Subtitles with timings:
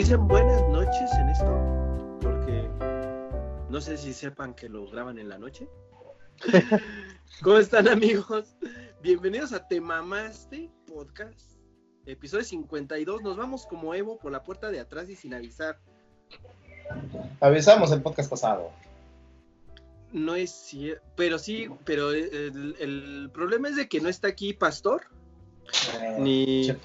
[0.00, 2.66] Dicen buenas noches en esto, porque
[3.68, 5.68] no sé si sepan que lo graban en la noche.
[7.42, 8.56] ¿Cómo están amigos?
[9.02, 11.58] Bienvenidos a Te Mamaste Podcast,
[12.06, 13.20] episodio 52.
[13.20, 15.78] Nos vamos como Evo por la puerta de atrás y sin avisar.
[17.40, 18.70] Avisamos el podcast pasado.
[20.12, 24.54] No es cierto, pero sí, pero el, el problema es de que no está aquí
[24.54, 25.02] Pastor,
[26.00, 26.46] Eh, ni...
[26.70, 26.78] pinche-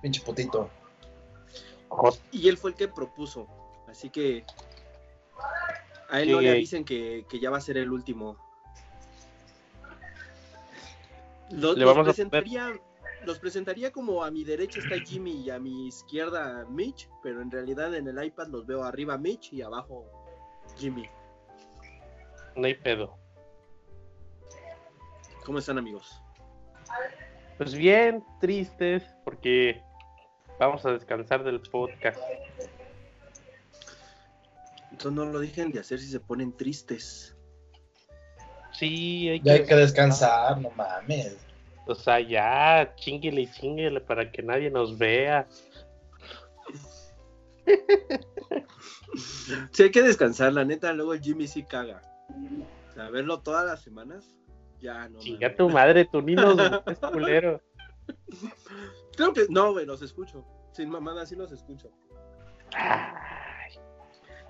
[0.00, 0.70] Pinche putito.
[2.30, 3.46] Y él fue el que propuso.
[3.88, 4.44] Así que
[6.08, 8.36] a él no le avisen que, que ya va a ser el último.
[11.50, 12.72] Los, Le los vamos a presentaría,
[13.24, 17.50] los presentaría como a mi derecha está Jimmy y a mi izquierda Mitch, pero en
[17.50, 20.06] realidad en el iPad los veo arriba Mitch y abajo
[20.78, 21.08] Jimmy.
[22.56, 23.18] No hay pedo.
[25.44, 26.22] ¿Cómo están amigos?
[27.58, 29.82] Pues bien, tristes, porque
[30.66, 32.20] vamos a descansar del podcast.
[34.90, 37.36] Entonces no lo dejen de hacer si se ponen tristes.
[38.72, 41.36] Sí, hay Ya hay que descansar, no mames.
[41.86, 45.46] O sea, ya, chinguele y chinguele para que nadie nos vea.
[49.72, 52.02] Sí hay que descansar, la neta, luego el Jimmy sí caga.
[52.90, 54.36] O sea, verlo todas las semanas,
[54.80, 55.18] ya no.
[55.18, 56.56] Chinga tu madre, tú ni nos
[57.12, 57.60] culero.
[59.16, 60.44] Creo que no, güey, los escucho.
[60.72, 61.90] Sin mamada, sí los escucho.
[62.74, 63.74] Ay.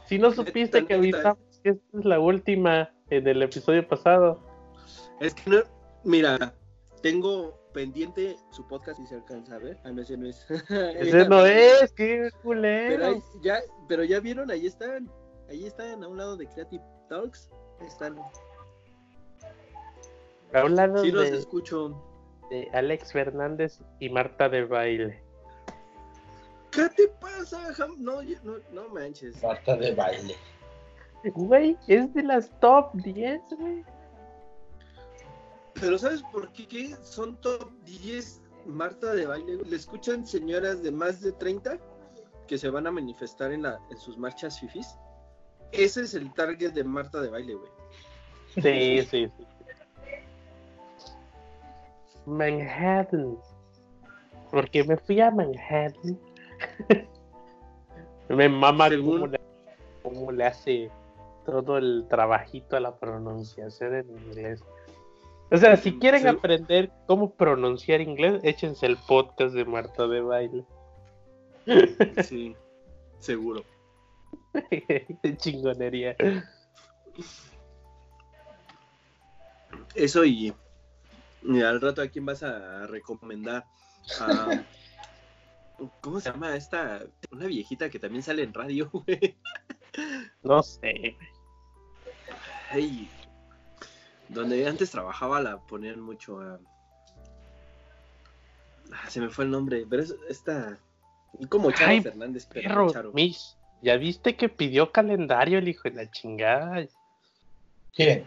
[0.06, 4.40] Si no supiste que avisamos que esta es la última en el episodio pasado.
[5.20, 5.56] Es que no,
[6.04, 6.54] mira,
[7.02, 9.78] tengo pendiente su podcast y se alcanza a ver.
[9.84, 10.44] Ah, no, ese no es.
[10.70, 13.06] Ese no es, qué Pero, culero.
[13.06, 13.58] ahí- ya,
[13.88, 15.10] pero ya vieron, ahí están.
[15.48, 17.50] Ahí están, a un lado de Creative Talks.
[17.80, 18.18] Están.
[20.52, 22.11] Hablando Sí los de, escucho.
[22.52, 25.22] De Alex Fernández y Marta de baile.
[26.70, 27.58] ¿Qué te pasa?
[27.98, 29.38] No, no, no manches.
[29.38, 30.36] Falta de baile.
[31.24, 33.84] Güey, es de las top 10, güey.
[35.80, 36.68] Pero ¿sabes por qué?
[36.68, 39.56] ¿Qué son top 10 Marta de baile?
[39.64, 41.78] ¿Le escuchan señoras de más de 30
[42.46, 44.98] que se van a manifestar en, la, en sus marchas fifis?
[45.72, 47.70] Ese es el target de Marta de baile, güey.
[48.54, 49.46] Sí, sí, sí.
[52.26, 53.36] Manhattan.
[54.50, 56.18] Porque me fui a Manhattan.
[58.28, 59.40] me mama Según- cómo le,
[60.02, 60.90] cómo le hace
[61.44, 64.62] todo el trabajito a la pronunciación en inglés.
[65.50, 70.64] O sea, si quieren aprender cómo pronunciar inglés, échense el podcast de Marta de baile.
[72.24, 72.56] Sí,
[73.18, 73.62] seguro.
[74.52, 76.16] de chingonería.
[79.94, 80.52] Eso y,
[81.44, 83.66] y al rato a quién vas a recomendar.
[84.20, 84.62] A-
[86.00, 87.04] ¿Cómo se llama esta?
[87.32, 89.36] Una viejita que también sale en radio, güey.
[90.42, 91.16] No sé.
[92.70, 93.08] Ay,
[94.28, 96.58] donde antes trabajaba la ponían mucho a...
[98.92, 100.78] Ah, se me fue el nombre, pero es esta...
[101.48, 103.12] Como Charo Ay, Fernández, pero Perro, Charo.
[103.12, 106.86] Mish, ¿ya viste que pidió calendario el hijo de la chingada?
[107.94, 108.26] ¿Quién?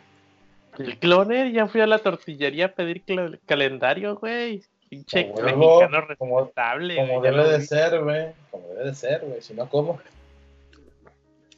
[0.79, 3.03] El cloner ya fui a la tortillería a pedir
[3.45, 4.63] calendario, güey.
[4.89, 6.95] Pinche mexicano como- respetable.
[6.95, 8.27] Como debe de ser, güey.
[8.51, 9.41] Como debe de ser, güey.
[9.41, 9.99] Si no, ¿cómo?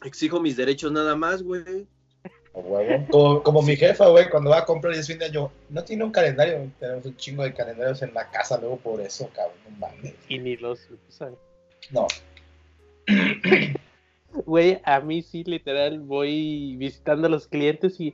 [0.04, 1.86] Exijo mis derechos nada más, güey.
[3.12, 5.84] Como, como mi jefa, güey, cuando va a comprar y es fin de año, no
[5.84, 6.68] tiene un calendario.
[6.80, 9.58] Tenemos un chingo de calendarios en la casa luego por eso, cabrón.
[9.70, 10.14] No mames.
[10.28, 11.36] Y ni los usan.
[11.92, 12.08] No.
[14.34, 18.14] Güey, a mí sí, literal, voy visitando a los clientes y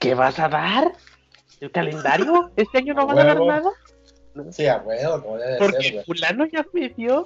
[0.00, 0.92] ¿qué vas a dar?
[1.60, 2.50] ¿El calendario?
[2.56, 3.70] ¿Este año no van a dar nada?
[4.50, 6.04] Sí, a huevo, como debe de ser, Porque güey.
[6.04, 7.24] fulano ya me dio.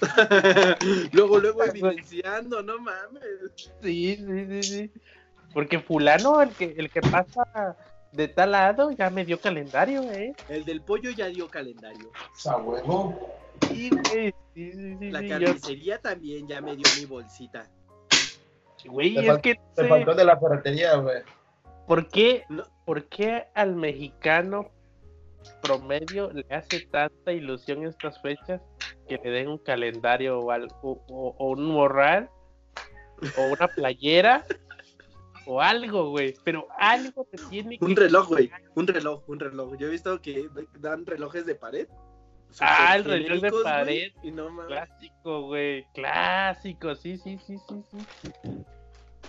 [1.12, 3.22] luego, luego evidenciando, no mames.
[3.82, 4.90] Sí, sí, sí, sí.
[5.54, 7.76] Porque fulano, el que, el que pasa
[8.12, 10.34] de tal lado, ya me dio calendario, ¿eh?
[10.48, 12.10] El del pollo ya dio calendario.
[12.44, 13.18] A huevo.
[13.68, 17.68] Sí, güey, sí, sí, sí, La yo- carnicería también ya me dio mi bolsita.
[18.86, 21.22] Güey, Te es que sé, faltó de la ferretería, güey.
[21.86, 22.64] ¿por qué, No.
[22.84, 24.70] ¿por qué al mexicano
[25.62, 28.60] promedio le hace tanta ilusión estas fechas
[29.08, 32.28] que le den un calendario o, algo, o, o un morral
[33.36, 34.44] o una playera
[35.46, 36.34] o algo, güey?
[36.44, 37.84] Pero algo te tiene que...
[37.84, 38.50] Un reloj, güey.
[38.74, 39.76] Un reloj, un reloj.
[39.78, 40.48] Yo he visto que
[40.78, 41.88] dan relojes de pared.
[42.60, 44.12] Ah, el reloj de pared.
[44.22, 44.66] Y no mames.
[44.66, 45.84] Clásico, güey.
[45.94, 48.64] Clásico, sí, sí, sí, sí, sí.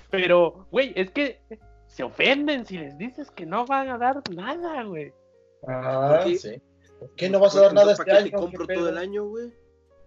[0.09, 1.41] Pero, güey, es que
[1.87, 5.13] se ofenden si les dices que no van a dar nada, güey.
[5.67, 6.37] Ah, ¿Por qué?
[6.37, 6.61] sí.
[6.99, 8.31] ¿Por qué no vas a dar nada este ¿Para qué año?
[8.31, 8.89] te compro ¿Qué todo pedo?
[8.89, 9.53] el año, güey?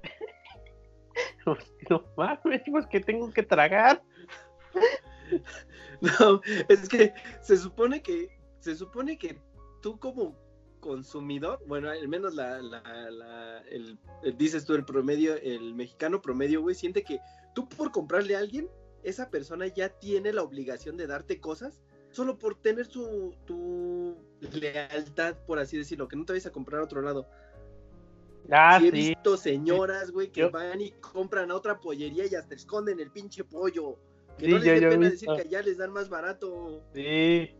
[1.45, 4.03] Pues, no mames, pues que tengo que tragar.
[6.01, 9.39] No, es que se supone que, se supone que
[9.81, 10.37] tú como
[10.83, 16.21] consumidor, bueno, al menos la, la, la el, el- dices tú el promedio, el mexicano
[16.21, 17.21] promedio, güey, siente que
[17.55, 18.69] tú por comprarle a alguien,
[19.03, 21.81] esa persona ya tiene la obligación de darte cosas
[22.11, 24.17] solo por tener su, tu
[24.61, 27.27] lealtad, por así decirlo, que no te vayas a comprar a otro lado.
[28.51, 32.35] Ah, sí he visto señoras, güey, que Yo- van y compran a otra pollería y
[32.35, 33.97] hasta esconden el pinche pollo.
[34.37, 36.83] Que Sí, no les yo- dé yo pena decir que allá les dan más barato.
[36.93, 37.51] Sí.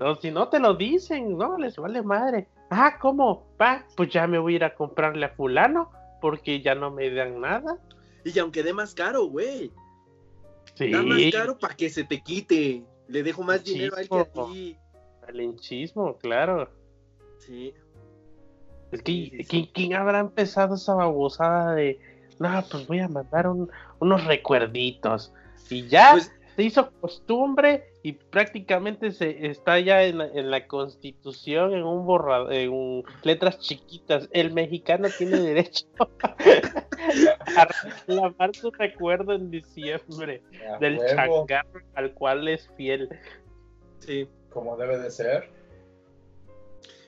[0.00, 2.48] No, si no te lo dicen, no, les vale madre.
[2.74, 3.46] Ah, ¿cómo?
[3.60, 5.90] Va, pues ya me voy a ir a comprarle a fulano
[6.20, 7.78] porque ya no me dan nada.
[8.24, 9.70] Y aunque dé más caro, güey.
[10.74, 12.82] Sí, Da más caro para que se te quite.
[13.08, 14.78] Le dejo más dinero a él que a ti.
[15.26, 16.70] malinchismo, claro.
[17.38, 17.74] Sí.
[18.90, 19.44] Es que, Sí, sí, sí.
[19.44, 21.98] ¿quién, quién habrá empezado esa babosada de,
[22.38, 25.32] no, pues voy a mandar un- unos recuerditos?
[25.68, 30.66] Y ya Pues, se hizo costumbre y prácticamente se está ya en la, en la
[30.66, 34.28] constitución, en un borrador, en un- letras chiquitas.
[34.32, 35.86] El mexicano tiene derecho
[37.56, 40.42] a reclamar su recuerdo en diciembre
[40.80, 43.08] del huevo, changarro al cual es fiel.
[44.00, 44.28] sí.
[44.50, 45.48] como debe de ser.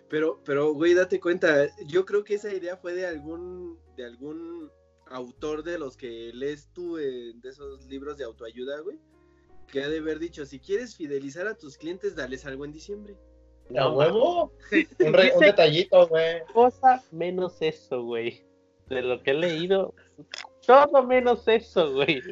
[0.08, 1.66] Pero, pero, güey, date cuenta.
[1.86, 4.70] Yo creo que esa idea fue de algún, de algún
[5.08, 8.98] autor de los que lees tú eh, de esos libros de autoayuda, güey.
[9.74, 13.16] Que ha de haber dicho, si quieres fidelizar a tus clientes, dales algo en diciembre.
[13.70, 14.52] A No, huevo.
[15.00, 16.42] Un, re- un Dice- detallito, güey.
[16.52, 18.44] cosa menos eso, güey.
[18.88, 19.92] De lo que he leído,
[20.64, 22.22] todo menos eso, güey.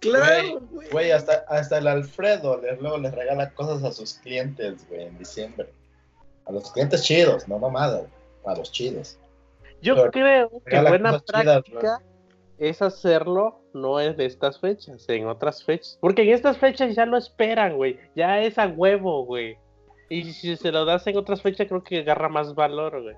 [0.00, 0.88] Claro, güey.
[0.88, 5.18] Güey, hasta, hasta el Alfredo le- luego les regala cosas a sus clientes, güey, en
[5.18, 5.68] diciembre.
[6.46, 8.06] A los clientes chidos, no mamadas.
[8.46, 9.18] A los chidos.
[9.82, 11.22] Yo Pero creo que buena chidas,
[11.62, 12.02] práctica
[12.58, 15.98] es hacerlo, no es de estas fechas, en otras fechas.
[16.00, 17.98] Porque en estas fechas ya lo esperan, güey.
[18.14, 19.58] Ya es a huevo, güey.
[20.08, 23.16] Y si se lo das en otras fechas, creo que agarra más valor, güey.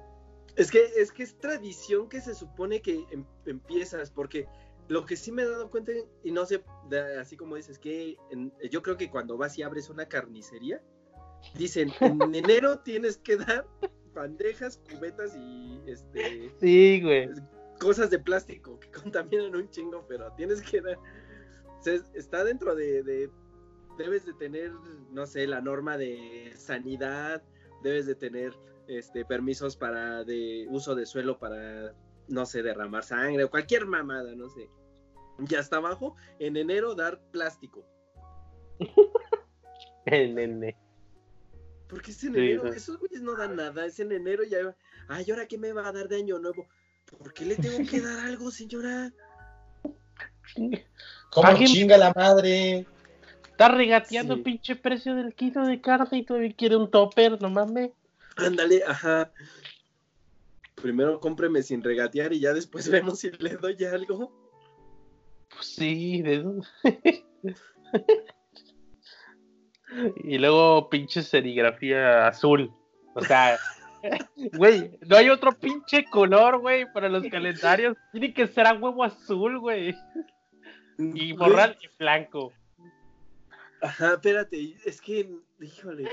[0.57, 4.47] Es que, es que es tradición que se supone que em- empiezas, porque
[4.89, 5.93] lo que sí me he dado cuenta,
[6.25, 9.63] y no sé, de- así como dices, que en- yo creo que cuando vas y
[9.63, 10.81] abres una carnicería,
[11.55, 13.67] dicen, en enero tienes que dar
[14.15, 17.29] bandejas, cubetas y este Sí, güey.
[17.79, 20.99] Cosas de plástico que contaminan un chingo, pero tienes que dar.
[20.99, 23.31] O sea, es- está dentro de, de-
[23.97, 24.71] Debes de tener,
[25.11, 27.43] no sé, la norma de sanidad,
[27.83, 28.55] debes de tener
[28.87, 31.93] este permisos para de uso de suelo para,
[32.29, 34.71] no sé, derramar sangre o cualquier mamada, no sé.
[35.41, 37.85] Ya está abajo, en enero dar plástico.
[40.07, 40.77] El nene.
[41.89, 42.77] Porque es en enero, sí.
[42.77, 44.77] esos güeyes no dan nada, es en enero y ya.
[45.09, 46.69] Ay, ¿ahora qué me va a dar de año nuevo?
[47.17, 49.13] ¿Por qué le tengo que dar algo, señora?
[51.31, 52.87] ¿Cómo chinga la madre?
[53.51, 54.43] Está regateando Sí.
[54.43, 57.91] pinche precio del kilo de carne y todavía quiere un topper, no mames.
[58.37, 59.33] Ándale, ajá.
[60.77, 64.33] Primero cómpreme sin regatear y ya después vemos si le doy algo.
[65.51, 66.67] Pues sí, de dónde?
[70.25, 72.73] y luego pinche serigrafía azul.
[73.15, 73.59] O sea,
[74.57, 77.97] güey, no hay otro pinche color, güey, para los calendarios.
[78.13, 79.95] Tiene que ser a huevo azul, güey.
[80.99, 82.53] Y morral y blanco.
[83.81, 85.31] Ajá, espérate, es que,
[85.61, 86.09] híjole,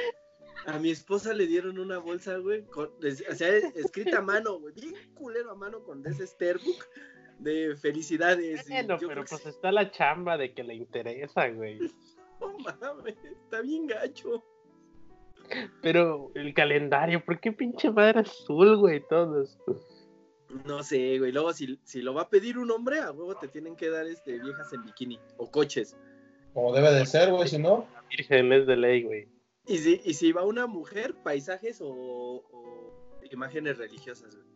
[0.68, 4.74] a mi esposa le dieron una bolsa, güey, con, o sea, escrita a mano, güey,
[4.76, 6.28] bien culero a mano con ese
[7.40, 8.68] de felicidades.
[8.70, 11.80] Bueno, yo pero pues está la chamba de que le interesa, güey.
[12.40, 14.44] no mames, está bien gacho.
[15.82, 19.02] Pero el calendario, ¿por qué pinche madre azul, güey?
[19.08, 19.58] Todos.
[20.66, 23.48] No sé, güey, luego si, si lo va a pedir un hombre, a huevo te
[23.48, 25.98] tienen que dar este viejas en bikini o coches.
[26.54, 27.86] Como debe de ser, güey, si no.
[28.10, 29.28] Vírgenes de ley, güey.
[29.68, 34.56] Y si, y si va una mujer, paisajes o, o imágenes religiosas, güey.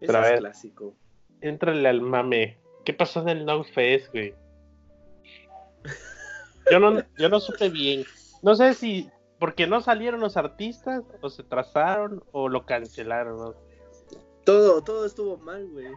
[0.00, 0.96] Pero a Ese es clásico.
[1.40, 2.58] Éntrale al mame.
[2.84, 4.34] ¿Qué pasó en el No Fest, güey?
[6.70, 8.04] Yo no, yo no supe bien.
[8.42, 9.08] No sé si
[9.38, 13.38] porque no salieron los artistas, o se trazaron, o lo cancelaron.
[13.38, 13.54] ¿no?
[14.44, 15.88] Todo, todo estuvo mal, güey.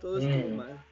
[0.00, 0.56] Todo estuvo Mm.
[0.56, 0.84] mal.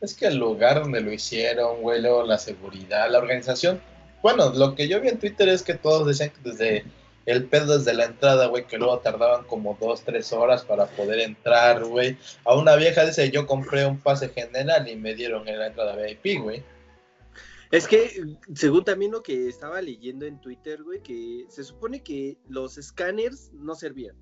[0.00, 3.80] Es que el lugar donde lo hicieron, güey, luego la seguridad, la organización.
[4.22, 6.84] Bueno, lo que yo vi en Twitter es que todos decían que desde
[7.26, 11.20] el pedo desde la entrada, güey, que luego tardaban como dos, tres horas para poder
[11.20, 12.16] entrar, güey.
[12.44, 15.94] A una vieja dice, yo compré un pase general y me dieron en la entrada
[15.96, 16.62] VIP, güey.
[17.70, 22.36] Es que, según también lo que estaba leyendo en Twitter, güey, que se supone que
[22.48, 24.16] los escáneres no servían.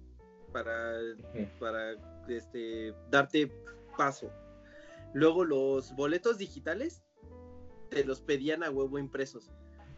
[0.52, 0.98] para,
[1.58, 1.94] para
[2.28, 3.50] este, darte
[3.96, 4.30] paso.
[5.14, 7.02] Luego los boletos digitales
[7.90, 9.50] te los pedían a huevo impresos.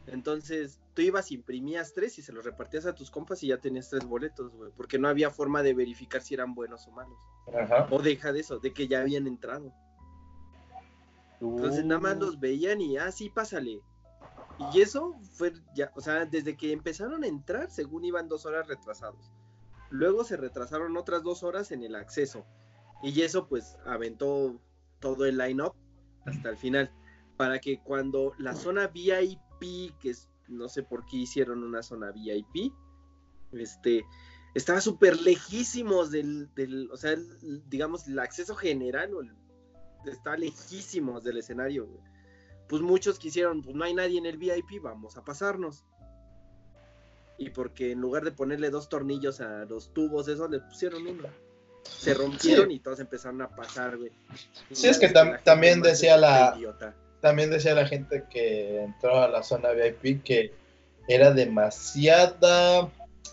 [0.07, 3.91] Entonces tú ibas, imprimías tres y se los repartías a tus compas y ya tenías
[3.91, 4.71] tres boletos, güey.
[4.77, 7.19] Porque no había forma de verificar si eran buenos o malos.
[7.53, 7.89] Ajá.
[7.91, 9.73] O deja de eso, de que ya habían entrado.
[11.41, 13.81] Entonces nada más los veían y, ah, sí, pásale.
[14.73, 18.67] Y eso fue ya, o sea, desde que empezaron a entrar, según iban dos horas
[18.69, 19.33] retrasados.
[19.91, 22.45] Luego se retrasaron otras dos horas en el acceso.
[23.03, 24.61] Y eso pues aventó
[25.01, 25.75] todo el line-up
[26.27, 26.93] hasta el final.
[27.39, 32.13] Para que cuando la zona VIP, que es, no sé por qué hicieron una zona
[32.13, 32.73] VIP,
[33.53, 34.05] este,
[34.55, 39.35] estaba súper lejísimos del, del, o sea, el- digamos, el acceso general o el
[40.07, 42.01] está lejísimos del escenario, güey.
[42.69, 45.85] Pues muchos quisieron, pues no hay nadie en el VIP, vamos a pasarnos.
[47.39, 51.25] Y porque en lugar de ponerle dos tornillos a los tubos, eso le pusieron uno.
[51.83, 54.13] Se rompieron y todos empezaron a pasar, güey.
[54.71, 56.95] Sí, es que tam- también decía la- idiota.
[57.21, 60.53] También decía la gente que entró a la zona VIP que
[61.09, 62.91] era demasiada,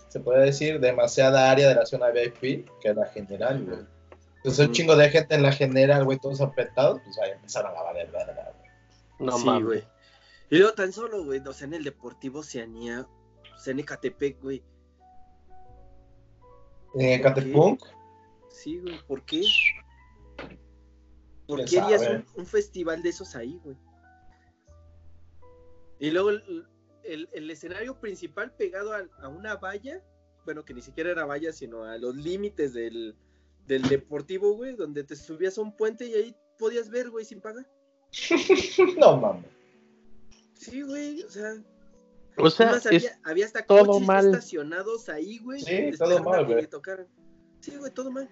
[0.08, 3.78] se puede decir, demasiada área de la zona VIP que la general, güey.
[4.38, 7.82] Entonces un chingo de gente en la general, güey, todos apretados, pues ahí empezaron a
[7.82, 8.26] valer güey.
[9.18, 9.64] No sí, mames.
[9.64, 9.84] güey.
[10.50, 13.06] Y luego tan solo, güey, o sea, en el Deportivo Oceanía,
[13.54, 14.62] o sea, en Ecatepec, güey.
[16.94, 17.84] En Catepunk,
[18.50, 19.42] Sí, güey, ¿por qué?
[21.46, 23.76] ¿Por ¿Quién qué harías un, un festival de esos ahí, güey?
[25.98, 26.66] Y luego el,
[27.04, 30.02] el- el escenario principal pegado a, a una valla,
[30.44, 33.16] bueno, que ni siquiera era valla, sino a los límites del,
[33.68, 37.40] del deportivo, güey, donde te subías a un puente y ahí podías ver, güey, sin
[37.40, 37.68] pagar.
[38.98, 39.44] no mames.
[40.54, 41.54] Sí, güey, o sea,
[42.36, 44.26] O sea, Además, es, había, había hasta todo coches mal.
[44.26, 45.60] estacionados ahí, güey.
[45.60, 46.68] Sí, todo mal, güey.
[47.60, 48.28] Sí, güey, todo mal.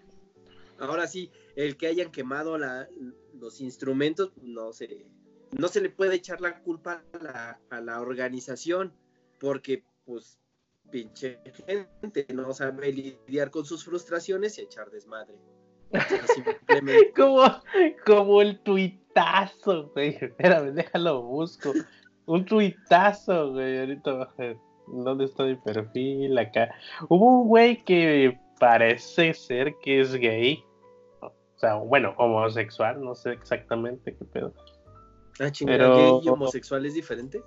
[0.79, 2.89] Ahora sí, el que hayan quemado la,
[3.35, 5.07] los instrumentos, no se,
[5.53, 8.93] no se le puede echar la culpa a la, a la organización,
[9.39, 10.39] porque, pues,
[10.91, 15.35] pinche gente no sabe lidiar con sus frustraciones y echar desmadre.
[15.91, 17.13] O sea, simplemente.
[17.15, 17.43] como,
[18.05, 20.17] como el tuitazo, güey.
[20.21, 21.73] Espérame, déjalo, busco.
[22.27, 23.81] Un tuitazo, güey.
[23.81, 24.33] Ahorita.
[24.89, 26.37] ¿Dónde está mi perfil?
[26.39, 26.75] Acá.
[27.09, 30.65] Hubo un güey que parece ser que es gay.
[31.21, 34.53] O sea, bueno, homosexual, no sé exactamente qué pedo.
[35.41, 37.43] Ah, chingada, Pero- gay y homosexual es diferente.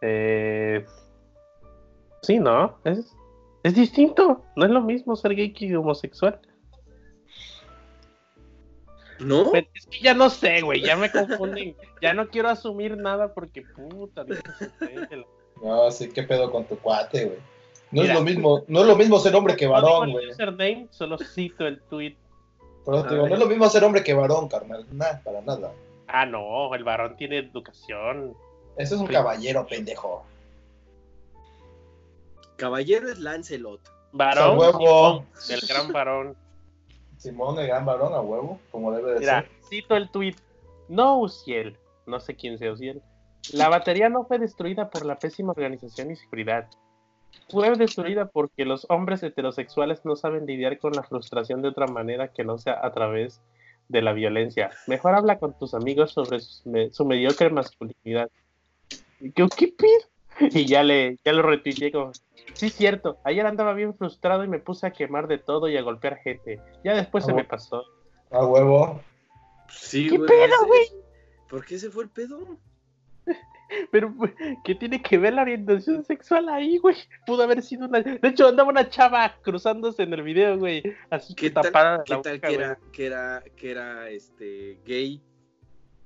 [0.00, 0.84] Eh,
[2.22, 2.78] sí, ¿no?
[2.84, 3.14] Es,
[3.62, 4.44] es distinto.
[4.56, 6.40] No es lo mismo ser gay que homosexual.
[9.20, 9.52] ¿No?
[9.52, 10.82] Pero es que ya no sé, güey.
[10.82, 11.76] Ya me confunden.
[12.00, 14.24] ya no quiero asumir nada porque puta.
[14.24, 15.24] no
[15.62, 17.38] No, sí, qué pedo con tu cuate, güey.
[17.92, 18.14] No Mira.
[18.14, 20.30] es lo mismo, no es lo mismo ser hombre que No varón, güey.
[20.30, 22.16] username, solo cito el tweet.
[22.86, 24.86] Eso te digo, no es lo mismo ser hombre que varón, carnal.
[24.90, 25.72] Nada, para nada.
[26.08, 28.34] Ah, no, el varón tiene educación.
[28.76, 30.24] Ese es un caballero, pendejo.
[32.56, 33.80] Caballero es Lancelot.
[34.12, 35.24] Varón, huevo.
[35.34, 36.36] Simón, el gran varón.
[37.16, 39.50] Simón, el gran varón, a huevo, como debe de Mira, ser.
[39.68, 40.34] cito el tweet.
[40.88, 41.76] No, Uciel.
[42.06, 43.00] No sé quién sea Uciel.
[43.52, 46.68] La batería no fue destruida por la pésima organización y seguridad.
[47.48, 52.28] Fue destruida porque los hombres heterosexuales no saben lidiar con la frustración de otra manera
[52.28, 53.40] que no sea a través
[53.88, 54.70] de la violencia.
[54.86, 58.30] Mejor habla con tus amigos sobre me- su mediocre masculinidad.
[59.18, 60.08] ¿Qué, qué pedo?
[60.52, 62.12] Y ya le ya lo retuiteé como,
[62.54, 65.82] sí cierto, ayer andaba bien frustrado y me puse a quemar de todo y a
[65.82, 66.60] golpear gente.
[66.84, 67.84] Ya después Ah, se me pasó.
[68.30, 69.00] A huevo.
[69.68, 70.82] Sí, ¿Qué güey, pedo, güey?
[71.48, 72.58] ¿Por qué se fue el pedo?
[73.90, 74.14] Pero,
[74.64, 76.96] ¿qué tiene que ver la orientación sexual ahí, güey?
[77.26, 78.00] Pudo haber sido una.
[78.00, 80.82] De hecho, andaba una chava cruzándose en el video, güey.
[81.10, 84.10] Así que ¿Qué tal, tapada qué la tal boca, que, era, que era que era
[84.10, 85.22] este gay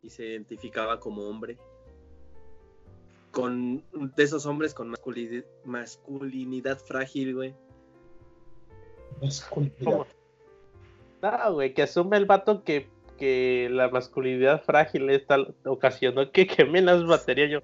[0.02, 1.58] y se identificaba como hombre?
[3.36, 7.54] Con de esos hombres con masculinidad, masculinidad frágil, güey.
[9.84, 10.06] ¿Cómo?
[11.20, 12.88] No, güey, que asume el vato que,
[13.18, 17.50] que la masculinidad frágil esta ocasionó que quemen las baterías.
[17.50, 17.60] Yo,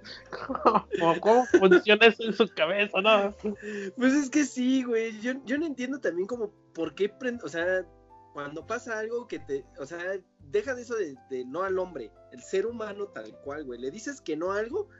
[1.00, 3.00] ¿cómo, cómo funciona eso en su cabeza?
[3.00, 3.34] No,
[3.96, 5.18] Pues es que sí, güey.
[5.22, 7.10] Yo, yo no entiendo también como por qué,
[7.42, 7.86] o sea,
[8.34, 9.98] cuando pasa algo que te, o sea,
[10.50, 13.80] deja de eso de, de no al hombre, el ser humano tal cual, güey.
[13.80, 14.90] Le dices que no a algo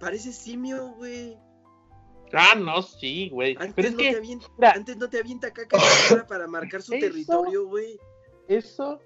[0.00, 1.36] parece simio, güey.
[2.32, 3.56] ah, no, sí, güey.
[3.58, 4.72] Antes, Pero es no te avienta, mira.
[4.72, 5.78] antes no te avienta caca
[6.28, 7.98] para marcar su Eso- territorio, güey.
[8.48, 9.00] eso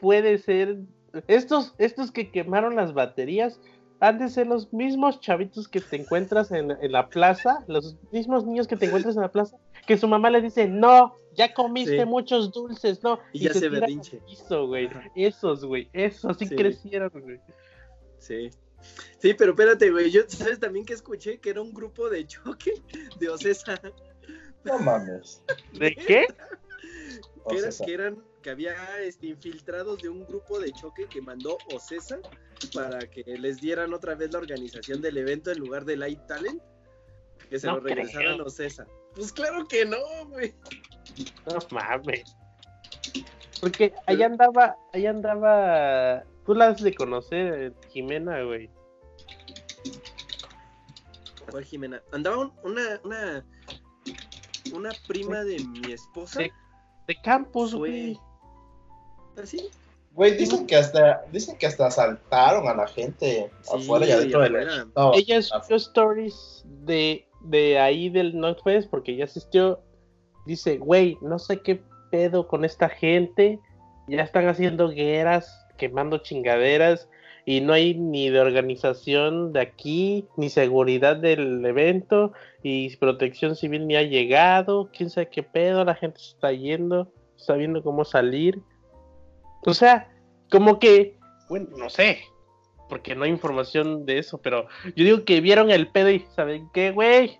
[0.00, 0.78] puede ser.
[1.26, 3.60] Estos, estos que quemaron las baterías
[4.00, 8.46] han de ser los mismos chavitos que te encuentras en, en la plaza, los mismos
[8.46, 11.98] niños que te encuentras en la plaza, que su mamá le dice, no, ya comiste
[11.98, 12.04] Sí.
[12.04, 13.18] muchos dulces, no.
[13.32, 14.18] Y ya se berrinche.
[14.28, 14.88] piso, güey.
[15.16, 16.54] Esos, güey, esos sí, Sí.
[16.54, 17.40] crecieron, güey.
[18.18, 18.50] Sí.
[19.18, 20.10] Sí, pero espérate, güey.
[20.10, 21.38] Yo, ¿sabes también que escuché?
[21.38, 22.72] Que era un grupo de choque
[23.18, 23.80] de Ocesa.
[24.64, 25.42] No mames.
[25.72, 26.26] ¿De qué?
[27.48, 31.56] Que, era- que eran, que había este, infiltrados de un grupo de choque que mandó
[31.72, 32.18] Ocesa
[32.74, 36.60] para que les dieran otra vez la organización del evento en lugar de Light Talent.
[37.48, 38.44] Que se No lo regresaran creo.
[38.44, 38.86] a Ocesa.
[39.14, 39.96] Pues claro que no,
[40.28, 40.54] güey.
[41.46, 42.36] No mames.
[43.62, 46.22] Porque ahí andaba, ahí andaba.
[46.48, 48.70] Tú la has de conocer, Jimena, güey.
[51.50, 52.02] ¿Cuál Jimena?
[52.10, 53.44] Andaba un- una, una,
[54.74, 56.40] una prima de mi esposa.
[57.06, 58.18] De campus, Fue- güey.
[59.42, 59.68] ¿Así?
[60.12, 64.40] Güey, dicen que hasta, dicen que hasta asaltaron a la gente Sí, afuera y adentro
[64.40, 64.86] del afuera.
[64.96, 69.82] no, Ella subió stories de, de ahí del Northwest porque ya asistió.
[70.46, 73.60] Dice, güey, no sé qué pedo con esta gente.
[74.08, 77.08] Ya están haciendo guerras, quemando chingaderas.
[77.46, 82.34] Y no hay ni de organización de aquí, ni seguridad del evento.
[82.62, 84.90] Y protección civil ni ha llegado.
[84.94, 85.82] Quién sabe qué pedo.
[85.86, 87.10] La gente se está yendo.
[87.38, 88.60] Está viendo cómo salir.
[89.64, 90.10] O sea,
[90.50, 91.16] como que,
[91.48, 92.18] bueno, no sé,
[92.88, 94.66] porque no hay información de eso, pero
[94.96, 97.38] yo digo que vieron el pedo y saben qué, güey,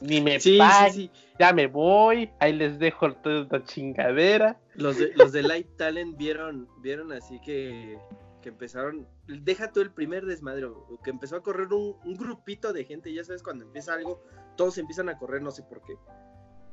[0.00, 1.34] ni me Sí, pagan, sí, sí.
[1.38, 4.58] ya me voy, ahí les dejo toda esta chingadera.
[4.74, 7.98] Los de, los de Light Talent vieron, vieron así que,
[8.42, 12.72] que empezaron, deja tú el primer desmadre, o que empezó a correr un, un grupito
[12.72, 14.22] de gente, ya sabes, cuando empieza algo,
[14.56, 15.94] todos empiezan a correr, no sé por qué.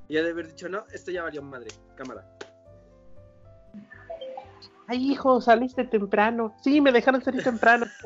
[0.10, 2.30] Y ha de haber dicho, no, esto ya valió madre, cámara.
[4.86, 6.54] Ay, hijo, saliste temprano.
[6.62, 7.86] Sí, me dejaron salir temprano.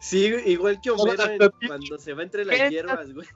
[0.00, 3.26] Sí, igual que Homero en- cuando se va entre las hierbas, güey.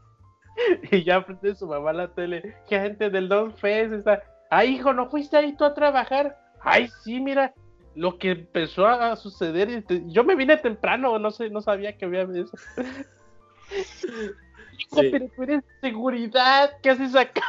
[0.91, 4.23] y ya frente a su mamá a la tele, gente del Don Fest está.
[4.51, 6.39] Ay, hijo, ¿no fuiste ahí tú a trabajar?
[6.61, 7.53] Ay, sí, mira,
[7.95, 9.71] lo que empezó a suceder.
[9.71, 12.57] y te- Yo me vine temprano, no sé, no sabía que había eso.
[14.79, 15.09] Hijo, Sí.
[15.11, 17.43] pero tú eres seguridad, ¿qué haces acá?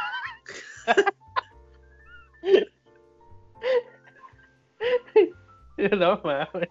[5.98, 6.68] no mames.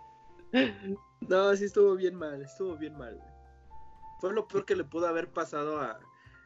[1.22, 3.20] No, sí estuvo bien mal, estuvo bien mal.
[4.20, 6.00] Fue lo peor que le pudo haber pasado a...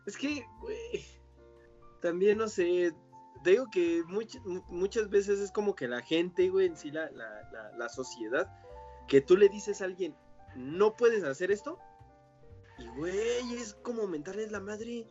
[0.05, 1.05] Es que, güey,
[2.01, 2.93] también no sé,
[3.43, 7.09] digo que much- mu- muchas veces es como que la gente, güey, en sí, la,
[7.11, 8.47] la, la, sociedad,
[9.07, 10.15] que tú le dices a alguien,
[10.55, 11.79] no puedes hacer esto,
[12.79, 15.07] y güey, es como mentarles la madre.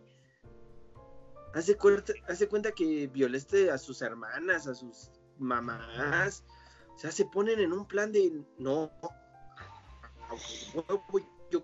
[1.54, 6.44] Hace cuenta, hace cuenta que violaste a sus hermanas, a sus mamás.
[6.94, 8.90] O sea, se ponen en un plan de no,
[11.50, 11.62] yo.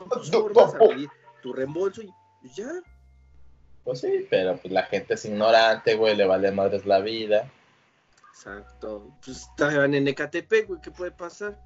[0.00, 1.10] Son tus formas a pedir
[1.42, 2.10] tu reembolso y
[2.40, 2.70] pues ya.
[3.84, 7.50] Pues sí, pero pues la gente es ignorante, güey, le vale madres la vida.
[8.30, 9.10] Exacto.
[9.24, 11.58] Pues estaban en Ecatepec, güey, ¿qué puede pasar?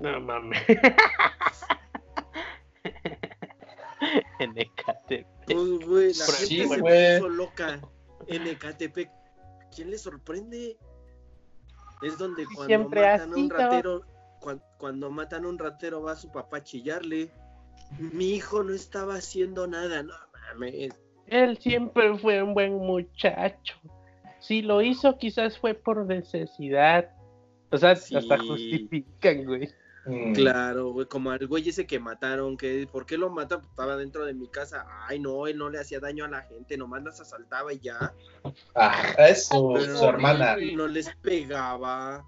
[0.00, 0.60] No mames.
[4.40, 5.26] en Ecatepec.
[5.46, 7.18] Pues, güey, la Pero gente sí, se güey.
[7.18, 7.80] puso loca
[8.26, 9.10] en Ecatepec.
[9.74, 10.78] ¿Quién le sorprende?
[12.02, 14.02] Es donde cuando siempre matan a un ratero,
[14.40, 17.30] cuan- cuando matan a un ratero va su papá a chillarle.
[17.98, 20.14] Mi hijo no estaba haciendo nada, no
[20.52, 20.92] mames.
[21.26, 23.74] Él siempre fue un buen muchacho.
[24.40, 27.10] Si lo hizo, quizás fue por necesidad.
[27.70, 28.14] O sea, Sí.
[28.16, 29.68] hasta justifican, güey.
[30.06, 33.58] Mm, Claro, güey, como al güey ese que mataron, que ¿por qué lo matan?
[33.60, 34.86] Pues estaba dentro de mi casa.
[35.08, 38.14] Ay, no, él no le hacía daño a la gente, nomás las asaltaba y ya.
[38.76, 40.56] Ah, es su, Pero su hermana.
[40.76, 42.24] No les pegaba.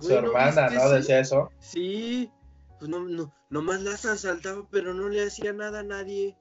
[0.00, 0.88] Su Güey, ¿no hermana, ¿no?
[0.90, 1.50] Decía eso.
[1.58, 2.30] Sí,
[2.78, 6.36] pues no, no, nomás las asaltaba, pero no le hacía nada a nadie.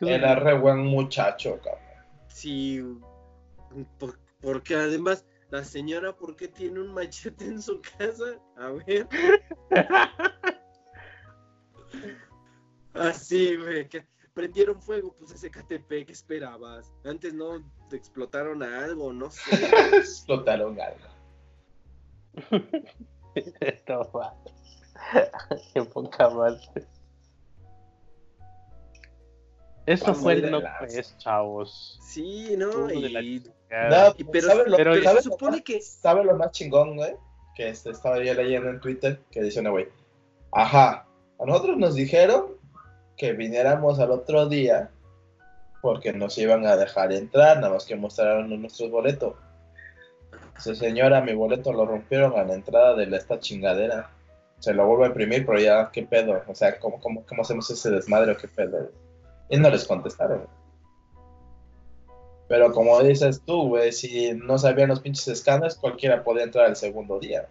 [0.00, 1.80] Era re buen muchacho, cabrón.
[2.28, 2.82] Sí,
[3.98, 8.24] por- porque además, la señora, ¿por qué tiene un machete en su casa?
[8.56, 9.08] A ver.
[12.94, 16.92] Así, güey, que prendieron fuego, pues ese KTP, ¿qué esperabas?
[17.04, 19.40] Antes no te explotaron a algo, no sé.
[19.96, 21.06] Explotaron algo.
[23.88, 24.60] no mames.
[25.74, 26.60] Qué poca madre.
[29.86, 31.98] Eso fue el no pues, chavos.
[32.02, 32.86] Sí, ¿no?
[32.86, 34.08] La Y, chingada.
[34.10, 35.80] No, y pero, ¿sabe lo, pero sabe se lo supone más- que...
[35.80, 37.14] ¿Sabe lo más chingón, güey?
[37.56, 39.88] Que este, estaba yo leyendo en Twitter que dice una güey.
[40.52, 41.06] Ajá,
[41.38, 42.52] a nosotros nos dijeron
[43.16, 44.90] que viniéramos al otro día
[45.82, 49.34] porque nos iban a dejar entrar, nada más que mostraron nuestros boletos.
[50.60, 54.10] Dice, señora, mi boleto lo rompieron a la entrada de esta chingadera.
[54.58, 56.42] Se lo vuelvo a imprimir, pero ya, ¿qué pedo?
[56.46, 58.90] O sea, ¿cómo, cómo, cómo hacemos ese desmadre o qué pedo?
[59.48, 60.46] Y no les contestaron.
[62.46, 66.76] Pero como dices tú, güey, si no sabían los pinches escáneres, cualquiera podía entrar el
[66.76, 67.48] segundo día.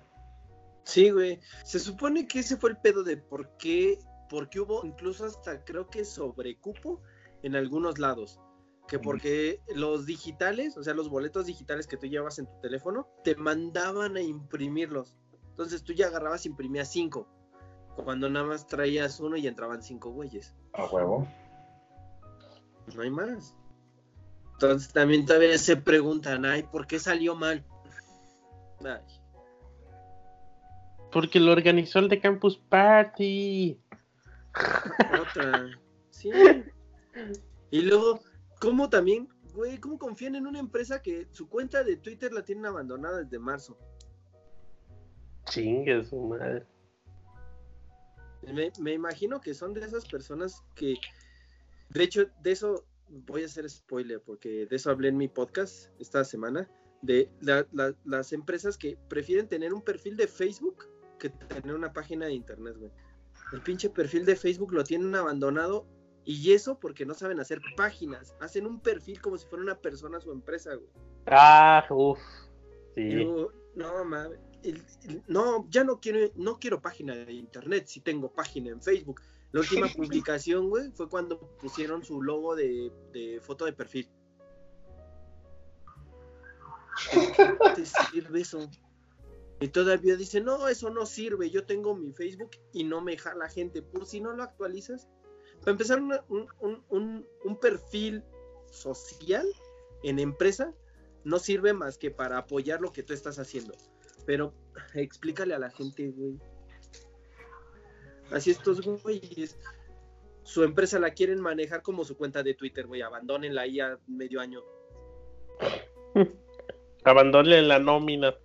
[0.84, 1.39] Sí, güey.
[1.63, 3.98] Se supone que ese fue el pedo de por qué,
[4.30, 7.02] porque hubo incluso hasta creo que sobrecupo
[7.41, 8.39] en algunos lados.
[8.89, 13.08] Que porque los digitales, o sea, los boletos digitales que tú llevas en tu teléfono,
[13.23, 15.15] te mandaban a imprimirlos.
[15.52, 17.28] Entonces tú ya agarrabas y imprimías cinco.
[18.04, 20.56] Cuando nada más traías uno y entraban cinco güeyes.
[20.73, 21.28] A huevo.
[22.95, 23.56] No hay más.
[24.54, 27.63] Entonces también todavía se preguntan, ay, ¿por qué salió mal?
[28.84, 29.04] Ay.
[31.12, 33.80] Porque lo organizó el de Campus Party.
[35.21, 35.67] Otra.
[36.10, 36.32] Sí.
[37.71, 38.19] Y luego,
[38.60, 42.65] ¿cómo también, güey, cómo confían en una empresa que su cuenta de Twitter la tienen
[42.65, 43.78] abandonada desde marzo?
[45.45, 46.65] Chingue su madre.
[48.54, 50.95] Me, me imagino que son de esas personas que,
[51.89, 55.89] de hecho, de eso voy a hacer spoiler porque de eso hablé en mi podcast
[56.00, 56.69] esta semana,
[57.02, 60.86] de la- la- las empresas que prefieren tener un perfil de Facebook
[61.17, 62.91] que tener una página de internet, güey.
[63.52, 65.86] El pinche perfil de Facebook lo tienen abandonado
[66.30, 68.36] y eso porque no saben hacer páginas.
[68.39, 70.88] Hacen un perfil como si fuera una persona su empresa, güey.
[71.26, 72.20] Ah, uff.
[72.94, 73.26] Sí.
[73.26, 74.38] Yo, no mames.
[75.28, 79.22] no, ya no quiero, no quiero página de internet, si tengo página en Facebook.
[79.54, 84.08] La última publicación, güey, fue cuando pusieron su logo de, de foto de perfil.
[87.12, 88.70] ¿Qué te sirve eso?
[89.62, 93.50] Y todavía dice, no, eso no sirve, yo tengo mi Facebook y no me jala
[93.50, 93.82] gente.
[93.82, 95.10] Por si no lo actualizas.
[95.62, 98.24] Para empezar, una- un, un- un- un perfil
[98.72, 99.45] social
[100.04, 100.74] en empresa
[101.24, 103.74] no sirve más que para apoyar lo que tú estás haciendo.
[104.26, 104.54] Pero
[104.93, 106.38] explícale a la gente, güey.
[108.32, 109.58] Así estos güeyes.
[110.43, 113.02] Su empresa la quieren manejar como su cuenta de Twitter, güey.
[113.02, 114.62] Abandónenla ahí a medio año.
[117.04, 118.36] Abandonle la nómina.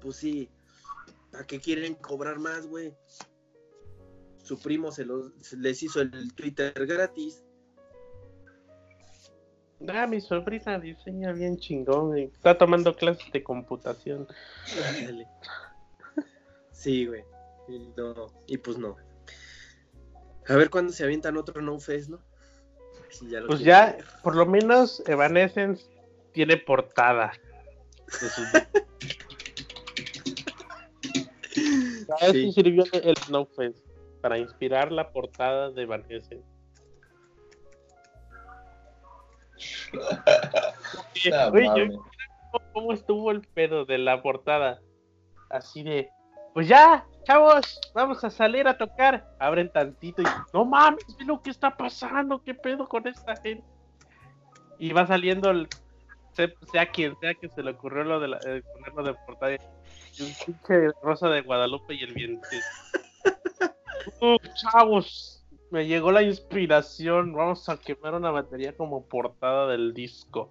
[0.00, 0.50] Pues sí.
[1.32, 2.94] ¿A qué quieren cobrar más, güey?
[4.48, 7.44] Su primo se los, les hizo el Twitter gratis.
[9.86, 12.16] Ah, mi sobrina diseña bien chingón.
[12.16, 14.26] Está tomando clases de computación.
[16.72, 17.24] Sí, güey.
[17.68, 18.96] Y no, y pues no.
[20.48, 22.18] A ver cuándo se avientan otro No Face, ¿no?
[23.10, 24.04] Si ya lo Pues ya, ver.
[24.22, 25.84] por lo menos Evanescence
[26.32, 27.32] tiene portada.
[32.08, 32.38] Para Sí.
[32.48, 33.87] eso sirvió el Snowfest,
[34.20, 36.42] para inspirar la portada de Evanescence.
[41.30, 41.96] No Oye, yo- mames.
[42.72, 44.80] ¿Cómo estuvo el pedo de la portada?
[45.50, 46.08] Así de,
[46.54, 49.26] pues ya, chavos, vamos a salir a tocar.
[49.38, 53.64] Abren tantito y, no mames, ve lo que está pasando, qué pedo con esta gente.
[54.78, 55.68] Y va saliendo el,
[56.32, 59.54] se- sea quien sea que se le ocurrió lo de la, eh, ponerlo de portada.
[59.54, 62.46] Y un pinche rosa de Guadalupe y el viento.
[64.20, 67.32] Uh, chavos, me llegó la inspiración.
[67.32, 70.50] Vamos a quemar una batería como portada del disco.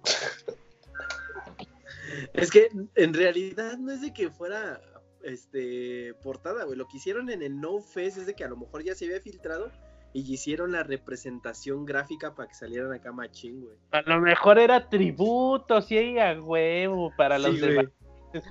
[2.32, 4.80] Es que en realidad no es de que fuera
[5.22, 6.76] este portada, güey.
[6.76, 9.06] Lo que hicieron en el No Face es de que a lo mejor ya se
[9.06, 9.70] había filtrado
[10.12, 13.76] y hicieron la representación gráfica para que salieran acá machín, güey.
[13.90, 17.86] A lo mejor era tributo, sí, a huevo, para los demás.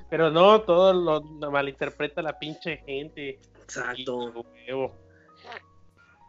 [0.10, 3.39] Pero no, todo lo malinterpreta la pinche gente.
[3.67, 4.45] Exacto.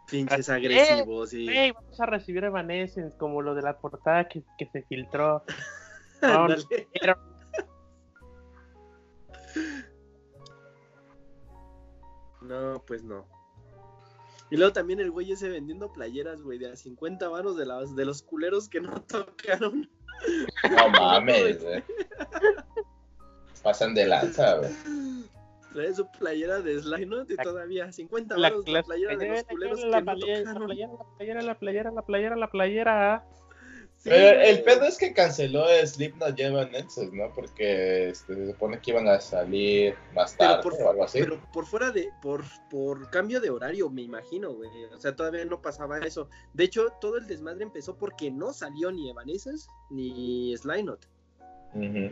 [0.09, 1.47] Pinches agresivos, sí.
[1.47, 5.43] Ey, vamos a recibir Evanescence, como lo de la portada que, que se filtró.
[6.21, 6.49] No,
[12.41, 13.25] no, pues no.
[14.51, 17.95] Y luego también el güey ese vendiendo playeras, güey, de a 50 varos de, las,
[17.95, 19.89] de los culeros que no tocaron.
[20.69, 21.83] No mames, güey.
[23.63, 24.71] Pasan de lanza, güey.
[25.73, 29.83] Trae su playera de Slime, y todavía 50 la varos la playera de los culeros
[29.83, 30.67] la que no playera, la tocaron.
[30.67, 33.25] playera, la playera, la playera, la playera, la playera.
[33.97, 37.33] Sí, Pero el pedo es que canceló Slipknot ya Evanescence, ¿no?
[37.33, 41.19] Porque este, se supone que iban a salir más Pero tarde por, o algo así.
[41.19, 44.69] pero por fuera de, por, por cambio de horario, me imagino, güey.
[44.85, 46.29] O sea, todavía no pasaba eso.
[46.53, 51.05] De hecho, todo el desmadre empezó porque no salió ni Evanescence ni Slynot.
[51.73, 52.11] Ujú.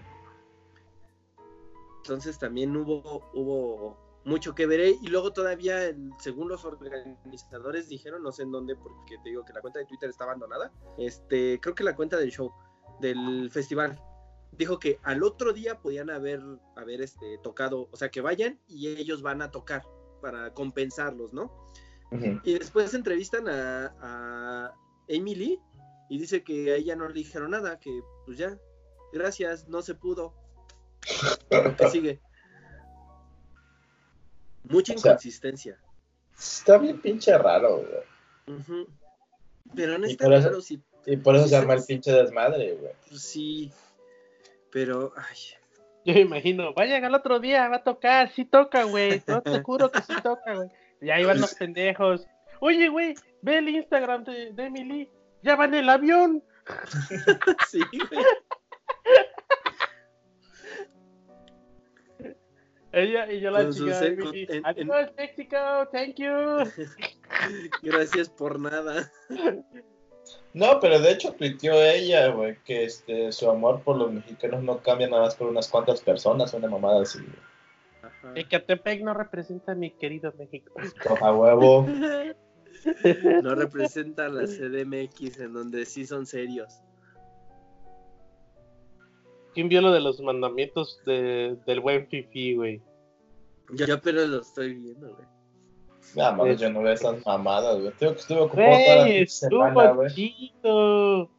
[1.97, 4.95] Entonces también hubo, hubo mucho que ver.
[5.01, 9.43] Y luego todavía, el- según los organizadores dijeron, no sé en dónde, porque te digo
[9.45, 10.71] que la cuenta de Twitter está abandonada.
[10.97, 12.51] Este, creo que la cuenta del show,
[13.01, 14.01] del festival.
[14.53, 16.41] dijo que al otro día podían haber,
[16.75, 19.83] haber este, tocado, o sea, que vayan y ellos van a tocar
[20.21, 21.51] para compensarlos, ¿no?
[22.43, 24.73] Y después entrevistan a,
[25.07, 25.61] Lee
[26.09, 28.57] y dice que a ella no le dijeron nada, que pues ya,
[29.11, 30.33] gracias, no se pudo.
[31.77, 32.19] Que sigue.
[34.63, 35.77] Mucha O sea, inconsistencia.
[36.37, 37.77] Está bien pinche raro,
[38.45, 38.87] güey.
[39.75, 42.11] Pero no Y está por eso- claro si Y por eso se arma el pinche
[42.11, 42.93] desmadre, güey.
[43.07, 43.71] pues, sí.
[44.71, 45.37] Pero, ay,
[46.05, 49.21] Yo me imagino, vayan al otro día, va a tocar, sí toca, güey.
[49.27, 50.69] No te juro que sí toca, güey.
[51.01, 52.25] Y ahí van los pendejos.
[52.59, 55.09] Oye, güey, ve el Instagram de, de Emily.
[55.43, 56.43] Ya va en el avión.
[57.69, 58.25] sí, güey.
[62.91, 63.99] Ella y yo la chica.
[64.05, 65.57] en- en- Adiós, México,
[65.91, 66.29] thank you.
[67.81, 69.11] Gracias por nada.
[70.53, 74.79] No, pero de hecho tuiteó ella, güey, que este, su amor por los mexicanos no
[74.81, 77.19] cambia nada más por unas cuantas personas, una mamada así.
[78.01, 78.31] Ajá.
[78.35, 80.73] Ecatepec no representa a mi querido México.
[81.21, 81.85] A huevo.
[83.43, 86.79] No representa a la CDMX en donde sí son serios.
[89.57, 92.79] ¿Quién vio lo de los mandamientos de, del buen Fifi, güey?
[93.73, 95.27] Yo apenas lo estoy viendo, güey.
[96.15, 97.91] Nada más, yo no veo esas mamadas, güey.
[97.97, 100.09] Tengo que estuve ocupado toda la semana, estuvo güey.
[100.13, 101.29] chido.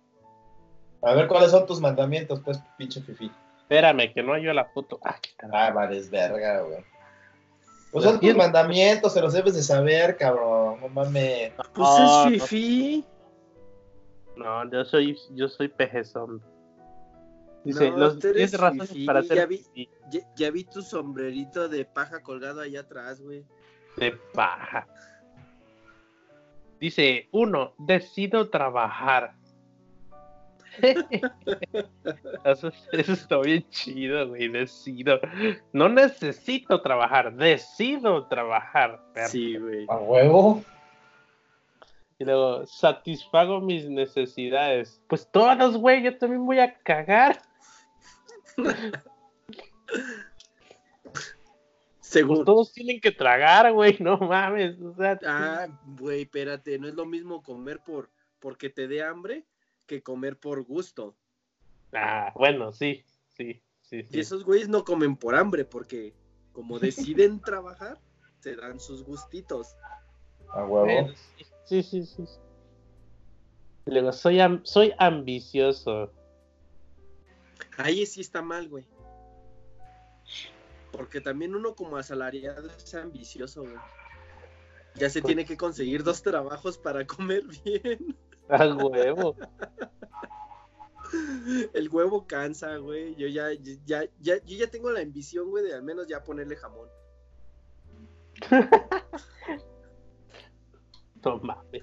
[1.03, 3.31] A ver cuáles son tus mandamientos, pues, pinche fifi.
[3.61, 4.99] Espérame, que no hallo la foto.
[5.05, 5.57] Ah, qué carajo.
[5.57, 6.85] Ah, vales verga, güey.
[7.93, 10.81] Pues son tus mandamientos, se los debes de saber, cabrón.
[10.81, 11.53] No mames.
[11.73, 13.05] Pues Ah, es Fifi.
[14.35, 16.43] No, yo soy, yo soy pejezón.
[17.65, 19.57] Dice, No, los tú eres 10 razones fifí, para ya ser vi.
[19.59, 23.45] fifí Ya, ya vi tu sombrerito de paja colgado allá atrás, güey.
[23.97, 24.87] de paja.
[26.81, 29.35] Dice, uno, decido trabajar.
[32.45, 35.19] eso, eso está bien chido, güey, decido.
[35.73, 39.01] No necesito trabajar, decido trabajar.
[39.13, 39.29] perro.
[39.29, 39.87] Sí, güey.
[39.89, 40.63] A huevo.
[42.21, 45.01] Y luego, satisfago mis necesidades.
[45.09, 47.43] Pues todos, güey, yo también voy a cagar.
[52.01, 52.37] Según.
[52.37, 54.81] Pues todos tienen que tragar, güey, no mames.
[54.81, 59.45] O sea, Ah, güey, espérate, no es lo mismo comer por porque te dé hambre
[59.87, 61.17] que comer por gusto.
[61.93, 64.03] ah, bueno, sí, sí, sí.
[64.05, 64.09] sí.
[64.17, 66.15] Y esos güeyes no comen por hambre porque
[66.53, 67.99] como deciden trabajar,
[68.41, 69.77] se dan sus gustitos.
[70.53, 71.09] A huevo.
[71.65, 72.25] Sí, sí, sí,
[73.87, 76.13] luego, soy, am- soy ambicioso.
[77.77, 78.87] Ahí sí está mal, güey.
[80.93, 83.77] Porque también uno como asalariado es ambicioso, güey.
[84.95, 88.17] Ya se tiene que conseguir dos trabajos para comer bien.
[88.49, 89.37] A huevo.
[91.73, 93.15] El huevo cansa, güey.
[93.15, 93.53] Yo ya,
[93.87, 96.89] ya, ya, yo ya tengo la ambición, güey, de al menos ya ponerle jamón.
[101.43, 101.83] Mames.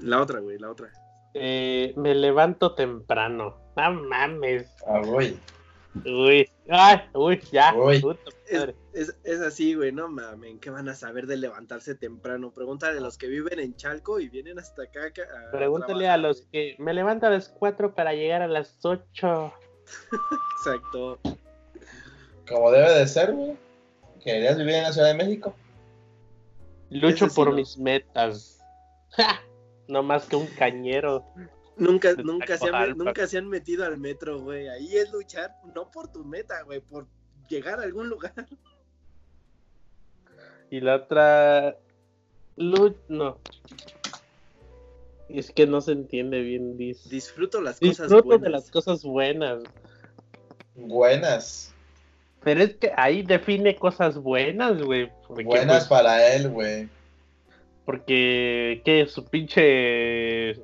[0.00, 0.90] La otra, güey, la otra.
[1.34, 3.56] Eh, me levanto temprano.
[3.76, 4.66] No mames.
[4.86, 5.36] Ah, güey.
[6.04, 7.74] Uy, ay, uy, ya.
[7.74, 7.96] Uy.
[7.96, 8.04] Es,
[8.60, 8.76] madre.
[8.92, 10.60] es, es así, güey, no mamen.
[10.60, 12.52] ¿Qué van a saber de levantarse temprano?
[12.52, 15.00] Pregúntale a los que viven en Chalco y vienen hasta acá.
[15.06, 16.50] a Pregúntale trabajar, a los güey.
[16.52, 19.52] que me levanto a las 4 para llegar a las 8.
[20.58, 21.18] Exacto.
[22.48, 23.56] Como debe de ser, güey.
[24.22, 25.54] ¿Querías vivir en la Ciudad de México?
[26.90, 27.54] Lucho Ese sí por no.
[27.54, 28.60] mis metas.
[29.10, 29.40] ¡Ja!
[29.90, 31.24] No más que un cañero.
[31.76, 34.68] Nunca, nunca, se han, nunca se han metido al metro, güey.
[34.68, 37.06] Ahí es luchar, no por tu meta, güey, por
[37.48, 38.32] llegar a algún lugar.
[40.70, 41.76] Y la otra.
[42.56, 42.94] Lu...
[43.08, 43.38] No.
[45.28, 46.76] Es que no se entiende bien.
[46.76, 48.42] Disfruto las cosas Disfruto buenas.
[48.42, 49.62] de las cosas buenas.
[50.76, 51.74] Buenas.
[52.42, 55.10] Pero es que ahí define cosas buenas, güey.
[55.28, 56.88] Buenas pues, para él, güey.
[57.90, 59.04] Porque, ¿qué?
[59.06, 60.54] Su pinche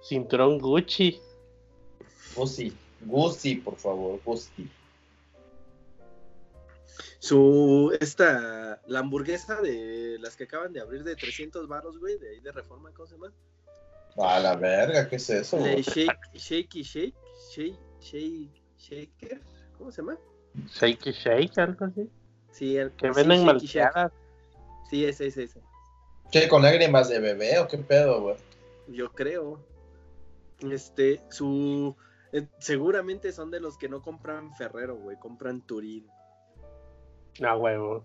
[0.00, 1.20] cinturón Gucci.
[2.36, 2.72] Gucci.
[3.00, 4.20] Gucci, por favor.
[4.24, 4.70] Gucci.
[7.18, 12.30] Su, esta, la hamburguesa de las que acaban de abrir de 300 baros, güey, de
[12.30, 13.32] ahí de Reforma, ¿cómo se llama?
[14.18, 15.56] A la verga, ¿qué es eso?
[15.58, 15.82] Güey?
[15.82, 17.16] shake, shakey shake,
[17.50, 19.40] shake, shake, shaker,
[19.76, 20.16] ¿cómo se llama?
[20.68, 22.08] Shake Shake, algo así.
[22.52, 23.84] Sí, el, Que sí, venden Shakey Shake.
[23.92, 24.12] malteadas.
[24.88, 25.69] Sí, ese, ese, ese.
[26.30, 28.36] ¿Qué, con lágrimas de bebé o qué pedo, güey?
[28.88, 29.60] Yo creo.
[30.70, 31.96] Este, su.
[32.32, 36.06] eh, seguramente son de los que no compran Ferrero, güey, compran Turín.
[37.42, 38.04] A huevo.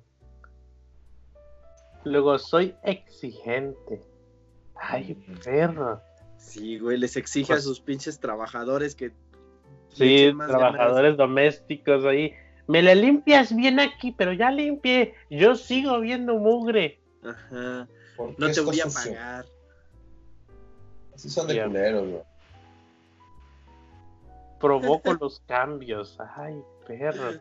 [2.03, 4.01] Luego, soy exigente.
[4.75, 6.01] Ay, perro.
[6.37, 9.11] Sí, güey, les exige a Pues- sus pinches trabajadores que.
[9.89, 12.33] Sí, trabajadores domésticos ahí.
[12.67, 15.13] Me la limpias bien aquí, pero ya limpié.
[15.29, 16.99] Yo sigo viendo mugre.
[17.23, 17.87] Ajá.
[18.15, 19.11] ¿Por qué No te voy a sucio?
[19.13, 19.45] pagar.
[21.13, 22.23] Así son de culeros, güey.
[24.59, 26.17] Provoco los cambios.
[26.35, 27.39] Ay, perro.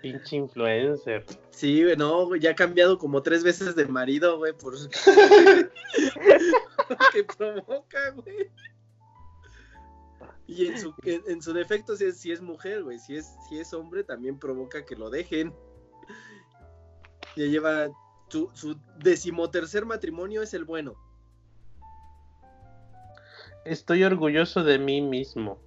[0.00, 1.24] Pinche influencer.
[1.50, 4.74] Sí, güey, no, güey, ya ha cambiado como tres veces de marido, güey, por.
[7.12, 8.50] que provoca, güey.
[10.46, 13.34] Y en su, en, en su defecto, si es, si es mujer, güey, si es,
[13.48, 15.52] si es hombre, también provoca que lo dejen.
[17.36, 17.88] Ya lleva.
[18.28, 20.94] Su, su decimotercer matrimonio es el bueno.
[23.64, 25.58] Estoy orgulloso de mí mismo.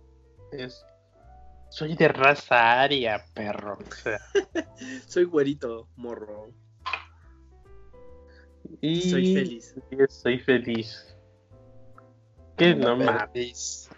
[0.51, 0.85] Es...
[1.69, 3.77] Soy de raza aria, perro.
[3.79, 4.19] O sea,
[5.07, 6.51] Soy güerito, morro.
[8.81, 9.75] y Soy feliz.
[10.09, 11.15] Soy feliz.
[12.57, 13.89] Que no mames.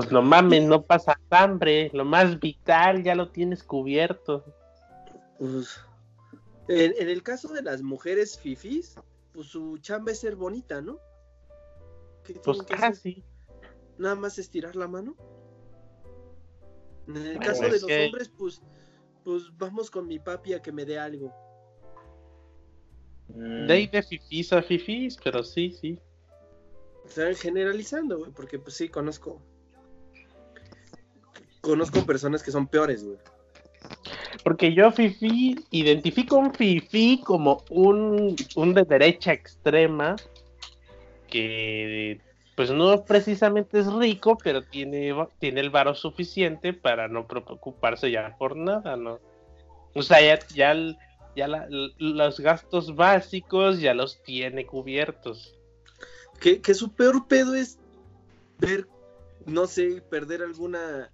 [0.00, 1.90] Pues no mames, no pasas hambre.
[1.92, 4.44] Lo más vital ya lo tienes cubierto.
[5.38, 5.78] Pues,
[6.68, 8.94] en, en el caso de las mujeres fifís,
[9.34, 10.98] pues su chamba es ser bonita, ¿no?
[12.24, 12.76] ¿Qué Pues hacer?
[12.78, 13.24] casi.
[13.98, 15.16] Nada más estirar la mano.
[17.06, 18.62] En el Pues caso de los que- hombres, pues,
[19.22, 21.30] pues vamos con mi papi a que me dé algo.
[23.28, 26.00] Mm, De ahí de fifís a fifís, pero sí, sí.
[27.04, 29.42] O sea, generalizando, güey, porque pues sí, conozco.
[31.60, 33.18] Conozco personas que son peores, güey.
[34.44, 40.16] Porque yo fifí, identifico un fifí como un, un de derecha extrema
[41.28, 42.20] que
[42.56, 48.36] pues no precisamente es rico, pero tiene, tiene el varo suficiente para no preocuparse ya
[48.38, 49.18] por nada, ¿no?
[49.94, 50.74] O sea, ya, ya,
[51.34, 51.66] ya la-
[51.98, 55.54] los gastos básicos ya los tiene cubiertos.
[56.38, 57.78] Que, que su peor pedo es
[58.58, 58.86] ver,
[59.46, 61.10] no sé, perder alguna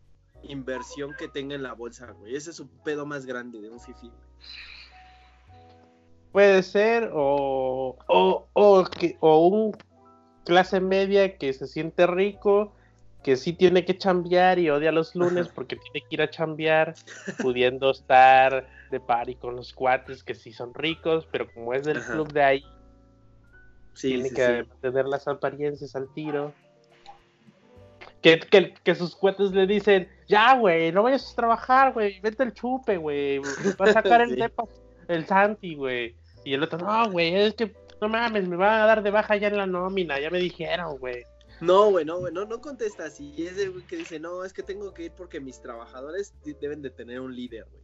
[0.49, 2.35] inversión que tenga en la bolsa, güey.
[2.37, 4.11] Ese es su pedo más grande de un fifi.
[6.33, 9.77] Puede ser, o, o, o, que, o un
[10.45, 12.75] clase media que se siente rico,
[13.23, 16.95] que sí tiene que chambear y odia los lunes porque tiene que ir a chambear,
[17.41, 21.99] pudiendo estar de party con los cuates que sí son ricos, pero como es del
[21.99, 22.13] Ajá.
[22.13, 22.65] club de ahí,
[23.95, 24.69] Sí, tiene sí, que sí.
[24.69, 26.53] mantener las apariencias al tiro.
[28.27, 32.43] Que, que, que sus cuates le dicen, ya, güey, no vayas a trabajar, güey, vete
[32.43, 34.65] el chupe, güey, va a sacar el depa,
[35.07, 36.17] el Santi, güey.
[36.45, 39.37] Y el otro, no, güey, es que, no mames, me van a dar de baja
[39.37, 41.23] ya en la nómina, ya me dijeron, güey.
[41.61, 43.33] No, güey, no, güey, no, no contesta así.
[43.47, 46.55] Es el güey que dice, no, es que tengo que ir porque mis trabajadores de-
[46.55, 47.83] deben de tener un líder, güey.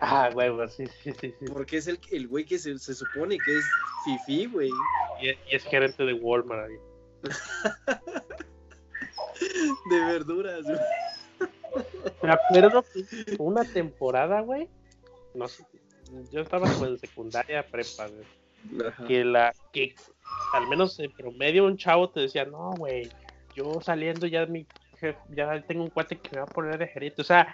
[0.00, 1.46] Ah, güey, sí, sí, sí, sí.
[1.52, 3.64] Porque es el, el güey que se, se supone que es
[4.04, 4.70] fifi, güey.
[5.20, 6.68] Y, y es gerente de Walmart.
[6.70, 6.76] ahí.
[9.90, 10.78] De verduras, güey.
[12.22, 14.68] Me acuerdo que una temporada, güey,
[15.34, 15.64] no sé,
[16.30, 18.26] yo estaba como en secundaria prepa, güey.
[18.84, 19.06] Ajá.
[19.06, 19.94] que la que
[20.52, 23.08] al menos en promedio un chavo te decía, no, güey,
[23.54, 24.66] yo saliendo ya mi
[25.30, 27.22] ya tengo un cuate que me va a poner de gerente.
[27.22, 27.52] O sea,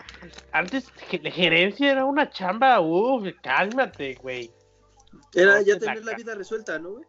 [0.53, 0.90] antes
[1.22, 4.53] la gerencia era una chamba, uff, cálmate, güey.
[5.35, 6.11] Era no ya te tener saca.
[6.11, 7.05] la vida resuelta, ¿no, güey?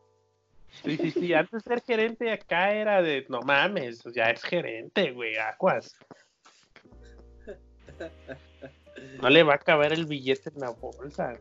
[0.82, 5.38] Sí, sí, sí, antes ser gerente acá era de, no mames, ya es gerente, güey,
[5.38, 5.96] aguas.
[9.22, 11.38] No le va a caber el billete en la bolsa.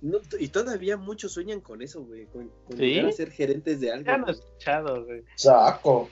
[0.00, 2.26] No, y todavía muchos sueñan con eso, güey.
[2.26, 2.84] Con, con ¿Sí?
[2.84, 4.04] llegar a ser gerentes de algo.
[4.04, 5.24] Ya no escuchado, güey.
[5.36, 6.08] Saco.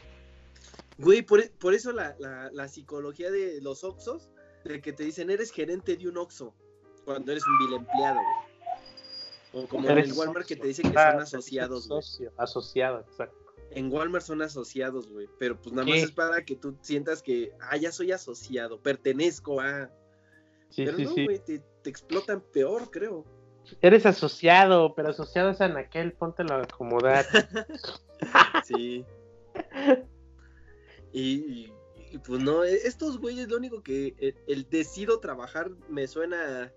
[0.99, 4.31] Güey, por, por eso la, la, la psicología de los Oxos,
[4.65, 6.55] de que te dicen, eres gerente de un Oxo,
[7.05, 8.46] cuando eres un vil empleado, güey.
[9.59, 12.03] O como en el Walmart que te dicen que Ah, son asociados, güey.
[12.37, 13.37] asociado, exacto.
[13.71, 15.29] En Walmart son asociados, güey.
[15.39, 19.61] Pero pues nada más es para que tú sientas que, ah, ya soy asociado, pertenezco
[19.61, 19.91] a.
[20.69, 21.25] Sí, pero sí, no, sí.
[21.25, 23.25] güey, te, te explotan peor, creo.
[23.81, 27.25] Eres asociado, pero asociado es en aquel, póntelo a acomodar.
[28.65, 29.05] Sí.
[31.13, 31.73] y, y-
[32.13, 36.73] y, pues no, e- estos güeyes, lo único que el, el decido trabajar me suena.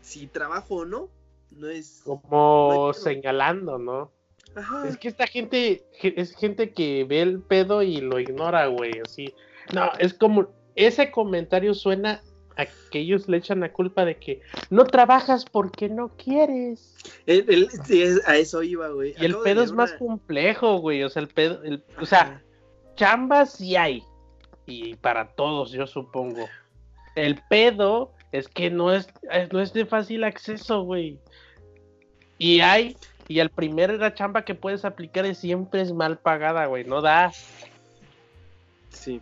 [0.00, 1.08] Si trabajo o no,
[1.50, 2.02] no es.
[2.04, 4.10] Como No señalando, ¿no?
[4.56, 4.86] Ajá.
[4.88, 8.92] Es que esta gente ge- es gente que ve el pedo y lo ignora, güey,
[9.04, 9.34] así.
[9.72, 12.22] No, es como ese comentario suena
[12.56, 14.40] a que ellos le echan la culpa de que
[14.70, 16.94] no trabajas porque no quieres.
[17.26, 19.14] El- el- sí, a eso iba, güey.
[19.18, 22.40] Y el Acabo pedo es más complejo, güey, o sea, el pedo, el- o sea,
[22.94, 24.04] chambas sí hay.
[24.66, 26.48] Y para todos, yo supongo.
[27.16, 29.06] El pedo es que no es,
[29.52, 31.20] no es de fácil acceso, güey.
[32.36, 32.96] Y hay,
[33.28, 37.00] y al primer la chamba que puedes aplicar es siempre es mal pagada, güey, no
[37.00, 37.30] da.
[38.90, 39.20] Sí.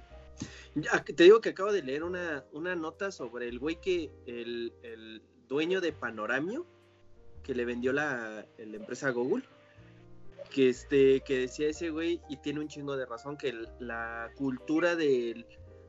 [1.14, 5.20] Te digo que acabo de leer una, una nota sobre el güey que, el, el
[5.46, 6.64] dueño de Panoramio,
[7.42, 9.44] que le vendió la, empresa Google,
[10.48, 14.96] que este, que decía ese güey, y tiene un chingo de razón, que la cultura
[14.96, 15.44] del,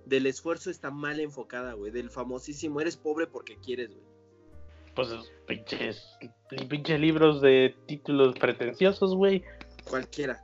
[0.05, 4.03] del esfuerzo está mal enfocada, güey, del famosísimo, eres pobre porque quieres, güey.
[4.95, 6.17] Pues esos pinches,
[6.69, 9.43] pinches libros de títulos pretenciosos, güey.
[9.89, 10.43] Cualquiera.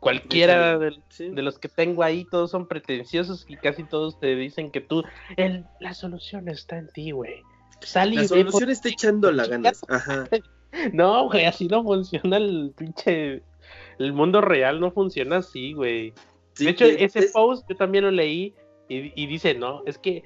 [0.00, 1.28] Cualquiera de, Sí.
[1.30, 5.02] de los que tengo ahí, todos son pretenciosos y casi todos te dicen que tú,
[5.36, 7.42] el, la solución está en ti, güey.
[7.80, 9.80] Sal y La solución está echando la ganas.
[9.88, 10.28] Ajá.
[10.94, 13.42] No, güey, así no funciona el pinche.
[13.98, 16.14] El mundo real no funciona así, güey.
[16.54, 18.54] Sí, de hecho, ese es- post yo también lo leí
[18.92, 20.24] y, y dice, no, es que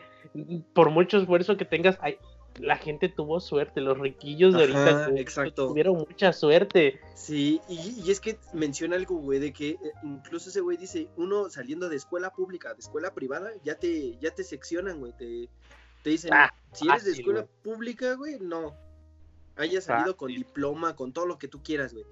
[0.72, 2.18] por mucho esfuerzo que tengas, ay,
[2.58, 5.68] la gente tuvo suerte, los riquillos de Ajá, ahorita exacto.
[5.68, 7.00] tuvieron mucha suerte.
[7.14, 11.08] Sí, y, y es que menciona algo, güey, de que eh, incluso ese güey dice,
[11.16, 15.48] uno saliendo de escuela pública, de escuela privada, ya te, ya te seccionan, güey, te,
[16.02, 17.52] te dicen, Ah, si eres de escuela güey.
[17.62, 18.74] pública, güey, no.
[19.56, 22.04] Haya salido con diploma, con todo lo que tú quieras, güey.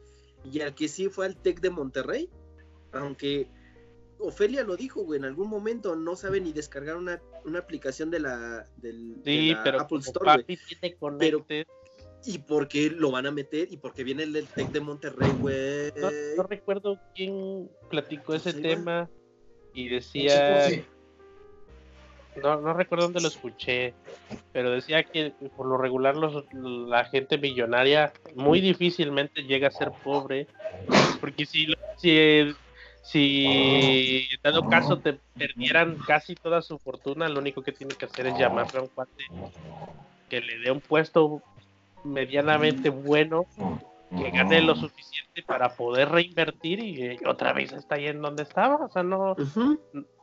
[0.44, 2.28] Y al que sí fue al TEC de Monterrey,
[2.92, 3.48] aunque
[4.18, 8.20] Ofelia lo dijo, güey, en algún momento no sabe ni descargar una, una aplicación de
[8.20, 10.36] la, del, de Sí, la pero Apple Store, güey.
[10.42, 11.66] papi tiene Pero- conectes,
[12.26, 15.92] Y porque lo van a meter y porque viene el del TEC de Monterrey, güey.
[16.00, 19.10] no, no recuerdo quién platicó ese tema
[19.74, 20.68] y decía...
[20.68, 20.84] sí.
[22.42, 23.94] No, no recuerdo dónde lo escuché,
[24.52, 29.92] pero decía que por lo regular los, la gente millonaria muy difícilmente llega a ser
[30.02, 30.48] pobre,
[31.20, 32.52] porque si, lo- si,
[33.04, 38.06] si en dado caso te perdieran casi toda su fortuna, lo único que tiene que
[38.06, 39.24] hacer es llamarle a un cuate
[40.30, 41.42] que le dé un puesto
[42.02, 43.44] medianamente bueno,
[44.16, 48.42] que gane lo suficiente para poder reinvertir y eh, otra vez está ahí en donde
[48.42, 49.36] estaba, o sea, no,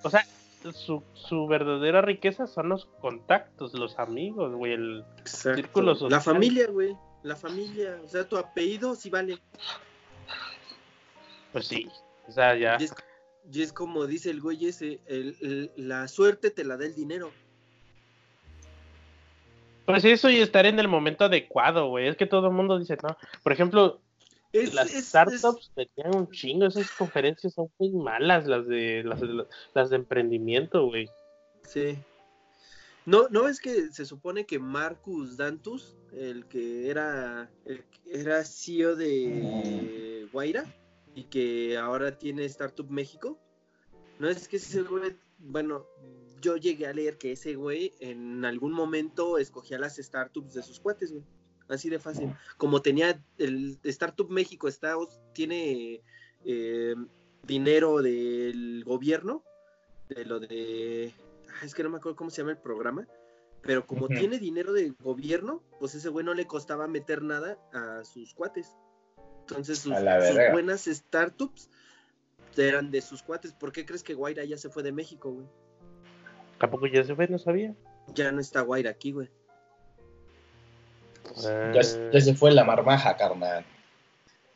[0.04, 0.26] o sea,
[0.74, 4.74] su, su verdadera riqueza son los contactos, los amigos, güey.
[4.74, 5.06] El...
[5.20, 5.62] Exacto.
[5.62, 6.12] Círculo social.
[6.12, 6.96] La familia, güey.
[7.24, 8.00] La familia.
[8.04, 9.40] O sea, tu apellido sí vale.
[11.52, 11.88] Pues sí.
[12.28, 12.78] O sea, ya.
[12.80, 12.94] Y es,
[13.52, 16.96] y es como dice el güey ese, el- el- la suerte te la da el
[16.96, 17.32] dinero.
[19.86, 22.08] Pues eso y estar en el momento adecuado, güey.
[22.08, 23.18] Es que todo el mundo dice, no.
[23.44, 24.00] Por ejemplo,
[24.54, 26.66] Es, las es- startups tenían un chingo.
[26.68, 31.10] Esas conferencias son muy malas, las de las, de- las de emprendimiento, güey.
[31.64, 31.98] sí.
[33.04, 38.46] No, no es que se supone que Marcus Dantus, el que era, el que era
[38.46, 40.66] CEO de Guaira
[41.16, 43.40] y que ahora tiene Startup México.
[44.20, 45.86] No es que ese güey, bueno,
[46.42, 50.80] yo llegué a leer que ese güey en algún momento escogía las startups de sus
[50.80, 51.24] cuates, güey.
[51.68, 52.36] Así de fácil.
[52.58, 54.96] Como tenía el Startup México, está,
[55.34, 56.02] tiene
[56.44, 56.96] eh,
[57.44, 59.44] dinero del gobierno,
[60.10, 61.14] de lo de.
[61.50, 63.08] ah, Es que no me acuerdo cómo se llama el programa.
[63.64, 68.04] Pero como tiene dinero del gobierno, pues ese güey no le costaba meter nada a
[68.04, 68.76] sus cuates.
[69.52, 71.70] Entonces sus, A buenas startups
[72.56, 73.52] eran de sus cuates.
[73.54, 75.46] ¿Por qué crees que Guaira ya se fue de México, güey?
[76.58, 77.76] Tampoco ya se fue, no sabía.
[78.14, 79.30] Ya no está Guaira aquí, güey.
[81.46, 81.82] Eh, Ya,
[82.12, 83.66] ya se fue la marmaja, carnal.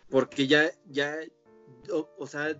[0.10, 1.16] Porque ya, ya,
[1.91, 2.56] o, o sea,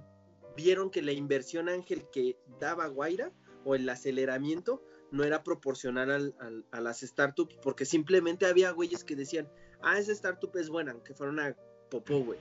[0.56, 3.32] vieron que la inversión ángel que daba Guaira
[3.64, 4.82] o el aceleramiento
[5.12, 9.48] no era proporcional al- al- a las startups, porque simplemente había güeyes que decían,
[9.82, 11.56] ah, esa startup es buena, aunque fuera una
[11.96, 12.40] popó, güey.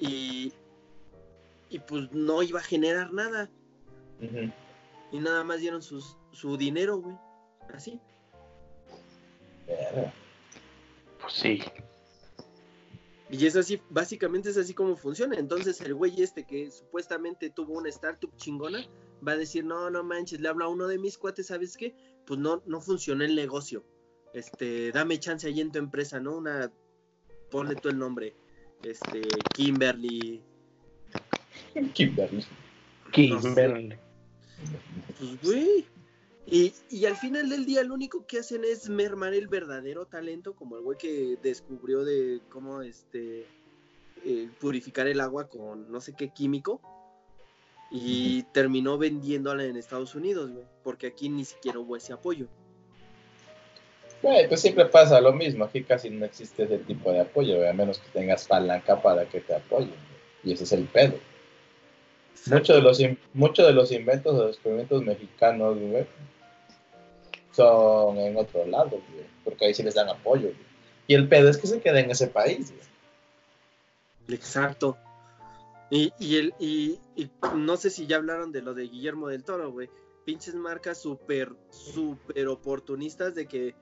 [0.00, 0.52] Y,
[1.68, 3.50] y pues no iba a generar nada.
[5.12, 7.16] Y nada más dieron sus, su dinero, güey.
[7.74, 8.00] Así.
[11.20, 11.62] Pues sí.
[13.28, 15.36] Y es así, básicamente es así como funciona.
[15.36, 18.86] Entonces el güey este que supuestamente tuvo una startup chingona,
[19.26, 21.94] va a decir, no, no manches, le hablo a uno de mis cuates, ¿sabes qué?
[22.24, 23.84] Pues no, no funcionó el negocio.
[24.32, 26.36] Este, dame chance ahí en tu empresa, ¿no?
[26.36, 26.70] Una,
[27.50, 28.34] ponle tú el nombre.
[28.82, 29.20] Este,
[29.54, 30.42] Kimberly.
[31.94, 32.44] Kimberly.
[33.12, 33.96] Kimberly.
[35.18, 35.86] Pues güey.
[36.46, 40.54] Y, y al final del día lo único que hacen es mermar el verdadero talento,
[40.54, 43.46] como el güey que descubrió de cómo este
[44.24, 46.80] eh, purificar el agua con no sé qué químico.
[47.90, 50.66] Y terminó vendiéndola en Estados Unidos, güey.
[50.82, 52.48] Porque aquí ni siquiera hubo ese apoyo.
[54.22, 55.64] Güey, pues siempre pasa lo mismo.
[55.64, 59.40] Aquí casi no existe ese tipo de apoyo, a menos que tengas palanca para que
[59.40, 59.94] te apoyen.
[60.42, 61.14] Y ese es el pedo.
[62.46, 63.02] Muchos de los,
[63.34, 66.06] muchos de los inventos o descubrimientos mexicanos, güey,
[67.52, 70.66] son en otro lado, güey, porque ahí sí les dan apoyo, güey.
[71.08, 74.36] Y el pedo es que se queda en ese país, güey.
[74.36, 74.96] Exacto.
[75.90, 79.44] Y, y, el, y, y no sé si ya hablaron de lo de Guillermo del
[79.44, 79.88] Toro, güey.
[80.24, 83.74] Pinches marcas súper, súper oportunistas de que,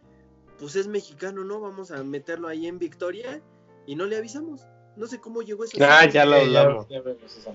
[0.59, 1.61] pues es mexicano, ¿no?
[1.61, 3.43] Vamos a meterlo ahí en Victoria
[3.87, 4.63] y no le avisamos.
[4.97, 5.77] No sé cómo llegó eso.
[5.81, 6.89] Ah, ya lo ya- hablamos.
[6.89, 7.53] ya vemos esa.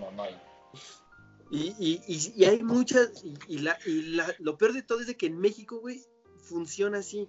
[1.51, 4.99] Y, y, y, y hay muchas, y, y la, y la, lo peor de todo
[4.99, 6.03] es de que en México, güey,
[6.37, 7.27] funciona así.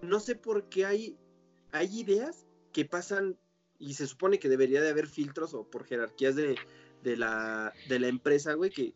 [0.00, 1.18] No sé por qué hay,
[1.70, 3.36] hay ideas que pasan,
[3.78, 6.56] y se supone que debería de haber filtros o por jerarquías de,
[7.02, 8.94] de, la, de la empresa, güey, que,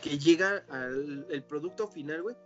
[0.00, 2.36] que llega al el producto final, güey,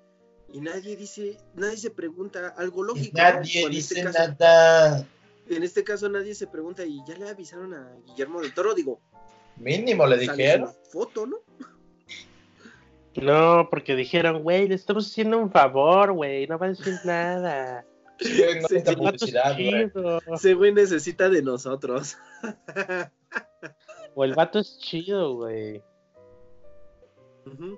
[0.52, 3.16] y nadie dice, nadie se pregunta algo lógico.
[3.16, 3.22] ¿no?
[3.22, 5.06] Nadie este dice caso- nada.
[5.48, 9.00] En este caso nadie se pregunta, y ya le avisaron a Guillermo del Toro, digo,
[9.56, 10.70] Mínimo le dijeron.
[10.90, 11.38] foto, ¿no?
[13.16, 17.84] No, porque dijeron, güey, le estamos haciendo un favor, güey, no va a decir nada.
[18.22, 20.54] Sí, güey, no Sí, sí, publicidad, güey.
[20.54, 22.16] güey necesita de nosotros.
[24.14, 25.82] O el vato es chido, güey.
[27.46, 27.76] Ujú.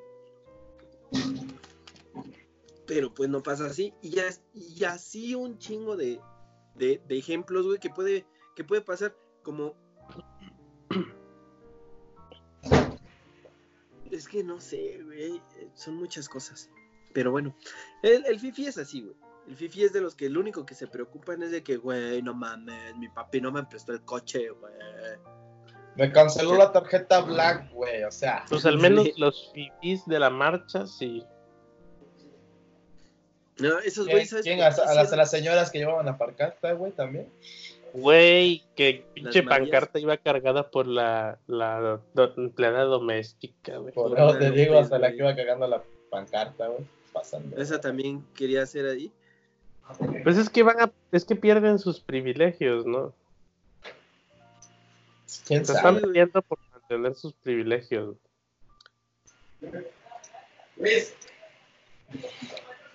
[2.94, 3.92] Pero pues no pasa así.
[4.02, 4.22] Y, ya,
[4.52, 6.20] y así un chingo de,
[6.76, 8.24] de, de ejemplos, güey, que puede,
[8.54, 9.74] que puede pasar como...
[14.12, 15.42] Es que no sé, güey.
[15.74, 16.70] Son muchas cosas.
[17.12, 17.56] Pero bueno,
[18.04, 19.16] el, el Fifi es así, güey.
[19.48, 22.22] El Fifi es de los que el único que se preocupan es de que, güey,
[22.22, 24.72] no mames, mi papi no me prestó el coche, güey.
[25.96, 28.04] Me canceló la tarjeta Black, güey.
[28.04, 31.26] O sea, Pues al menos los fifis de la marcha, sí.
[33.58, 34.60] No, esos ¿quién, güeyes, ¿sabes quién?
[34.60, 35.16] a, las, a hicieron?
[35.18, 37.28] las señoras que llevaban la parcata, güey, también.
[37.92, 43.94] Güey, que pinche pancarta iba cargada por la, la do- empleada doméstica, güey.
[43.94, 46.84] Por una te digo, hasta la que iba cagando la pancarta, güey.
[47.12, 47.56] Pasando.
[47.56, 49.12] Esa también quería hacer ahí.
[50.24, 53.14] Pues es que van a, es que pierden sus privilegios, ¿no?
[55.46, 55.98] ¿Quién Se sabe?
[55.98, 58.16] están peleando por mantener sus privilegios.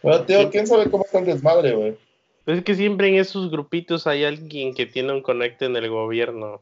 [0.01, 1.97] Pero, tío, ¿quién sabe cómo está el desmadre, güey?
[2.45, 6.61] Es que siempre en esos grupitos hay alguien que tiene un conecte en el gobierno.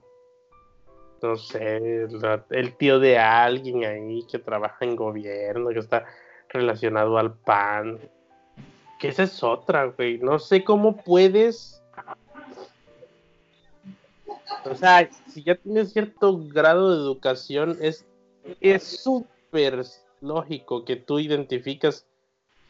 [1.21, 6.05] No sé, la- el tío de alguien ahí que trabaja en gobierno, que está
[6.49, 7.99] relacionado al PAN.
[8.99, 10.17] Que esa es otra, güey.
[10.17, 11.81] No sé cómo puedes.
[14.65, 18.05] O sea, si ya tienes cierto grado de educación, es
[18.61, 19.83] es súper
[20.21, 22.06] lógico que tú identificas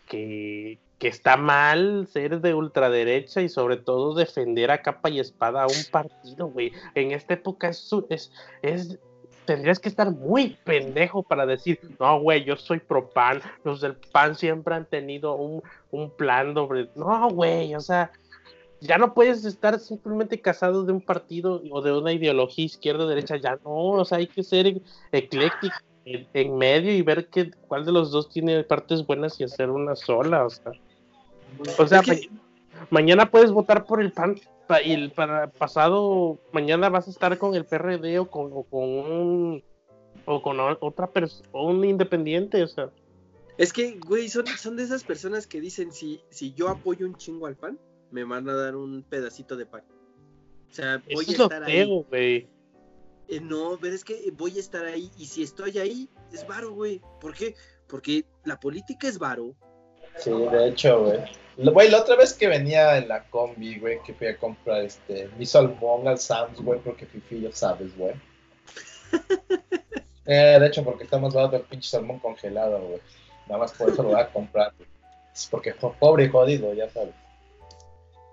[0.08, 5.64] que, que está mal ser de ultraderecha y sobre todo defender a capa y espada
[5.64, 6.72] a un partido, güey.
[6.96, 8.32] En esta época es, es,
[8.62, 9.00] es
[9.46, 13.96] tendrías que estar muy pendejo para decir, no, güey, yo soy pro PAN, los del
[13.96, 16.90] PAN siempre han tenido un, un plan sobre...
[16.96, 18.12] No, güey, o sea,
[18.82, 23.08] ya no puedes estar simplemente casado de un partido o de una ideología izquierda o
[23.08, 24.82] derecha, ya no, o sea, hay que ser
[25.12, 25.78] ecléctico
[26.14, 29.70] en, en medio y ver que, cuál de los dos tiene partes buenas y hacer
[29.70, 30.72] una sola, o sea.
[31.78, 35.48] O sea, Es que- ma- mañana puedes votar por el PAN pa- y el para
[35.50, 39.64] pasado mañana vas a estar con el PRD o con, o con un
[40.26, 42.90] o con otra persona un independiente, o sea.
[43.58, 47.16] Es que, güey, son, son de esas personas que dicen, si, si yo apoyo un
[47.16, 47.80] chingo al pan,
[48.12, 49.84] me van a dar un pedacito de pan.
[50.70, 51.72] O sea, voy Eso a es lo estar ahí.
[51.74, 52.48] feo, güey.
[53.30, 56.72] Eh, no, pero es que voy a estar ahí y si estoy ahí, es varo,
[56.74, 57.02] güey.
[57.20, 57.56] ¿Por qué?
[57.88, 59.54] Porque la política es varo.
[60.18, 61.20] Sí, de hecho, güey.
[61.58, 65.28] Güey, la otra vez que venía en la combi, güey, que fui a comprar este,
[65.38, 68.14] mi salmón al Sam's, güey, porque Fifi, ya sabes, güey.
[70.30, 73.00] Eh, de hecho, porque está más barato el pinche salmón congelado, güey.
[73.48, 74.74] Nada más por eso lo voy a comprar.
[74.78, 74.90] güey.
[75.34, 77.16] Es porque fue pobre y jodido, ya sabes.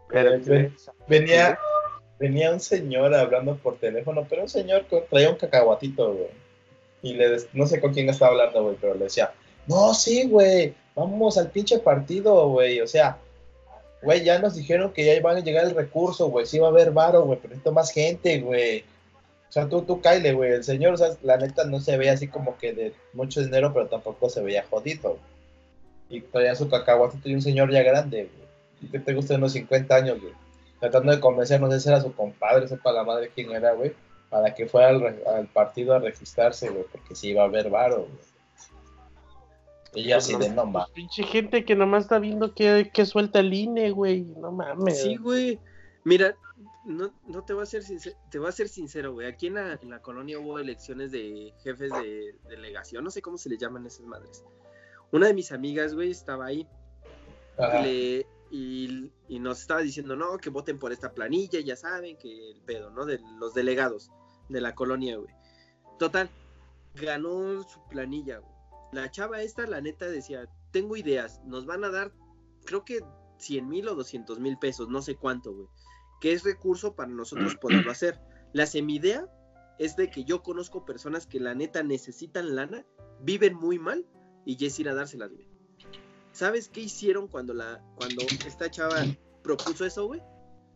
[0.09, 0.77] Pero, Eh, ven-
[1.07, 1.57] venía,
[2.19, 6.29] venía un señor hablando por teléfono, pero un señor traía un cacahuatito, güey.
[7.03, 9.33] Y le no sé con quién estaba hablando, güey, pero le decía,
[9.67, 12.81] no, sí, güey, vamos al pinche partido, güey.
[12.81, 13.19] O sea,
[14.03, 16.71] güey, ya nos dijeron que ya iban a llegar el recurso, güey, sí va a
[16.71, 18.85] haber varo, güey, pero necesito más gente, güey.
[19.49, 20.51] O sea, tú, tú caile, güey.
[20.53, 23.73] El señor, o sea, la neta no se veía así como que de mucho dinero,
[23.73, 25.17] pero tampoco se veía jodido.
[26.09, 28.49] Y traía su cacahuatito y un señor ya grande, güey.
[28.83, 30.33] ¿Y qué te gusta de unos 50 años, güey?
[30.81, 33.95] Tratando de convencer, no sé si era su compadre, sepa la madre quién era, güey,
[34.29, 38.35] para que fuera al, partido a registrarse, güey, porque sí iba a haber varo, güey.
[39.95, 40.89] Y yo así de no mames.
[40.89, 44.23] Pues, pinche gente que nomás está viendo que, que suelta el INE, güey.
[44.23, 45.01] No mames.
[45.01, 45.61] Sí, güey.
[46.03, 46.37] Mira,
[46.85, 49.29] no, no te voy a ser sincero, te voy a ser sincero, güey.
[49.29, 53.39] Aquí en la, en la colonia hubo elecciones de jefes de delegación, no sé cómo
[53.39, 54.45] se le llaman esas madres.
[55.13, 56.67] Una de mis amigas, güey, estaba ahí
[57.59, 58.27] le-
[58.57, 62.61] y, y nos estaba diciendo, no, que voten por esta planilla, ya saben que el
[62.61, 63.05] pedo, ¿no?
[63.05, 64.13] De los delegados.
[64.49, 65.35] de la colonia, güey.
[65.99, 66.31] Total,
[66.95, 68.53] ganó su planilla, güey.
[68.93, 72.13] La chava esta, la neta, decía, tengo ideas, nos van a dar,
[72.65, 73.01] creo que
[73.39, 75.67] 100 mil o 200 mil pesos, no sé cuánto, güey.
[76.21, 78.21] Que es recurso para nosotros poderlo hacer.
[78.53, 79.27] La semidea
[79.81, 82.87] es de que yo conozco personas que la neta necesitan lana,
[83.21, 84.07] viven muy mal
[84.45, 85.54] y ya es ir a dárselas, güey.
[86.35, 89.05] ¿Sabes qué hicieron cuando la cuando esta chava
[89.43, 90.21] propuso eso, güey?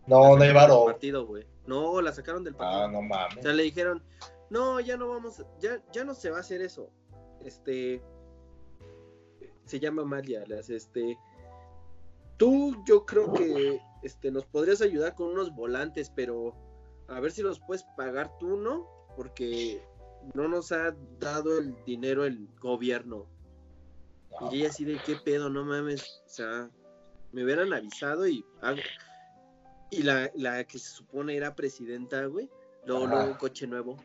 [0.07, 0.85] No, no hay varo.
[0.85, 1.45] partido, güey.
[1.67, 2.85] No, la sacaron del partido.
[2.85, 3.39] Ah, no mames.
[3.39, 4.03] O sea, le dijeron,
[4.51, 6.91] no, ya no vamos, ya, ya no se va a hacer eso.
[7.45, 8.01] Este,
[9.65, 11.19] se llama Malia, las, este,
[12.37, 16.55] tú, yo creo que, este, nos podrías ayudar con unos volantes, pero
[17.09, 18.87] a ver si los puedes pagar tú, ¿no?
[19.17, 19.83] Porque
[20.35, 23.27] no nos ha dado el dinero el gobierno.
[24.51, 26.23] Y ella así de qué pedo, no mames.
[26.27, 26.71] O sea,
[27.33, 28.79] me hubieran avisado y hago.
[29.91, 32.49] Y la, la que se supone era presidenta, güey.
[32.87, 33.15] Luego, Ajá.
[33.25, 33.97] luego coche nuevo.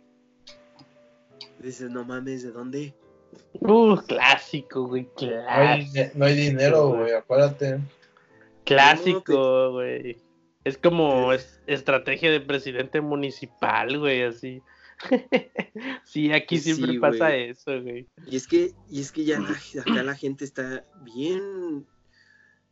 [1.59, 2.93] Dices, no mames, ¿de dónde?
[3.53, 6.17] Uh, clásico, güey, No hay, clásico.
[6.17, 7.79] no hay dinero, güey, acuérdate.
[8.65, 10.17] Clásico, güey.
[10.63, 14.61] Es como es- estrategia de presidente municipal, güey, así.
[16.05, 18.07] sí, aquí Sí, siempre pasa eso, güey.
[18.27, 19.49] Y es que, y es que ya la-
[19.81, 21.85] acá la gente está bien,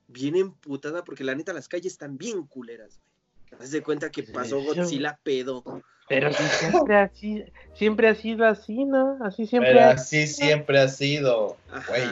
[0.08, 3.62] bien emputada, porque la neta las calles están bien culeras, güey.
[3.62, 4.76] Haz de cuenta que pasó Eso.
[4.82, 5.64] Godzilla pedo.
[6.08, 7.44] Pero sí, siempre así,
[7.74, 9.18] siempre ha sido así, ¿no?
[9.24, 11.58] Así siempre Pero ha así siempre ha sido.
[11.88, 12.04] Güey,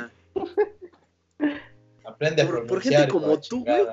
[2.05, 3.01] aprende a Por- por pronunciar.
[3.01, 3.85] gente como tú, güey.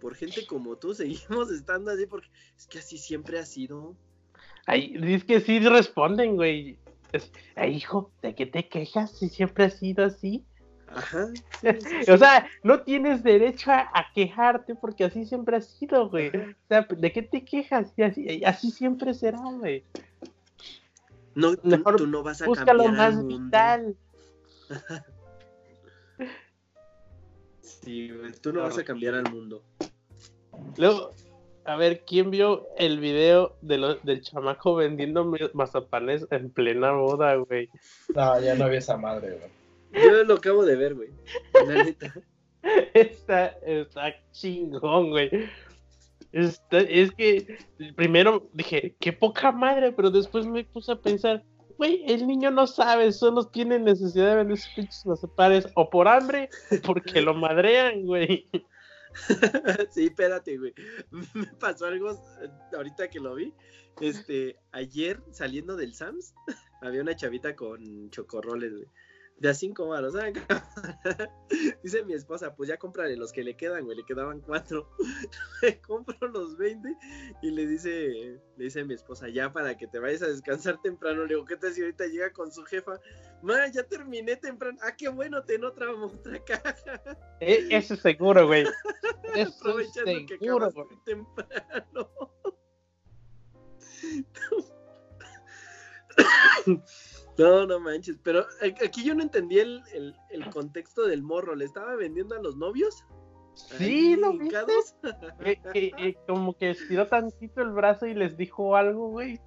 [0.00, 3.96] Por gente como tú seguimos estando así, porque es que así siempre ha sido.
[4.66, 6.76] Ay, es que sí responden, güey.
[7.12, 10.44] Es, "Ay, hijo, ¿de qué te quejas si siempre ha sido así?
[10.88, 11.28] Ajá.
[11.60, 12.10] sí, sí, sí.
[12.10, 16.28] O sea, no tienes derecho a, a quejarte porque así siempre ha sido, güey.
[16.28, 17.92] O sea, ¿de qué te quejas?
[17.96, 19.84] Y así, así siempre será, güey.
[21.34, 23.44] no, tú, mejor tú no vas a Busca lo más mundo.
[23.46, 23.96] vital.
[27.60, 29.62] Sí, güey, tú no vas a cambiar al mundo.
[30.76, 31.12] Luego,
[31.66, 37.34] a ver, ¿quién vio el video de lo- del chamaco vendiendo mazapanes en plena boda,
[37.36, 37.68] güey?
[38.14, 40.04] No, ya no había esa madre, güey.
[40.06, 41.08] Yo lo acabo de ver, güey.
[41.66, 42.14] La neta.
[42.94, 45.30] Está, está chingón, güey.
[46.32, 47.58] Está- es que
[47.94, 51.44] primero dije, qué poca madre, pero después me puse a pensar,
[51.78, 56.08] güey, el niño no sabe, solo tiene necesidad de vender sus pinches mazapanes o por
[56.08, 58.48] hambre o porque lo madrean, güey.
[59.90, 60.74] sí, espérate, güey.
[61.34, 62.20] Me pasó algo
[62.74, 63.52] ahorita que lo vi.
[64.00, 66.34] Este, ayer saliendo del Sams,
[66.82, 68.88] había una chavita con chocorroles, güey.
[69.38, 70.14] De a cinco varos.
[70.16, 70.30] ah,
[71.82, 73.98] Dice mi esposa, pues ya cómprale los que le quedan, güey.
[73.98, 74.88] Le quedaban cuatro.
[75.62, 76.96] Le compro los 20
[77.42, 80.80] y le dice, le dice a mi esposa, ya para que te vayas a descansar
[80.80, 81.22] temprano.
[81.22, 82.98] Le digo, ¿qué tal si ahorita llega con su jefa?
[83.42, 84.78] Ma, ya terminé temprano.
[84.82, 87.18] Ah, qué bueno, ten otra, otra caja.
[87.40, 88.62] E- eso es seguro, güey.
[89.34, 91.04] Eso es Aprovechando que seguro, acabaste güey.
[91.04, 92.10] temprano.
[97.38, 98.46] No, no manches, pero
[98.84, 101.54] aquí yo no entendí el, el- el contexto del morro.
[101.54, 103.04] ¿Le estaba vendiendo a los novios?
[103.54, 104.58] Sí, ¿lo viste?
[105.42, 109.40] Que, que- que como que estiró tantito el brazo y les dijo algo, güey.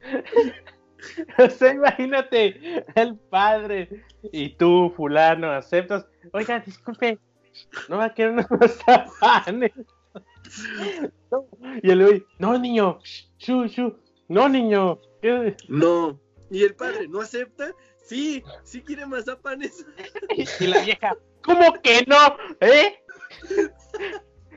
[1.38, 6.06] o sea, imagínate, el padre y tú, fulano, aceptas.
[6.32, 7.18] Oiga, disculpe,
[7.88, 9.72] no va a querer unos mazapanes.
[11.30, 11.46] No,
[11.82, 12.98] Y el güey, no, niño,
[13.38, 13.96] shu, shu,
[14.28, 14.98] no, niño.
[15.20, 15.56] ¿qué?".
[15.68, 16.20] No.
[16.52, 17.72] ¿Y el padre no acepta?
[17.96, 19.86] Sí, sí quiere mazapanes.
[20.60, 22.36] Y la vieja, ¿cómo que no?
[22.60, 23.02] ¿Eh?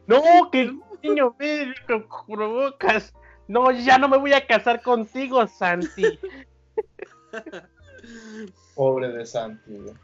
[0.07, 0.21] No,
[0.51, 0.71] que
[1.01, 3.11] niño, ve lo que provocas.
[3.47, 6.19] No, ya no me voy a casar contigo, Santi.
[8.75, 9.95] Pobre de Santi, güey.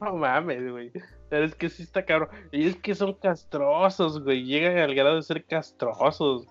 [0.00, 0.90] No mames, güey.
[1.28, 2.30] Pero es que sí está cabrón.
[2.50, 4.44] Y es que son castrosos, güey.
[4.44, 6.48] Llegan al grado de ser castrosos.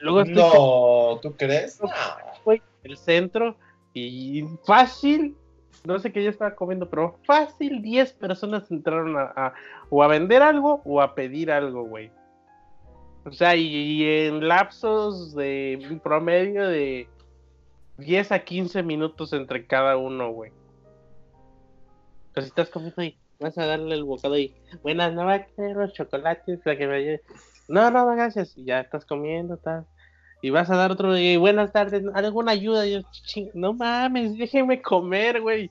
[0.00, 1.80] Luego No, ¿tú crees?
[1.80, 1.88] No.
[2.44, 3.56] güey, el centro
[3.94, 5.36] y fácil,
[5.84, 9.54] no sé qué yo estaba comiendo, pero fácil 10 personas entraron a, a-
[9.90, 12.10] o a vender algo o a pedir algo, güey.
[13.24, 17.08] O sea, y, y en lapsos de un promedio de
[17.98, 20.52] 10 a 15 minutos entre cada uno, güey.
[22.32, 25.46] Pero si estás comiendo y vas a darle el bocado y, buenas, no va a
[25.46, 27.22] querer los chocolates para que me ayude.
[27.68, 28.56] No, no, gracias.
[28.56, 29.86] Y ya estás comiendo, tal.
[30.40, 32.86] Y vas a dar otro y buenas tardes, alguna ayuda.
[32.86, 35.70] Y yo, "Ching, no mames, déjenme comer, güey.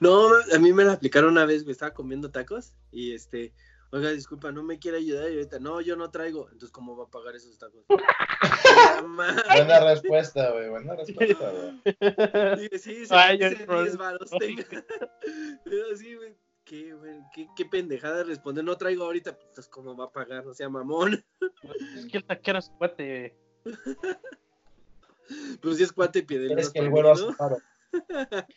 [0.00, 3.52] No, a mí me la aplicaron una vez, me estaba comiendo tacos y este,
[3.90, 6.42] Oiga, disculpa, no me quiere ayudar y ahorita, no, yo no traigo.
[6.52, 7.84] Entonces, ¿cómo va a pagar esos tacos?
[9.02, 10.68] Buena respuesta, güey.
[10.68, 12.68] Buena respuesta, güey.
[12.68, 14.64] Sí, sí, Ay, sí, yo no- 10 varos no tenga.
[15.64, 16.16] Pero sí,
[16.68, 20.46] qué, güey, qué, qué pendejada responder, no traigo ahorita, pues, entonces, ¿cómo va a pagar?
[20.46, 21.24] O sea, mamón.
[21.96, 23.36] Es que el taquero es cuate.
[25.60, 27.58] Pues si es cuate, pide Es que el güero hace paro.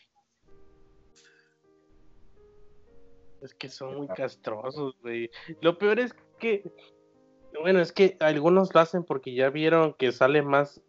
[3.41, 5.29] Es que son muy castrosos, güey.
[5.61, 6.63] Lo peor es que,
[7.59, 10.79] bueno, es que algunos lo hacen porque ya vieron que sale más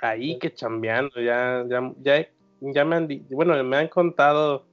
[0.00, 1.20] ahí que chambeando.
[1.20, 2.26] Ya, ya, ya,
[2.60, 4.66] ya me han, di- bueno, me han contado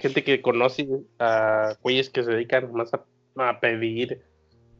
[0.00, 0.88] gente que conoce
[1.18, 3.04] a güeyes que se dedican más a,
[3.36, 4.22] a pedir.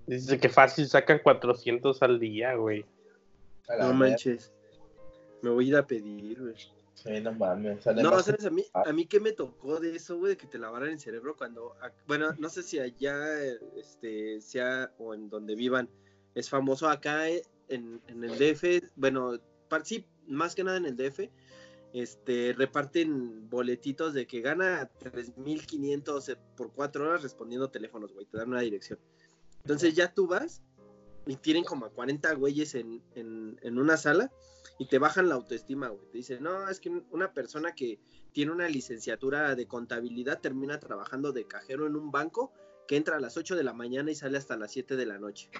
[0.07, 2.85] Dice que fácil sacan 400 al día, güey.
[3.81, 4.53] No manches.
[5.43, 6.55] Me voy a ir a pedir, güey.
[6.95, 7.83] Sí, no mames.
[7.83, 8.47] sale No, ¿sabes?
[8.47, 10.99] A mí, a mí qué me tocó de eso, güey, de que te lavaran el
[11.01, 11.75] cerebro cuando,
[12.07, 13.19] bueno, no sé si allá,
[13.77, 15.91] este, sea, o en donde vivan,
[16.35, 19.39] es famoso acá eh, en, en el DF, bueno,
[19.69, 21.29] par- sí, más que nada en el DF,
[22.03, 28.37] este, reparten boletitos de que gana 3.500 eh, por cuatro horas respondiendo teléfonos, güey, te
[28.37, 28.99] dan una dirección.
[29.63, 30.63] Entonces ya tú vas
[31.27, 34.31] y tienen como a 40 güeyes en, en, en una sala
[34.79, 36.07] y te bajan la autoestima, güey.
[36.11, 37.99] Te dicen, no, es que una persona que
[38.33, 42.53] tiene una licenciatura de contabilidad termina trabajando de cajero en un banco
[42.87, 45.19] que entra a las 8 de la mañana y sale hasta las 7 de la
[45.19, 45.51] noche.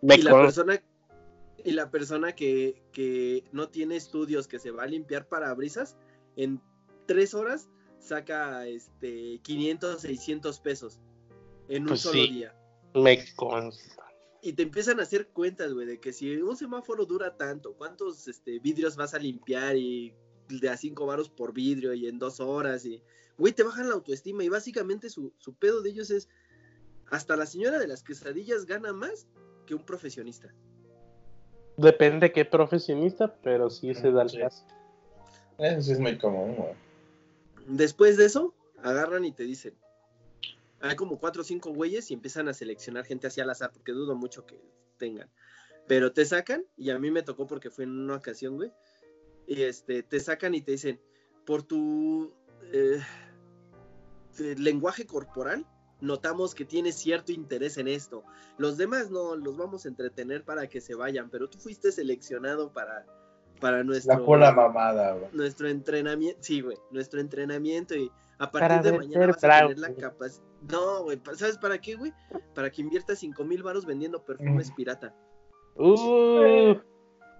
[0.00, 0.80] Me y la persona
[1.64, 5.96] y la persona que, que no tiene estudios, que se va a limpiar parabrisas,
[6.36, 6.60] en
[7.06, 11.00] tres horas saca este 500, 600 pesos
[11.68, 12.28] en un Pues solo sí.
[12.30, 12.54] día.
[12.94, 14.04] me consta.
[14.42, 18.26] Y te empiezan a hacer cuentas, güey, de que si un semáforo dura tanto, ¿cuántos
[18.26, 19.76] este, vidrios vas a limpiar?
[19.76, 20.14] Y
[20.48, 22.86] de a cinco varos por vidrio y en dos horas.
[22.86, 23.02] Y,
[23.36, 24.42] güey, te bajan la autoestima.
[24.42, 26.28] Y básicamente su, su pedo de ellos es,
[27.10, 29.26] hasta la señora de las quesadillas gana más
[29.66, 30.54] que un profesionista.
[31.80, 34.38] Depende qué profesionista, pero sí se da el Sí.
[34.38, 34.64] caso.
[35.58, 36.74] Eso sí es muy común, güey.
[37.66, 39.74] Después de eso, agarran y te dicen,
[40.80, 43.92] hay como cuatro o cinco güeyes y empiezan a seleccionar gente así al azar, porque
[43.92, 44.60] dudo mucho que
[44.98, 45.30] tengan.
[45.86, 48.72] Pero te sacan, y a mí me tocó porque fue en una ocasión, güey,
[49.46, 51.00] y este, te sacan y te dicen,
[51.46, 52.32] por tu
[52.72, 53.00] eh,
[54.38, 55.66] lenguaje corporal,
[56.00, 58.22] notamos que tienes cierto interés en esto.
[58.58, 62.72] Los demás no, los vamos a entretener para que se vayan, pero tú fuiste seleccionado
[62.72, 63.04] para,
[63.60, 65.30] para nuestro La mamada, güey.
[65.32, 69.78] nuestro entrenamiento, sí, güey, nuestro entrenamiento y a Para partir de mañana vas a tener
[69.78, 70.44] la capacidad.
[70.70, 72.12] No, güey, ¿sabes para qué, güey?
[72.54, 74.74] Para que inviertas 5 mil varos vendiendo perfumes Mm.
[74.74, 75.14] pirata.
[75.76, 76.74] Uh,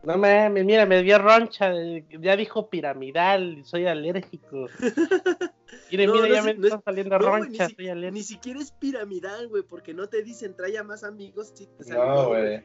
[0.03, 1.73] no mames, mira, me dio roncha.
[2.21, 4.67] Ya dijo piramidal, soy alérgico.
[5.91, 7.91] Mire, No, mira, no ya me no es- está saliendo ni roncha, si- soy Ni
[7.91, 8.27] alérgico.
[8.27, 11.53] siquiera es piramidal, güey, porque no te dicen trae a más amigos.
[11.55, 12.61] Sí, te No, güey.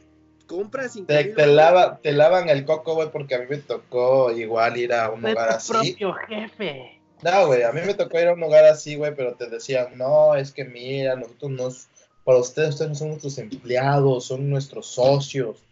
[0.47, 4.77] Compra 5 Te, lava, te lavan el coco, güey, porque a mí me tocó igual
[4.77, 5.71] ir a un Soy lugar tu así.
[5.71, 7.01] propio jefe.
[7.23, 9.97] No, güey, a mí me tocó ir a un lugar así, güey, pero te decían,
[9.97, 11.87] no, es que mira, nosotros nos,
[12.23, 15.63] para ustedes, ustedes no son nuestros empleados, son nuestros socios.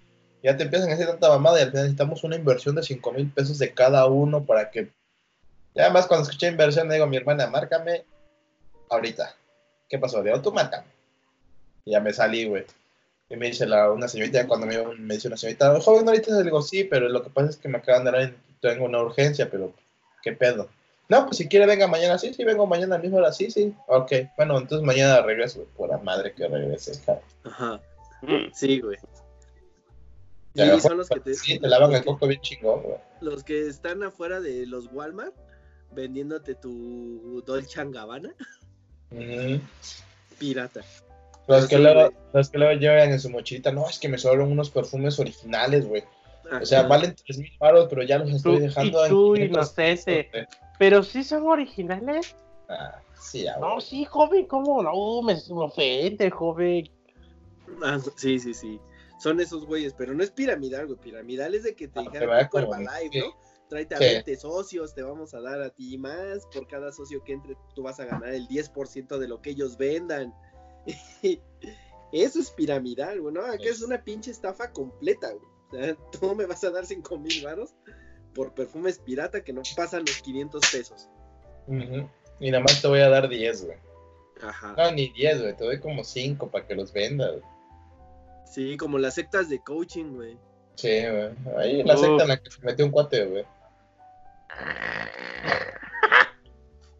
[0.43, 3.11] Ya te empiezan a decir tanta mamada y al final necesitamos una inversión de 5
[3.13, 4.91] mil pesos de cada uno para que...
[5.73, 8.03] Y además cuando escuché inversión le digo mi hermana, márcame
[8.89, 9.35] ahorita.
[9.89, 10.21] ¿Qué pasó?
[10.21, 10.87] Digo, tú márcame.
[11.85, 12.65] Y ya me salí, güey.
[13.29, 16.43] Y me dice la, una señorita, cuando me, me dice una señorita, joven, ahorita le
[16.43, 19.01] digo, sí, pero lo que pasa es que me acaban de dar, en- tengo una
[19.01, 19.73] urgencia, pero
[20.21, 20.69] ¿qué pedo?
[21.09, 23.73] No, pues si quiere venga mañana, sí, sí, vengo mañana mismo hora, sí, sí.
[23.87, 27.23] Ok, bueno, entonces mañana regreso, pura madre que regrese, cabrón.
[27.45, 27.81] Ajá,
[28.53, 28.97] sí, güey.
[30.55, 32.97] Y son los que te, Sí, te lavan el coco bien chingón, güey.
[33.21, 35.33] los que están afuera de los Walmart
[35.91, 38.33] vendiéndote tu Dolce Gabbana
[40.39, 40.81] pirata.
[41.47, 44.51] Los que, luego, los que luego llevan en su mochilita, no, es que me sobraron
[44.51, 46.03] unos perfumes originales, güey.
[46.61, 49.49] O sea, valen 3 mil baros, pero ya los estoy Tú, y dejando tú, 500.
[49.55, 50.29] inocente.
[50.79, 52.35] Pero sí son originales.
[52.69, 54.81] Ah, sí, ya, No, sí, joven, ¿cómo?
[54.83, 56.89] No, me, me ofende, joven.
[57.83, 58.79] Ah, sí, sí, sí.
[59.23, 60.99] Son esos güeyes, pero no es piramidal, güey.
[60.99, 63.19] Piramidal es de que te Ah, tipo como- Herbalife, sí.
[63.19, 63.37] ¿no?
[63.69, 64.03] Tráete a Sí.
[64.03, 66.45] 20 socios, te vamos a dar a ti más.
[66.53, 69.77] Por cada socio que entre, tú vas a ganar el 10% de lo que ellos
[69.77, 70.33] vendan.
[72.11, 73.41] Eso es piramidal, güey, ¿no?
[73.45, 75.45] Acá es una pinche estafa completa, güey.
[75.71, 77.73] O sea, tú me vas a dar 5 mil varos
[78.35, 81.09] por perfumes pirata que no pasan los 500 pesos.
[82.39, 83.77] Y nada más te voy a dar 10, güey.
[84.41, 84.75] Ajá.
[84.77, 87.31] No, ni 10, güey, te doy como 5 para que los vendas.
[87.39, 87.52] güey.
[88.53, 90.37] Sí, como las sectas de coaching, güey.
[90.75, 91.29] Sí, güey.
[91.57, 93.45] Ahí en la secta en la que se metió un cuate, güey.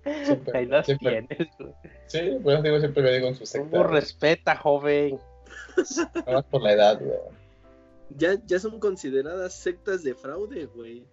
[0.03, 1.73] Sí, siempre, Ahí las siempre- tienes, güey.
[2.07, 3.67] sí, pues digo, siempre me digo en su secta.
[3.77, 5.19] Hugo, respeta, joven.
[6.15, 7.17] Nada más por la edad, güey.
[8.17, 11.05] Ya, ya son consideradas sectas de fraude, güey.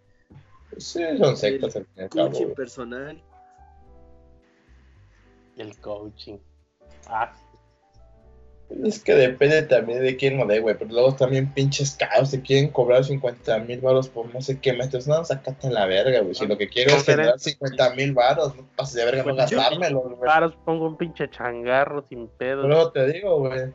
[0.79, 2.55] Sí, son sectas al cabo, Coaching güey.
[2.55, 3.23] personal.
[5.57, 6.39] El coaching.
[7.07, 7.33] Ah,
[8.85, 10.77] Es que depende también de quién lo dé, güey.
[10.79, 14.73] Pero luego también pinches caos te quieren cobrar 50 mil baros por no sé qué
[14.73, 15.09] metros.
[15.09, 16.35] No, sacate a la verga, güey.
[16.35, 19.37] Si lo que quiero es generar 50 mil baros, no pases de verga, no Pues
[19.51, 20.17] gastármelo, güey.
[20.21, 22.67] Paros, pongo un pinche changarro sin pedo.
[22.67, 23.73] Luego te digo, güey.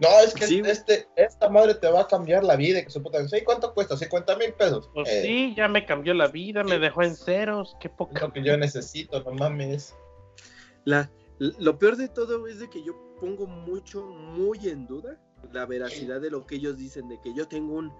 [0.00, 2.80] No, es que Sí, este, esta madre te va a cambiar la vida.
[2.80, 3.28] y Que su puta.
[3.28, 3.42] ¿Sí?
[3.42, 3.94] ¿Cuánto cuesta?
[3.96, 4.90] ¿50 mil pesos?
[4.94, 7.76] Pues Eh, sí, ya me cambió la vida, me dejó en ceros.
[7.80, 8.20] Qué Es poca.
[8.26, 9.94] lo que yo necesito, no mames.
[10.84, 11.08] La,
[11.38, 15.18] lo peor de todo es de que yo pongo mucho, muy en duda
[15.52, 17.92] la veracidad de lo que ellos dicen, de que yo tengo un,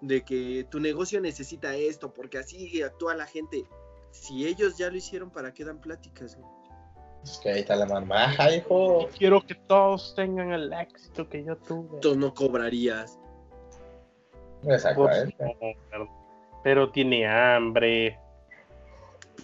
[0.00, 3.64] de que tu negocio necesita esto, porque así actúa la gente.
[4.10, 6.36] Si ellos ya lo hicieron, ¿para qué dan pláticas?
[6.36, 6.48] güey?
[7.22, 9.08] Es que ahí está la marmaja, hijo.
[9.16, 12.00] Quiero que todos tengan el éxito que yo tuve.
[12.00, 13.18] Tú no cobrarías.
[14.62, 15.36] Pues, Exactamente.
[16.64, 18.18] pero tiene hambre.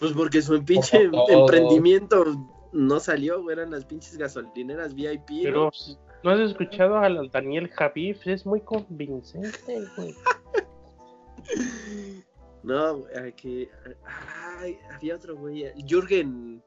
[0.00, 2.24] Pues porque su pinche emprendimiento
[2.76, 5.42] no salió, güey, eran las pinches gasolineras VIP.
[5.42, 5.72] Pero
[6.22, 10.14] no has escuchado a Daniel Javif, es muy convincente, güey.
[12.62, 13.70] No, güey, que.
[14.58, 15.70] Ay, había otro güey.
[15.86, 16.60] Jürgen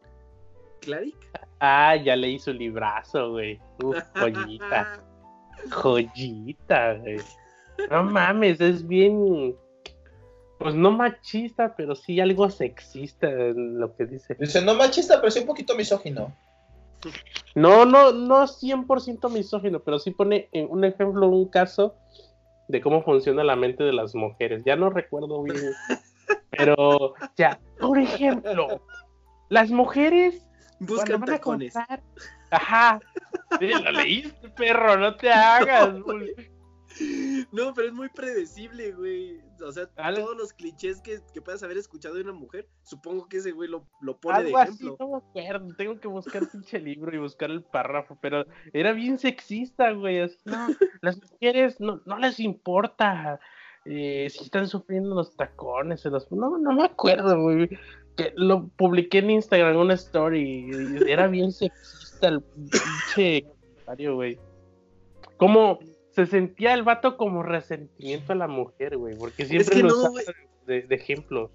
[0.79, 1.17] Klarik.
[1.59, 3.59] Ah, ya leí su librazo, güey.
[3.83, 5.03] Uf, joyita.
[5.69, 7.19] joyita, güey.
[7.91, 9.57] No mames, es bien.
[10.59, 14.35] Pues no machista, pero sí algo sexista en lo que dice.
[14.37, 16.35] Dice, no machista, pero sí un poquito misógino.
[17.55, 21.95] No, no, no 100% misógino, pero sí pone en un ejemplo, un caso
[22.67, 24.63] de cómo funciona la mente de las mujeres.
[24.65, 25.57] Ya no recuerdo bien,
[26.51, 28.81] pero, ya, por ejemplo,
[29.47, 30.45] las mujeres
[30.81, 31.73] Buscan tacones.
[31.73, 32.01] comprar,
[32.51, 32.99] ajá,
[33.59, 36.35] sí, lo leíste, perro, no te hagas, güey.
[37.51, 39.41] No, pero es muy predecible, güey.
[39.65, 43.37] O sea, todos los clichés que, que puedas haber escuchado de una mujer, supongo que
[43.37, 44.97] ese güey lo, lo pone de Algo así, ejemplo.
[44.99, 45.75] no me acuerdo.
[45.75, 50.19] Tengo que buscar el pinche libro y buscar el párrafo, pero era bien sexista, güey.
[50.19, 50.67] Así, no,
[51.01, 53.39] las mujeres no, no les importa
[53.85, 56.01] eh, si están sufriendo los tacones.
[56.01, 56.31] se los...
[56.31, 57.69] No, no me acuerdo, güey.
[58.15, 60.69] Que lo publiqué en Instagram, una story.
[61.07, 64.37] era bien sexista el pinche comentario, güey.
[65.37, 65.79] Como
[66.11, 70.13] se sentía el vato como resentimiento a la mujer, güey, porque siempre que lo no,
[70.65, 71.51] de, de ejemplo.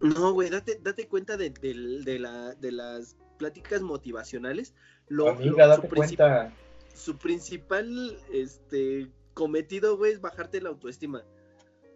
[0.00, 4.74] No, güey, date, date cuenta de, de- de la, de las pláticas motivacionales.
[5.08, 6.52] Lo, Amiga, lo- su, date princip- cuenta.
[6.94, 11.24] su principal este, cometido, güey, es bajarte la autoestima.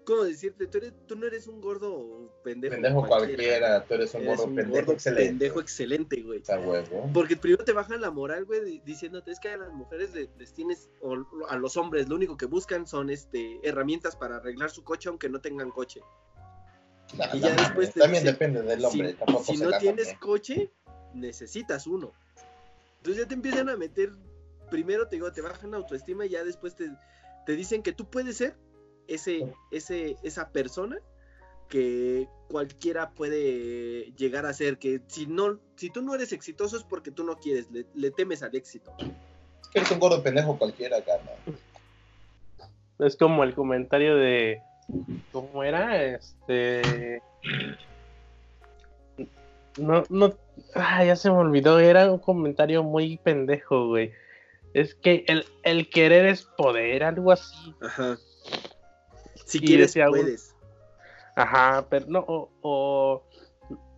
[0.09, 0.66] ¿Cómo decirte?
[0.66, 2.74] Tú, eres, tú no eres un gordo pendejo.
[2.74, 5.28] Pendejo cualquiera, tú eres un Eres gordo un pendejo gordo excelente.
[5.28, 6.38] pendejo excelente, güey.
[6.38, 7.11] Está huevo.
[7.12, 10.30] Porque primero te bajan la moral, güey, di- diciéndote es que a las mujeres le-
[10.38, 11.14] les tienes, o
[11.50, 15.28] a los hombres, lo único que buscan son este herramientas para arreglar su coche aunque
[15.28, 16.00] no tengan coche.
[17.34, 19.11] Y ya después te También depende del hombre.
[19.11, 20.18] si, tampoco si no tienes mame.
[20.20, 20.70] coche,
[21.12, 22.14] necesitas uno.
[22.96, 24.12] Entonces ya te empiezan a meter,
[24.70, 26.90] primero te digo, te bajan la autoestima y ya después te,
[27.44, 28.56] te dicen que tú puedes ser
[29.09, 30.98] ese, ese, esa persona
[31.68, 36.84] que cualquiera puede llegar a ser, que si no, si tú no eres exitoso es
[36.84, 38.92] porque tú no quieres, le, le temes al éxito.
[39.00, 41.36] Es que eres un gordo pendejo cualquiera, carnal.
[42.98, 44.61] Es como el comentario de.
[45.30, 46.04] ¿Cómo era?
[46.04, 47.22] Este.
[49.76, 50.34] No, no.
[50.74, 51.78] Ah, ya se me olvidó.
[51.78, 54.12] Era un comentario muy pendejo, güey.
[54.74, 57.74] Es que el, el querer es poder, algo así.
[57.80, 58.18] Ajá.
[59.49, 60.55] Si quieres, decía puedes.
[61.34, 62.24] Ajá, pero no.
[62.26, 63.22] O, o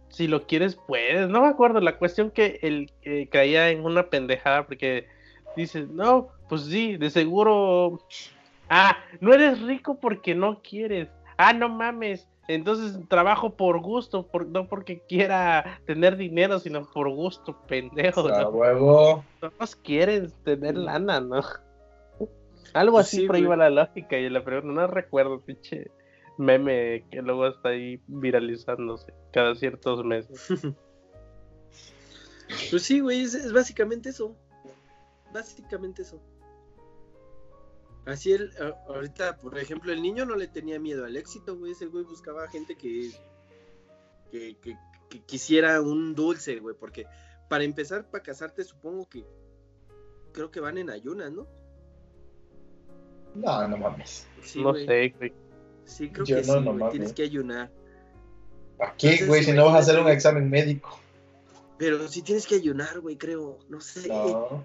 [0.09, 1.29] si lo quieres, puedes.
[1.29, 1.81] No me acuerdo.
[1.81, 5.07] La cuestión que él eh, caía en una pendejada porque
[5.57, 8.01] dices, no, pues sí, de seguro.
[8.69, 11.09] Ah, no eres rico porque no quieres.
[11.37, 12.29] Ah, no mames.
[12.47, 18.29] Entonces trabajo por gusto, por, no porque quiera tener dinero, sino por gusto, pendejo.
[18.29, 18.49] ¿no?
[18.51, 19.25] huevo.
[19.41, 21.43] Todos quieren tener lana, ¿no?
[22.75, 23.59] Algo Pues así sí, por ahí güey.
[23.59, 25.91] va la lógica y la pregunta, no recuerdo, pinche
[26.39, 30.49] meme que luego está ahí viralizándose cada ciertos meses.
[32.71, 34.37] Pues sí, güey, es, es básicamente eso.
[35.33, 36.21] Básicamente eso.
[38.07, 38.51] Así el,
[38.89, 41.73] ahorita, por ejemplo, el niño no le tenía miedo al éxito, güey.
[41.73, 43.13] Ese güey buscaba gente que,
[44.33, 44.77] que, que-
[45.09, 46.75] que quisiera un dulce, güey.
[46.79, 47.07] Porque
[47.49, 49.25] para empezar, para casarte, supongo que
[50.33, 51.47] creo que van en ayunas, ¿no?
[53.35, 54.27] No, no mames.
[54.43, 55.33] Sí, no sé, güey.
[55.85, 56.91] Sí, creo Yo que no, sí, no mames.
[56.93, 57.71] Tienes que ayunar.
[58.79, 59.45] ¿Para qué, güey?
[59.45, 60.99] Si no vas a hacer un examen médico.
[61.79, 63.59] Pero sí tienes que ayunar, güey, creo.
[63.69, 64.09] No sé.
[64.09, 64.65] No,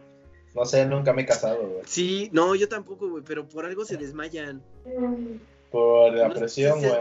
[0.53, 1.81] no sé, nunca me he casado, güey.
[1.85, 4.61] Sí, no, yo tampoco, güey, pero por algo se desmayan.
[5.71, 6.91] Por la No presión, güey.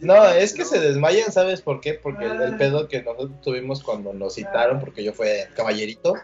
[0.00, 0.68] No, es que No.
[0.68, 1.94] se desmayan, ¿sabes por qué?
[1.94, 2.44] Porque el, Ah.
[2.46, 6.14] el pedo que nosotros tuvimos cuando nos citaron, porque yo fui caballerito,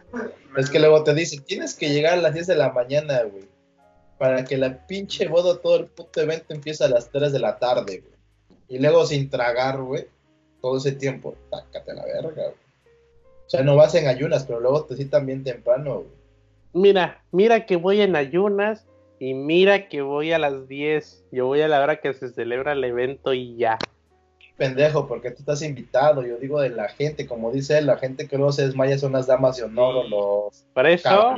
[0.57, 3.45] es que luego te dicen, tienes que llegar a las 10 de la mañana, güey.
[4.19, 7.59] Para que la pinche boda, todo el puto evento empiece a las 3 de la
[7.59, 8.19] tarde, güey.
[8.69, 10.07] Y luego sin tragar, güey,
[10.61, 12.69] todo ese tiempo, tácate a la verga, güey.
[13.47, 16.19] O sea, no vas en ayunas, pero luego te citan bien temprano, güey.
[16.75, 18.87] Mira, mira que voy en ayunas
[19.19, 21.25] y mira que voy a las 10.
[21.33, 23.79] Yo voy a la hora que se celebra el evento y ya.
[24.57, 26.27] Pendejo, porque tú estás invitado.
[26.27, 29.13] Yo digo de la gente, como dice él, la gente que luego se desmaya son
[29.13, 31.35] las damas de honor o los Por eso.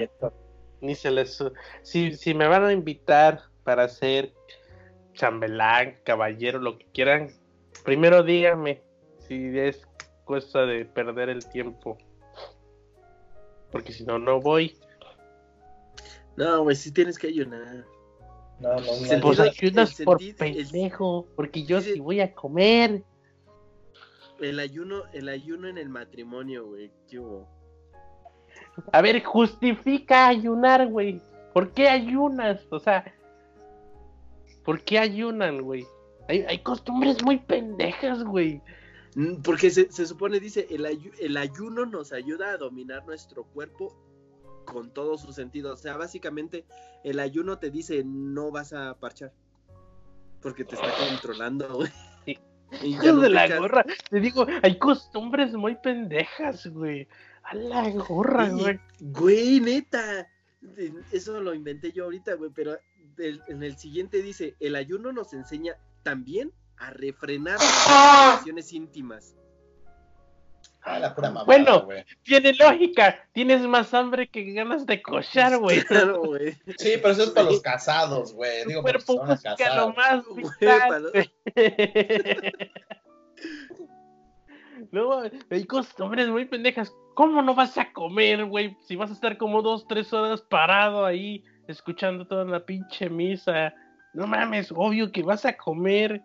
[0.80, 1.42] Ni se les...
[1.82, 4.32] Si, si me van a invitar para ser
[5.14, 7.28] chambelán, caballero, lo que quieran,
[7.84, 8.82] primero díganme
[9.28, 9.86] si es
[10.24, 11.98] cosa de perder el tiempo.
[13.70, 14.76] Porque si no, no voy.
[16.36, 17.84] No, güey, sí tienes que ayunar.
[18.60, 19.20] No, no, no.
[19.22, 21.94] Pues ayudas el por sentido- el- pendejo, porque yo Sí.
[21.94, 23.02] si voy a comer.
[24.40, 26.90] El ayuno, el ayuno en el matrimonio, güey.
[27.08, 27.46] ¿Qué hubo?
[28.92, 31.20] A ver, justifica ayunar, güey.
[31.52, 32.60] ¿Por qué ayunas?
[32.70, 33.04] O sea,
[34.64, 35.86] ¿por qué ayunan, güey?
[36.28, 38.62] Hay, hay costumbres muy pendejas, güey.
[39.16, 43.44] Mm, Porque se, se supone, dice, el, ayu- el ayuno nos ayuda a dominar nuestro
[43.44, 43.96] cuerpo
[44.66, 45.80] con todos sus sentidos.
[45.80, 46.64] O sea, básicamente,
[47.02, 49.32] el ayuno te dice, no vas a parchar.
[50.40, 51.90] Porque te está controlando, güey.
[52.24, 52.38] Sí.
[52.82, 53.84] Y ya Hijos no de la gorra.
[54.08, 57.08] Te digo, hay costumbres muy pendejas, güey.
[57.44, 58.80] A la gorra, Y, güey.
[59.00, 60.28] Güey, neta.
[61.10, 62.50] Eso lo inventé yo ahorita, güey.
[62.54, 62.78] Pero
[63.16, 69.34] del- en el siguiente dice: el ayuno nos enseña también a refrenar las relaciones íntimas.
[70.82, 71.86] Ah, la pura mamada, Bueno.
[72.22, 73.28] Tiene lógica.
[73.32, 75.82] Tienes más hambre que ganas de cochar, güey.
[75.84, 76.52] Claro, güey.
[76.78, 78.64] Sí, pero eso es para los casados, güey.
[78.66, 79.76] Digo, casados.
[79.76, 81.30] lo más Güey, vital, para
[84.90, 86.94] Luego, hay costumbres muy pendejas.
[87.14, 88.76] ¿Cómo no vas a comer, güey?
[88.86, 93.74] Si vas a estar como dos, tres horas parado ahí, escuchando toda la pinche misa.
[94.14, 96.22] No mames, obvio que vas a comer.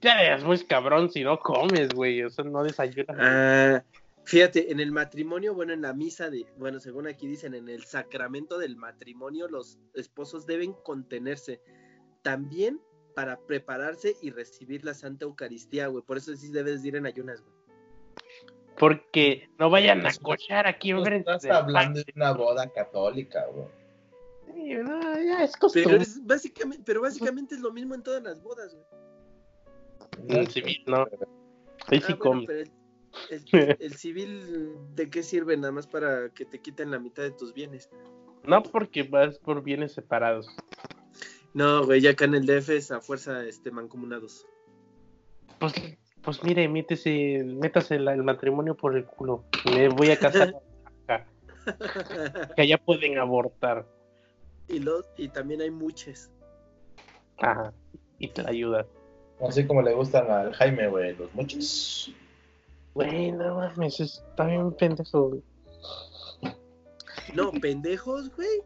[0.00, 2.22] Ya eres muy cabrón si no comes, güey.
[2.22, 3.16] O sea, no desayunas.
[3.18, 3.82] Ah,
[4.24, 7.84] fíjate, en el matrimonio, bueno, en la misa de, bueno, según aquí dicen, en el
[7.84, 11.60] sacramento del matrimonio, los esposos deben contenerse
[12.22, 12.80] también
[13.16, 16.04] para prepararse y recibir la Santa Eucaristía, güey.
[16.04, 17.54] Por eso sí debes ir en ayunas, güey.
[18.78, 21.30] Porque no vayan a cochar aquí Tú enfrente.
[21.32, 23.68] estás hablando de una boda católica, güey.
[24.54, 25.96] Sí, no, ya es Pero costumbre.
[26.02, 30.38] es básicamente, pero básicamente es lo mismo en todas las bodas, güey.
[30.38, 31.06] En civil, no.
[31.88, 32.70] Ahí sí Ah, bueno, pero el,
[33.30, 35.56] el- el civil, ¿de qué sirve?
[35.56, 37.88] Nada más para que te quiten la mitad de tus bienes.
[38.44, 40.54] No porque vas por bienes separados.
[41.56, 44.46] No, güey, ya acá en el DF es a fuerza este, mancomunados.
[45.58, 45.72] Pues,
[46.20, 49.42] pues mire, métese, métase el, el matrimonio por el culo.
[49.64, 50.54] Me voy a casar
[50.84, 51.26] acá,
[52.56, 53.86] que allá pueden abortar.
[54.68, 56.28] y, los, y también hay muchos.
[57.38, 57.72] Ajá.
[58.18, 58.86] Y te ayuda.
[59.40, 62.14] Así como le gustan al Jaime, güey, los muchos.
[62.92, 65.30] Güey, no mames, está bien pendejo.
[65.30, 65.42] güey.
[67.34, 68.60] No, pendejos, güey.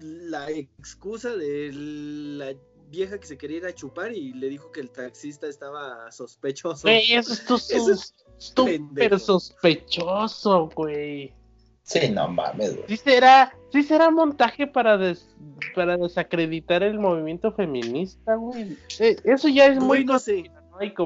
[0.00, 2.54] La excusa de la
[2.90, 6.82] vieja que se quería ir a chupar y le dijo que el taxista estaba sospechoso.
[6.82, 11.34] Güey, eso Eso es súper sospechoso, güey.
[11.82, 12.88] Sí, no mames, güey.
[12.88, 15.34] Sí será, sí será montaje para des-
[15.74, 18.76] para desacreditar el movimiento feminista, güey.
[18.98, 20.50] Eh, eso ya es muy no sé.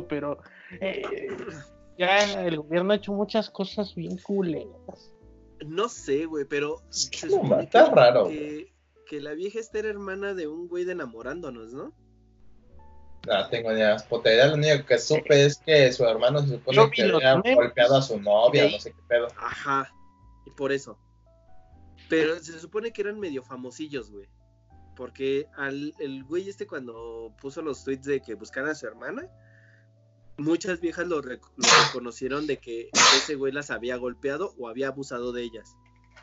[0.09, 0.38] pero
[0.80, 1.03] eh,
[1.99, 5.12] ya el gobierno ha hecho muchas cosas bien culeras.
[5.66, 8.72] No sé, güey, pero Es que se no, supone está que- raro, que,
[9.11, 11.93] que la vieja esta era hermana de un güey de enamorándonos, ¿no?
[13.27, 14.47] No tengo ni las puta idea.
[14.47, 17.57] Lo único que supe es que su hermano se supone Yo que había memes.
[17.57, 18.73] golpeado a su novia, Sí.
[18.75, 19.27] no sé qué pedo.
[19.37, 19.93] Ajá,
[20.47, 20.97] y por eso.
[22.09, 24.29] Pero se supone que eran medio famosillos, güey.
[24.97, 29.27] Porque al, el güey este cuando puso los tweets de que buscaran a su hermana,
[30.39, 34.87] muchas viejas lo, rec- lo reconocieron de que ese güey las había golpeado o había
[34.89, 35.77] abusado de ellas.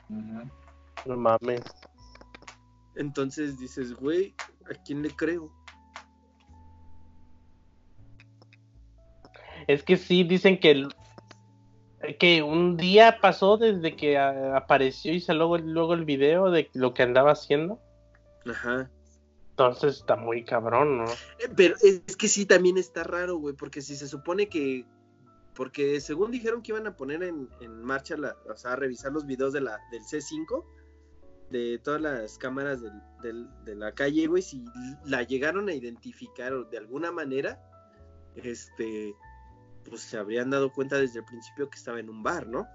[0.10, 1.62] No mames.
[2.98, 4.34] Entonces dices, güey,
[4.70, 5.52] ¿a quién le creo?
[9.68, 10.96] Es que sí, dicen que, el-
[12.20, 16.94] que un día pasó desde que apareció y salió luego, luego el video de lo
[16.94, 17.80] que andaba haciendo.
[18.50, 18.90] Ajá.
[19.52, 21.06] Entonces está muy cabrón, ¿no?
[21.06, 24.86] Eh, Pero es que sí, también está raro, güey, porque si se supone que
[25.56, 29.12] porque según dijeron que iban a poner en, en marcha, la, o sea, a revisar
[29.12, 30.64] los videos de la, del C5,
[31.50, 34.64] de todas las cámaras del, del- de la calle, güey, si
[35.06, 37.62] la llegaron a identificar o de alguna manera,
[38.36, 39.14] este,
[39.90, 42.68] pues se habrían dado cuenta desde el principio que estaba en un bar, ¿no?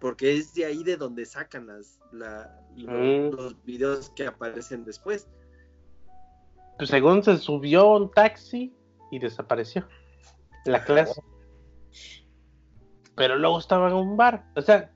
[0.00, 3.30] Porque es de ahí de donde sacan las, la, Mm.
[3.36, 5.28] los videos que aparecen después.
[6.76, 8.74] Pues según se subió a un taxi
[9.12, 9.86] y desapareció.
[10.64, 11.22] La clase.
[13.16, 14.44] Pero luego estaba en un bar.
[14.56, 14.90] O sea.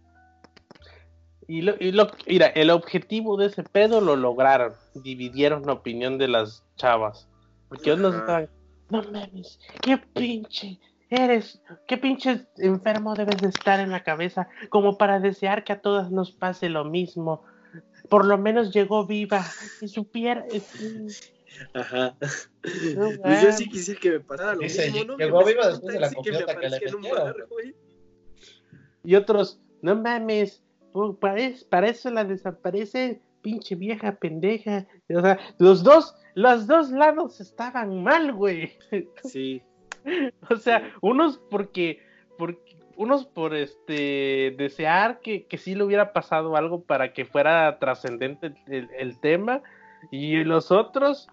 [1.48, 4.74] Y lo, y lo- mira, el objetivo de ese pedo lo lograron.
[4.94, 7.26] Dividieron la opinión de las chavas.
[7.68, 8.48] Porque unos estaban.
[8.90, 10.78] No mames, qué pinche
[11.10, 15.80] eres, qué pinche enfermo debes de estar en la cabeza como para desear que a
[15.80, 17.42] todas nos pase lo mismo.
[18.08, 19.44] Por lo menos llegó viva
[19.80, 20.44] y supiera.
[21.74, 22.14] Ajá.
[22.96, 25.16] No Pues yo sí quisiera que me pasara lo Dice, mismo, ¿no?
[25.18, 27.02] llegó Que viva después de la taxi que me que le metieron.
[29.04, 30.62] Y otros, no mames,
[30.92, 34.86] pu- para, es- para eso la desaparece, pinche vieja pendeja.
[35.14, 38.72] O sea, los dos, los dos lados estaban mal, güey.
[39.24, 39.62] Sí.
[40.50, 42.00] O sea, unos porque,
[42.38, 47.78] porque unos por este desear que, que sí le hubiera pasado algo para que fuera
[47.78, 49.62] trascendente el, el tema,
[50.10, 51.28] y los otros,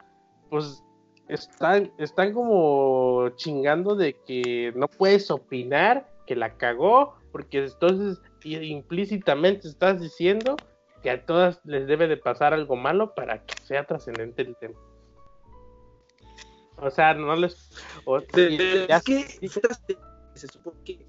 [0.49, 0.83] pues
[1.27, 8.21] están, están como chingando de que no puedes opinar, que la cagó, porque entonces
[8.53, 10.57] implícitamente estás diciendo
[11.01, 14.79] que a todas les debe de pasar algo malo para que sea trascendente el tema.
[16.77, 17.71] O sea, no les...
[18.05, 20.03] o- ya- es que fue trascendente,
[20.35, 21.07] se supone que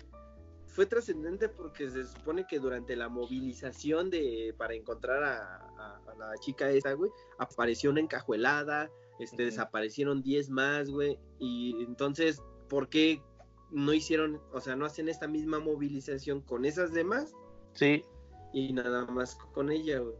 [0.69, 6.15] fue trascendente porque se supone que durante la movilización de para encontrar a, a- a
[6.19, 12.89] la chica esa, güey, apareció una encajuelada, este, desaparecieron 10 más, güey, y entonces, ¿por
[12.89, 13.23] qué
[13.71, 17.35] no hicieron, o sea, no hacen esta misma movilización con esas demás
[17.75, 18.05] Sí,
[18.53, 20.15] y nada más con ella, güey?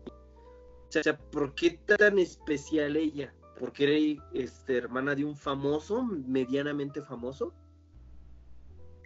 [0.89, 3.35] O sea, ¿por qué tan especial ella?
[3.59, 7.55] ¿Porque era este, hermana de un famoso, medianamente famoso?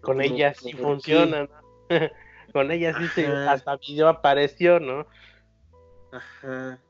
[0.02, 1.50] con ¿Por- ella sí funciona, ¿no?
[2.52, 5.06] con ella sí se, hasta video apareció, ¿no?
[6.12, 6.80] Ajá.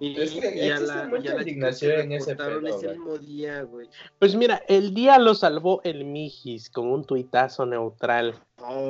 [0.00, 2.34] Y, Es que y a existe la, mucha y a la chica indignación en ese
[2.34, 2.98] pedo, ese güey.
[2.98, 3.88] mismo día, güey.
[4.18, 8.34] Pues mira, el día lo salvó el Mijis con un tuitazo neutral.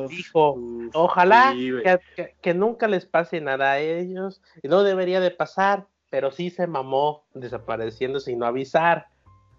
[0.08, 4.40] Dijo, Uf, Ojalá sí, que, que- que nunca les pase nada a ellos.
[4.62, 9.06] Y no debería de pasar, pero sí se mamó desapareciendo sin no avisar.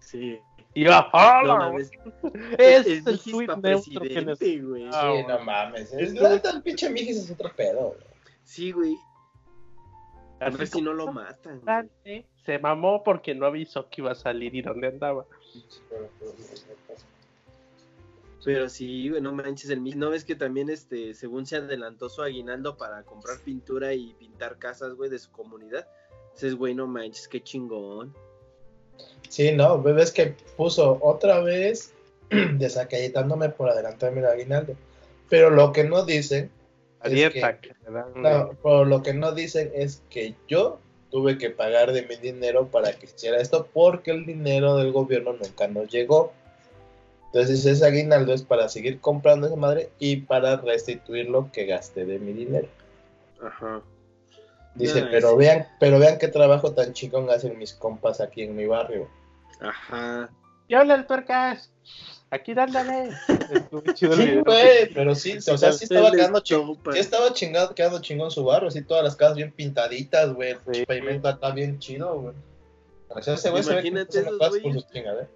[0.00, 0.38] Sí.
[0.74, 1.90] Y yo, ¡ah, No la mames.
[2.58, 4.88] Es El el tweet neutro que.
[4.90, 5.92] Ah, Sí, no mames.
[5.92, 6.14] Es,
[6.64, 8.00] pinche Mijis es otro pedo, güey.
[8.44, 8.96] Sí, güey.
[10.44, 11.60] A ver si no lo matan.
[12.44, 15.24] Se mamó porque no avisó que iba a salir y dónde andaba.
[18.44, 19.96] Pero sí, güey, no manches el Mijis.
[19.96, 24.58] ¿No ves que también, este, según se adelantó su aguinaldo para comprar pintura y pintar
[24.58, 25.86] casas, güey, de su comunidad?
[26.34, 28.12] Dices, güey, no manches, qué chingón.
[29.28, 31.92] Sí, no, ves que puso otra vez
[32.30, 34.74] desacreditándome por adelantarme el aguinaldo.
[35.28, 36.50] Pero lo que no dicen,
[37.02, 38.12] La Es dieta que- que le dan.
[38.16, 40.78] no, pero lo que no dicen es que yo
[41.10, 45.32] tuve que pagar de mi dinero para que hiciera esto porque el dinero del gobierno
[45.34, 46.32] nunca nos llegó.
[47.26, 52.04] Entonces ese aguinaldo es para seguir comprando esa madre y para restituir lo que gasté
[52.04, 52.68] de mi dinero.
[53.42, 53.82] Ajá.
[54.74, 55.36] Dice, pero sí.
[55.36, 59.08] vean, pero vean qué trabajo tan chingón hacen mis compas aquí en mi barrio.
[59.60, 60.30] Ajá.
[60.68, 61.70] Y habla el tuercas.
[62.32, 63.10] Aquí dándole.
[63.52, 64.44] Estuvo chido el Sí, video.
[64.44, 66.78] güey, pero sí, o sea, sí estaba quedando chingón.
[66.92, 70.52] Sí estaba chingado, quedando chingón su barrio, así todas las casas bien pintaditas, güey.
[70.68, 70.86] El Sí.
[70.86, 72.34] pavimento acá bien chido, güey.
[73.10, 74.86] O sea, ese güey se ve que Imagínate está haciendo esos güeyes.
[74.92, 75.28] chingaderas.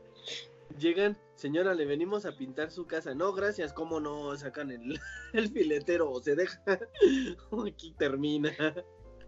[0.78, 3.14] Llegan, señora, le venimos a pintar su casa.
[3.14, 4.34] No, gracias, ¿cómo no?
[4.36, 4.98] Sacan el,
[5.34, 6.62] el filetero o se deja.
[7.66, 8.52] Aquí termina.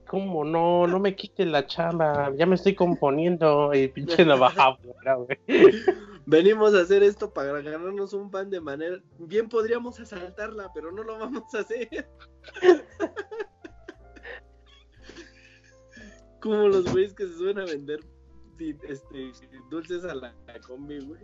[0.08, 0.86] ¿Cómo no?
[0.86, 2.32] No me quite la chamba.
[2.34, 3.74] Ya me estoy componiendo.
[3.74, 4.78] Y pinche navaja.
[6.26, 8.96] Venimos a hacer esto para ganarnos un pan de manera.
[9.18, 12.08] Bien podríamos asaltarla, pero no lo vamos a hacer.
[16.40, 18.00] Como los güeyes que se suben a vender
[18.88, 19.30] este,
[19.70, 21.20] dulces a la, la combi, güey.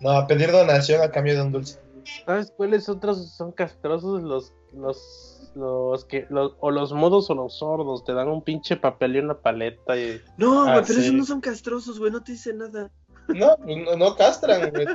[0.00, 1.80] No, a pedir donación a cambio de un dulce.
[2.26, 4.22] ¿Sabes cuáles otros son castrosos?
[4.22, 8.04] Los, los, los que, los, o los modos o los sordos.
[8.04, 10.20] Te dan un pinche papel y una paleta y...
[10.36, 12.90] No, güey, pero esos no son castrosos, güey, no te dicen nada.
[13.34, 14.86] No, pues no, no castran, güey.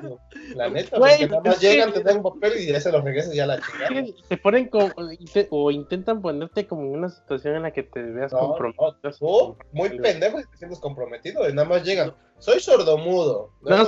[0.55, 2.91] La neta, Güey, porque nada más que- llegan, te dan un papel y ya se
[2.91, 4.05] los regresas ya la chingada.
[4.27, 4.91] Se ponen como,
[5.49, 8.95] o intentan ponerte como en una situación en la que te veas No, comprometido.
[9.01, 11.47] no, tú, muy pendejo te sientes comprometido.
[11.49, 12.13] Y nada más llegan.
[12.39, 13.51] Soy sordomudo.
[13.61, 13.85] No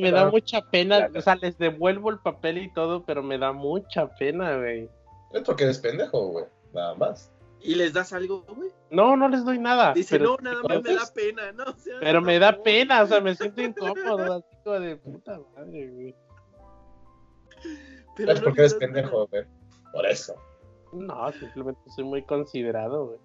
[0.00, 0.96] me da mucha pena.
[0.98, 1.18] Claro.
[1.18, 4.88] O sea, les devuelvo el papel y todo, pero me da mucha pena, güey.
[5.32, 6.44] Es porque eres pendejo, güey.
[6.72, 7.30] Nada más.
[7.62, 8.70] ¿Y les das algo, güey?
[8.90, 9.92] No, no les doy nada.
[9.92, 11.64] Dice, pero, no, nada más me da pena, ¿no?
[11.64, 14.96] O sea, pero me por da pena, o sea, me siento incómodo, así como de
[14.96, 16.14] puta madre, güey.
[18.16, 19.44] Pero es no porque les eres pendejo, güey.
[19.92, 20.34] Por eso.
[20.92, 23.18] No, simplemente soy muy considerado, güey.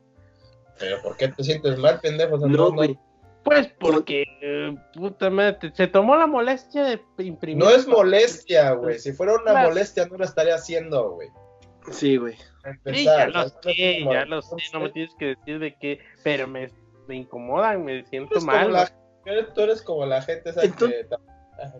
[0.80, 2.36] Pero ¿por qué te sientes mal, pendejo?
[2.36, 2.98] O sea, No, güey.
[3.44, 7.64] Pues porque, eh, puta madre, se tomó la molestia de imprimir.
[7.64, 8.98] No es molestia, güey.
[8.98, 9.70] Si fuera una Claro.
[9.70, 11.30] molestia, no lo estaría haciendo, güey.
[11.91, 12.36] Sí, güey.
[12.86, 16.48] Sí, ya lo sé, ya lo sé, no me tienes que decir de qué, pero
[16.48, 16.72] me,
[17.08, 18.72] me incomodan, me siento mal.
[18.74, 18.92] la-
[19.26, 21.16] eres- Tú eres como la gente esa Entonces- que...
[21.16, 21.74] Ah.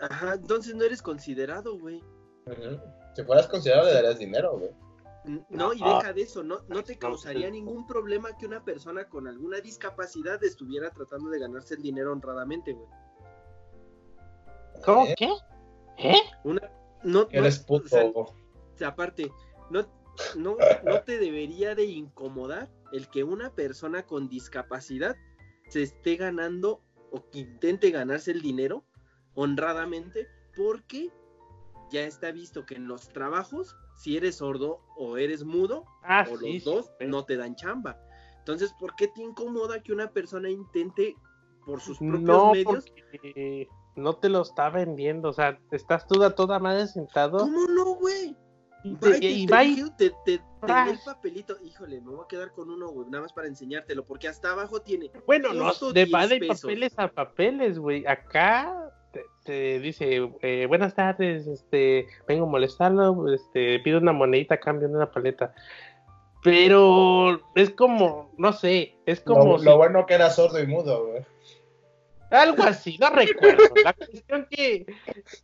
[0.00, 2.02] Ajá, entonces no eres considerado, güey.
[3.14, 4.70] Si fueras considerado, le darías dinero, güey.
[5.50, 9.28] No, y deja de eso, no, no te causaría ningún problema que una persona con
[9.28, 12.88] alguna discapacidad estuviera tratando de ganarse el dinero honradamente, güey.
[14.84, 15.14] ¿Cómo ¿Eh?
[15.16, 15.28] qué?
[15.98, 16.20] ¿Eh?
[16.44, 16.62] Una,
[17.02, 17.96] no, no, Eres puto.
[18.14, 18.34] o
[18.76, 19.30] sea, aparte,
[19.70, 19.86] no,
[20.36, 25.16] no, no te debería de incomodar el que una persona con discapacidad
[25.68, 26.80] se esté ganando
[27.10, 28.84] o que intente ganarse el dinero
[29.34, 30.26] honradamente
[30.56, 31.10] porque
[31.90, 36.36] ya está visto que en los trabajos, si eres sordo o eres mudo, Ah, o
[36.36, 37.06] sí, los dos sí.
[37.06, 37.98] no te dan chamba.
[38.38, 41.14] Entonces, ¿por qué te incomoda que una persona intente
[41.64, 42.84] por sus propios No, medios?
[42.90, 47.66] porque no te lo está vendiendo, o sea, estás tú a toda madre sentado ¿Cómo
[47.66, 48.36] no, güey?
[48.84, 49.46] Y, Va te, y
[49.96, 51.56] te te, el papelito.
[51.64, 54.80] Híjole, me voy a quedar con uno, güey, nada más para enseñártelo, porque hasta abajo
[54.80, 55.10] tiene.
[55.26, 56.62] Bueno, no, de 10 va de pesos.
[56.62, 58.06] papeles a papeles, güey.
[58.06, 64.54] Acá te, te dice, eh, buenas tardes, este, vengo a molestarlo, este, pido una monedita
[64.54, 65.54] a cambio de una paleta.
[66.42, 70.66] Pero es como, no sé, es como Lo, si- lo bueno que era sordo y
[70.66, 71.22] mudo, güey.
[72.30, 73.62] Algo así, no recuerdo.
[73.84, 74.86] La cuestión que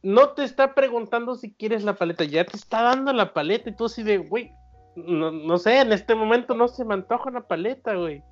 [0.03, 3.77] no te está preguntando si quieres la paleta, ya te está dando la paleta y
[3.77, 4.53] tú así de, güey,
[4.97, 8.23] no, no sé, en este momento no se me antoja una paleta, güey.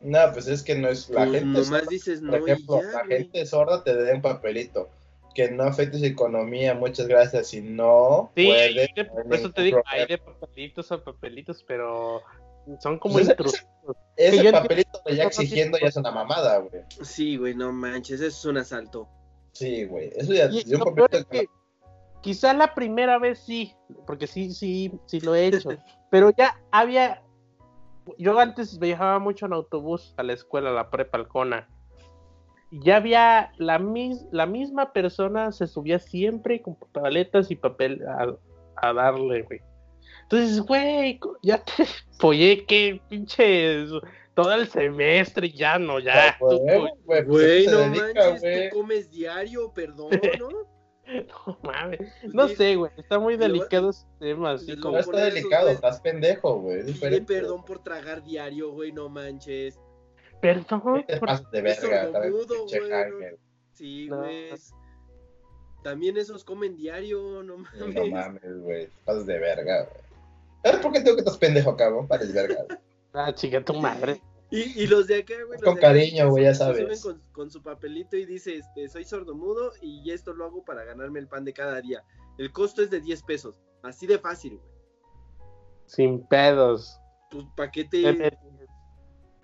[0.00, 1.46] No, pues es que no es la Pues gente.
[1.46, 3.18] nomás sorda, dices no por ejemplo, y ya, la güey.
[3.18, 4.88] gente sorda te da un papelito.
[5.34, 7.48] Que no afecte su economía, muchas gracias.
[7.48, 8.72] Si no, Sí, puede.
[8.74, 10.02] de- no hay por eso te digo, problema.
[10.02, 12.22] hay de papelitos a papelitos, pero
[12.80, 13.96] son como Pues ese- intrusivos.
[14.16, 16.82] Ese papelito de ya entiendo- exigiendo ya es una mamada, güey.
[17.02, 19.08] Sí, güey, no manches, eso es un asalto.
[19.52, 20.10] Sí, güey.
[20.16, 21.46] Eso ya Y de un papelito es que
[22.20, 23.74] quizá la primera vez sí,
[24.06, 25.68] porque sí, sí, sí lo he hecho,
[26.10, 27.22] pero ya había,
[28.18, 31.68] yo antes viajaba mucho en autobús a la escuela, a la prepa Alcona,
[32.70, 38.04] y ya había la, mis, la misma persona se subía siempre con paletas y papel
[38.06, 38.36] a,
[38.76, 39.60] a darle, güey.
[40.30, 41.84] Entonces, güey, ya te
[42.18, 43.90] follé que pinches
[44.34, 46.36] todo el semestre, ya no, ya.
[46.38, 46.92] Pues, güey, güey.
[47.04, 48.68] güey, pues, no dedica, manches, güey.
[48.70, 50.48] tú comes diario, perdón, ¿no?
[51.08, 52.00] No mames.
[52.34, 54.98] No sé, güey, está muy delicado ese tema, así lo- No como...
[54.98, 56.82] está por eso, delicado, estás pendejo, güey.
[56.82, 57.34] Diferente.
[57.34, 59.80] perdón por tragar diario, güey, no manches.
[60.42, 62.12] Perdón, Te por- pasas de verga,
[62.46, 63.38] pinche güey, Ángel.
[63.72, 64.18] Sí, No.
[64.18, 64.50] güey.
[65.82, 68.12] También esos comen diario, no Sí, No mames.
[68.12, 68.86] mames, güey.
[68.88, 70.07] Te pasas de verga, güey.
[70.62, 72.08] ¿Sabes por qué tengo que estás pendejo, cabrón?
[72.08, 72.64] Pares verga.
[72.66, 72.78] güey.
[73.12, 74.20] Ah, chica, tu madre.
[74.50, 75.58] Y, y los de acá, güey.
[75.58, 77.00] los Con acá cariño, güey, ya sabes.
[77.00, 80.84] suben con, con su papelito y dice, este, soy sordomudo y esto lo hago para
[80.84, 82.02] ganarme el pan de cada día.
[82.38, 83.60] El costo es de 10 pesos.
[83.82, 84.70] Así de fácil, güey.
[85.86, 86.98] Sin pedos.
[87.30, 88.02] Pues, ¿para qué te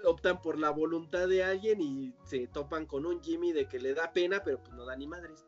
[0.05, 3.95] optan por la voluntad de alguien y se topan con un Jimmy de que le
[3.95, 5.47] da pena, pero pues no da ni madres?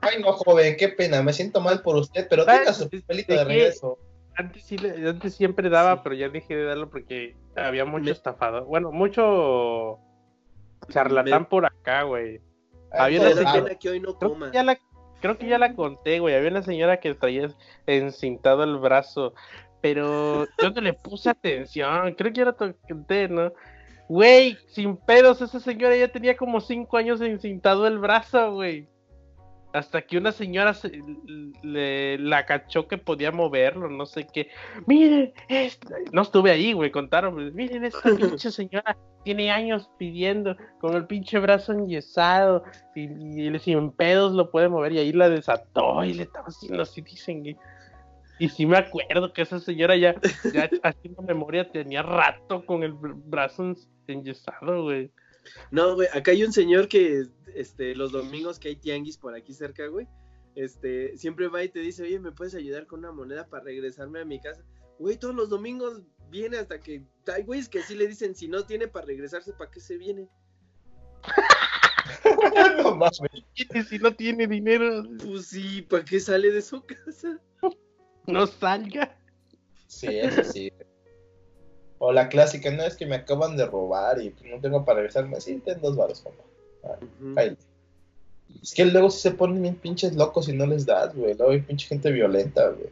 [0.00, 1.22] Ay, no, joven, qué pena.
[1.22, 3.98] Me siento mal por usted, pero tenga su papelito ¿de regreso.
[4.38, 6.00] Antes, sí, antes siempre daba, Sí.
[6.04, 8.64] pero ya dejé de darlo porque había mucho Me- estafado.
[8.64, 9.98] Bueno, mucho
[10.88, 12.40] charlatán Me- por acá, güey.
[12.92, 14.46] Había una pena que hoy no Creo coma.
[14.50, 14.78] que ya la,
[15.20, 16.34] creo que ya la conté, güey.
[16.34, 17.50] Había una señora que traía
[17.86, 19.34] encintado el brazo,
[19.80, 22.14] pero yo no le puse atención.
[22.14, 23.52] Creo que ya la conté, ¿no?
[24.08, 28.88] Güey, sin pedos, esa señora ya tenía como cinco años encintado el brazo, güey.
[29.72, 31.02] Hasta que una señora se-
[31.62, 34.48] le, la cachó que podía moverlo, no sé qué.
[34.86, 37.34] Miren, esta- no estuve ahí, güey, contaron.
[37.34, 38.00] pues, Miren, esta
[38.38, 42.64] pinche señora tiene años pidiendo con el pinche brazo enyesado
[42.94, 43.02] y,
[43.42, 46.82] y él sin pedos lo puede mover y ahí la desató y le estaba haciendo
[46.82, 47.44] así, dicen.
[47.44, 47.56] Y,
[48.38, 50.14] y sí me acuerdo que esa señora ya,
[50.52, 53.76] ya haciendo memoria tenía rato con el br- brazo en-
[54.06, 55.10] enyesado, güey.
[55.70, 59.54] No, güey, acá hay un señor que este, los domingos que hay tianguis por aquí
[59.54, 60.06] cerca, güey,
[60.54, 64.20] este, siempre va y te dice, oye, ¿me puedes ayudar con una moneda para regresarme
[64.20, 64.62] a mi casa?
[64.98, 68.64] Güey, todos los domingos viene hasta que hay güeyes que así le dicen, si no
[68.64, 70.28] tiene para regresarse, ¿para qué se viene?
[72.82, 73.18] no mames.
[73.88, 77.40] Si no tiene dinero, Pues sí, ¿para qué sale de su casa?
[78.26, 79.16] no salga.
[79.86, 80.72] Sí, eso sí.
[81.98, 85.40] O la clásica, no es que me acaban de robar y no tengo para regresarme.
[85.40, 86.42] Sí, ten dos baros, compa.
[87.20, 87.34] Ujú.
[87.34, 87.56] Cállate.
[88.62, 91.34] Es que luego sí se ponen bien pinches locos y no les das, güey.
[91.34, 92.88] Luego hay pinche gente violenta, güey.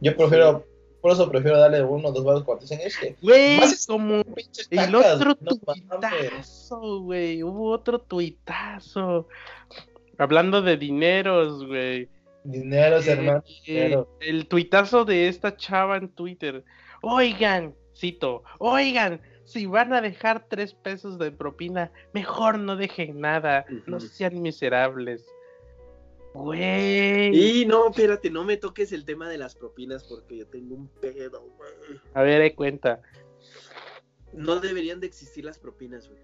[0.00, 0.64] Yo prefiero,
[1.00, 4.66] por eso prefiero darle uno o dos baros cuando dicen, es que Güey, como pinches
[4.70, 5.82] el tacas, otro no mames.
[6.30, 7.42] tuitazo, güey.
[7.42, 9.28] Hubo otro tuitazo.
[10.18, 12.08] Hablando de dineros, güey.
[12.44, 13.42] Dineros, Eh, hermano.
[13.66, 14.08] eh, dinero.
[14.20, 16.64] el tuitazo de esta chava en Twitter.
[17.02, 23.64] Oigan, cito, oigan, si van a dejar tres pesos de propina, mejor no dejen nada,
[23.86, 25.26] no sean miserables.
[26.34, 27.60] Güey.
[27.60, 30.88] Y no, espérate, no me toques el tema de las propinas porque yo tengo un
[30.88, 32.00] pedo, güey.
[32.14, 33.00] A ver, eh, cuenta.
[34.32, 36.20] No deberían de existir las propinas, güey.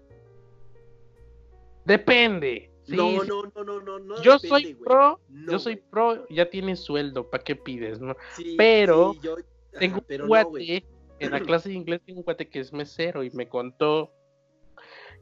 [1.85, 2.69] Depende.
[2.83, 4.21] Sí, no, no, no, no, no, no.
[4.21, 4.83] Yo depende, soy güey.
[4.83, 5.85] pro, No, yo soy güey.
[5.89, 7.99] pro, ya tienes sueldo, ¿para qué pides?
[8.01, 8.15] no?
[8.35, 9.35] Sí, pero sí, yo-
[9.79, 10.83] Tengo pero un no, cuate,
[11.25, 14.13] en la clase de inglés tengo un cuate que es mesero y me contó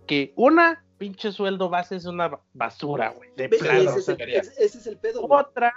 [0.07, 3.79] que una pinche sueldo base es una ba- basura, güey, de plano.
[3.79, 5.41] ese, o es sea, el, ese- ese es el pedo, güey.
[5.41, 5.73] otra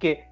[0.00, 0.24] que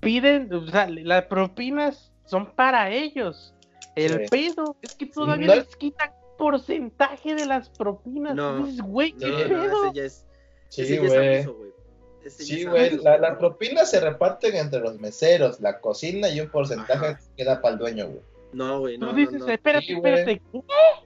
[0.00, 3.54] piden, o sea, las propinas son para ellos.
[3.96, 4.24] El Sí.
[4.30, 8.34] pedo es que todavía No- les quitan porcentaje de las propinas.
[8.34, 8.66] No.
[8.84, 9.44] Güey, ¿qué No, Sí.
[9.44, 9.84] no, pedo?
[9.86, 10.26] ese ya es,
[10.68, 11.38] Sí, ese ya es güey.
[11.44, 11.56] abuso,
[12.28, 12.98] Sí, güey.
[12.98, 17.20] La, las propinas se reparten entre los meseros, la cocina y un porcentaje Ajá.
[17.36, 18.20] queda para el dueño, güey.
[18.52, 19.48] No, güey, Tú no, no, dices, no.
[19.48, 20.12] espérate, Sí, güey.
[20.20, 20.42] espérate.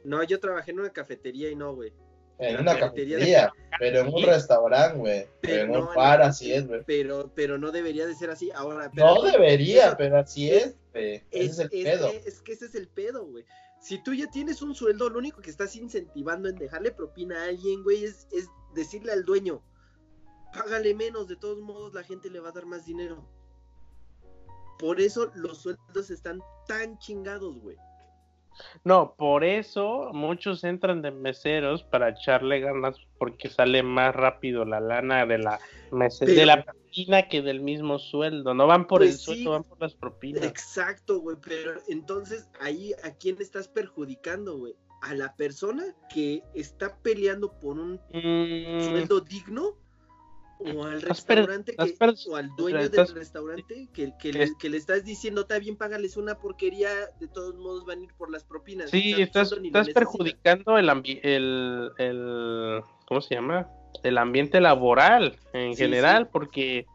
[0.05, 1.93] No, yo trabajé en una cafetería y no, güey.
[2.39, 3.49] En una cafetería de-
[3.79, 5.27] pero en un restaurante, güey.
[5.41, 6.83] Pero en no, un no, bar no, así es, güey.
[6.87, 8.51] Pero, pero no debería de ser así.
[8.53, 9.39] Ahora, No espérate.
[9.39, 11.23] debería, pero así es, güey.
[11.31, 12.11] Ese Es, es el es pedo.
[12.11, 13.45] que, es que ese es el pedo, güey.
[13.81, 17.49] Si tú ya tienes un sueldo, lo único que estás incentivando en dejarle propina a
[17.49, 19.63] alguien, güey, es, es decirle al dueño,
[20.53, 23.29] págale menos, de todos modos la gente le va a dar más dinero.
[24.79, 27.77] Por eso los sueldos están tan chingados, güey.
[28.85, 34.79] No, por eso muchos entran de meseros para echarle ganas porque sale más rápido la
[34.79, 35.59] lana de la
[35.91, 38.55] mese- de Pero- la propina que del mismo sueldo.
[38.55, 39.25] No van por Pues el sí.
[39.25, 40.45] sueldo, van por las propinas.
[40.45, 44.77] Exacto, güey, pero entonces ahí a quién estás perjudicando, güey?
[45.03, 49.77] A la persona que está peleando por un Mm, sueldo digno
[50.73, 51.95] o al restaurante que,
[52.31, 55.77] o al dueño estás- del restaurante que, que, le, que le estás diciendo está bien
[55.77, 56.89] págales una porquería
[57.21, 60.79] de todos modos van a ir por las propinas sí, O sea, estás, estás perjudicando
[60.79, 63.69] el, ambi- el, el ¿cómo se llama?
[64.03, 66.29] El ambiente laboral en Sí, general, sí.
[66.33, 66.87] porque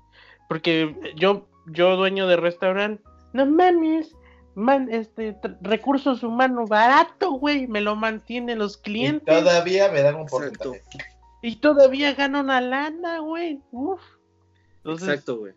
[0.47, 4.15] porque yo yo dueño de restaurante, no mames,
[4.55, 9.43] man, este recursos humanos barato, güey, me lo mantienen los Y clientes.
[9.43, 10.73] todavía me dan un Exacto.
[11.41, 13.61] Y todavía gana una lana, güey.
[13.71, 14.01] Uf.
[14.77, 15.53] Entonces, exacto güey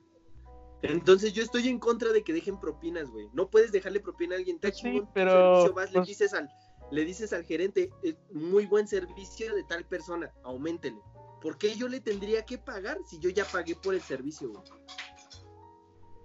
[0.84, 4.38] entonces yo estoy en contra de que dejen propinas güey no puedes dejarle propina a
[4.38, 6.50] alguien está Pues sí, chingón pero, vas, le pues- dices al
[6.90, 10.98] le dices al gerente "Eh, muy buen servicio de tal persona aumentele
[11.40, 14.62] ¿Por qué yo le tendría que pagar si yo ya pagué por el servicio, güey?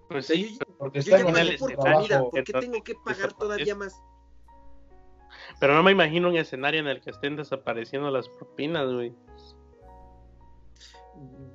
[0.10, 2.20] Pues O sea, sí, yo, Porque yo ya están en pagué el por comida.
[2.24, 3.96] ¿por qué tengo que pagar todavía más?
[5.60, 9.14] pero no me imagino un escenario en el que estén desapareciendo las propinas, güey.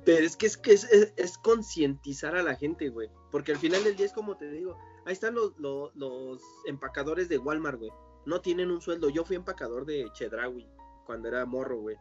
[0.05, 3.09] Pero es que es, que es, es- es concientizar a la gente, güey.
[3.31, 7.29] Porque al final del día es como te digo, ahí están los, los, los empacadores
[7.29, 7.91] de Walmart, güey.
[8.25, 9.09] No tienen un sueldo.
[9.09, 10.67] Yo fui empacador de Chedraui
[11.05, 11.97] cuando era morro, güey.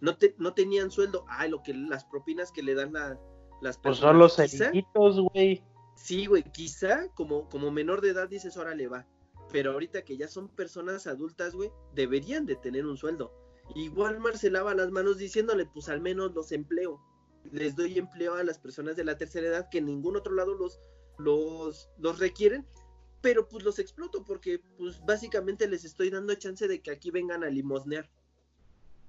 [0.00, 1.24] No, te, no tenían sueldo.
[1.28, 3.18] Ah, lo que las propinas que le dan la-
[3.60, 4.00] las Pues personas.
[4.00, 5.64] son los cerillitos, güey.
[5.96, 9.06] Sí, güey, quizá como, como menor de edad dices, órale, va.
[9.52, 13.32] Pero ahorita que ya son personas adultas, güey, deberían de tener un sueldo.
[13.74, 17.00] Y Walmart se lava las manos diciéndole, pues al menos los empleo.
[17.52, 20.54] Les doy empleo a las personas de la tercera edad que en ningún otro lado
[20.54, 20.80] los,
[21.18, 22.66] los, los requieren.
[23.20, 27.42] Pero pues los exploto porque pues básicamente les estoy dando chance de que aquí vengan
[27.44, 28.08] a limosnear.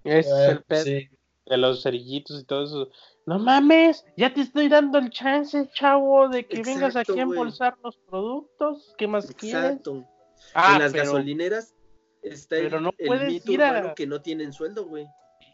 [0.03, 1.09] Es Eh, el pedo sí.
[1.47, 2.89] de los cerillitos y todo eso.
[3.25, 7.75] No mames, ya te estoy dando el chance, chavo, de que vengas aquí a embolsar
[7.83, 8.93] los productos.
[8.97, 9.63] ¿Qué más quieres?
[9.63, 10.05] Exacto.
[10.53, 11.73] Ah, en las pero- gasolineras
[12.21, 15.07] está pero el, no el mito ir a- urbano que no tienen sueldo, güey.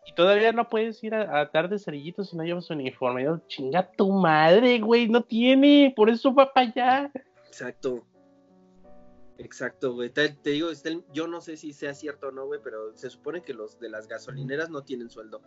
[0.05, 3.23] Y todavía no puedes ir a, a dar de cerillitos si no llevas uniforme.
[3.23, 7.11] Yo, chinga tu madre, güey, no tiene, por eso va para allá.
[7.47, 8.03] Exacto.
[9.37, 10.09] Exacto, güey.
[10.09, 13.09] Te, te digo, el- yo no sé si sea cierto o no, güey, pero se
[13.09, 15.41] supone que los de las gasolineras no tienen sueldo.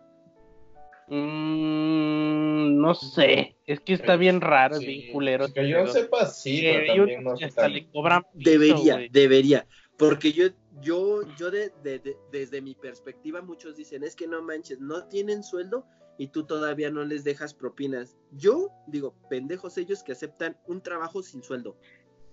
[1.09, 5.53] Mm, no sé, es que está bien raro, es Sí, bien culero.
[5.53, 7.91] Que ese yo sepa, sí, Que pero hay también unos no que sé hasta le
[7.91, 9.67] cobran piso, Debería, debería.
[9.99, 10.47] Porque yo,
[10.81, 15.07] yo, yo de, de- de- desde mi perspectiva, muchos dicen, es que no manches, no
[15.09, 15.87] tienen sueldo
[16.19, 18.17] y tú todavía no les dejas propinas.
[18.33, 21.77] Yo digo, pendejos ellos que aceptan un trabajo sin sueldo.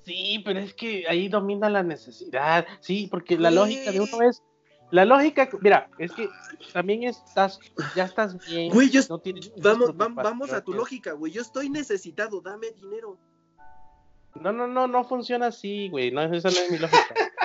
[0.04, 2.66] Sí, pero es que ahí domina la necesidad.
[2.80, 4.42] Sí, porque la lógica de uno es.
[4.90, 6.28] La lógica, mira, es que
[6.74, 7.60] también estás,
[7.96, 8.74] ya estás bien.
[8.74, 11.32] Güey, yo, no tienes vamos, vamos a tu lógica, güey.
[11.32, 13.18] Yo estoy necesitado, dame dinero.
[14.36, 16.12] No, no, no, no funciona así, güey.
[16.12, 17.16] No, esa no es mi lógica.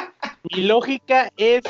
[0.54, 1.62] mi lógica es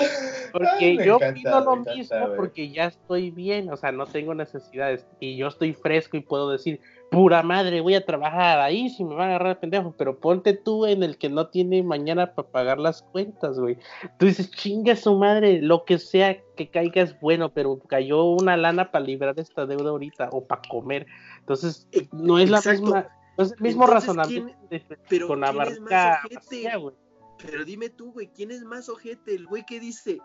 [0.53, 4.07] porque Ay, yo encanta, pido lo encanta, mismo porque ya estoy bien, o sea, no
[4.07, 6.81] tengo necesidades y yo estoy fresco y puedo decir,
[7.11, 10.87] pura madre, voy a trabajar ahí si me van a agarrar pendejo, pero ponte tú
[10.87, 13.77] en el que no tiene mañana para pagar las cuentas, güey.
[14.19, 18.57] Tú dices, chinga su madre, lo que sea que caiga es bueno, pero cayó una
[18.57, 21.07] lana para librar esta deuda ahorita o para comer.
[21.41, 23.09] Entonces, no es la misma,
[23.39, 26.35] no es el mismo Entonces, razonamiento de- Pero con ¿quién la es más marca ojete?
[26.35, 26.95] vacía, güey.
[27.39, 29.35] Pero dime tú, güey, ¿quién es más ojete?
[29.35, 30.19] El güey que dice,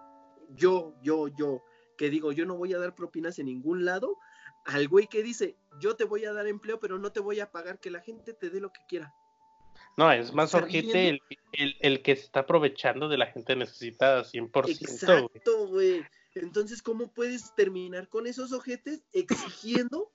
[0.56, 1.64] yo, yo, yo,
[1.98, 4.18] que digo, yo no voy a dar propinas en ningún lado,
[4.66, 7.52] al güey que dice, yo te voy a dar empleo, pero no te voy a
[7.52, 9.14] pagar, que la gente te dé lo que quiera.
[9.98, 11.20] No, es más ¿Estás ojete el,
[11.54, 14.72] el, el que se está aprovechando de la gente necesitada, 100%, güey.
[14.72, 16.06] Exacto, güey.
[16.36, 20.12] Entonces, ¿cómo puedes terminar con esos ojetes exigiendo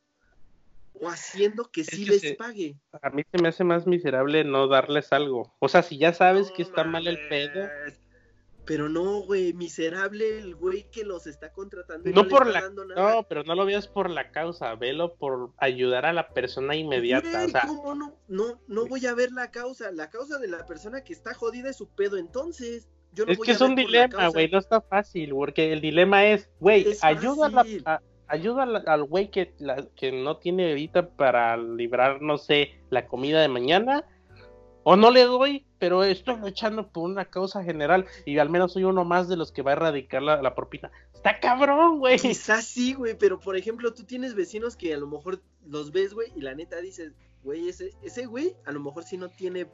[1.00, 2.76] o haciendo que Es sí que les se- pague?
[3.02, 5.54] A mí se me hace más miserable no darles algo.
[5.58, 7.68] O sea, si ya sabes que No está mal el pedo,
[8.64, 12.10] Pero no, güey, miserable el güey que los está contratando.
[12.10, 12.68] y no le por la...
[12.96, 17.30] No, pero no lo veas por la causa, velo por ayudar a la persona inmediata.
[17.30, 18.18] Güey, O sea, ¿cómo no?
[18.26, 19.92] No, no voy a ver la causa.
[19.92, 22.88] La causa de la persona que está jodida es su pedo, entonces.
[23.12, 25.80] Yo no es voy que a es un dilema, güey, no está fácil, porque el
[25.80, 29.54] dilema es, güey, ayuda, a la- a- ayuda al- al güey que,
[29.94, 34.04] que no tiene ahorita para librar, no sé, la comida de mañana,
[34.84, 38.84] o no le doy, pero estoy luchando por una causa general y al menos soy
[38.84, 40.92] uno más de los que va a erradicar la, la propina.
[41.12, 42.18] Está cabrón, güey.
[42.20, 46.14] Quizás sí, güey, pero por ejemplo, tú tienes vecinos que a lo mejor los ves,
[46.14, 47.12] güey, y la neta dices,
[47.42, 49.66] güey, ese, ese güey a lo mejor sí no tiene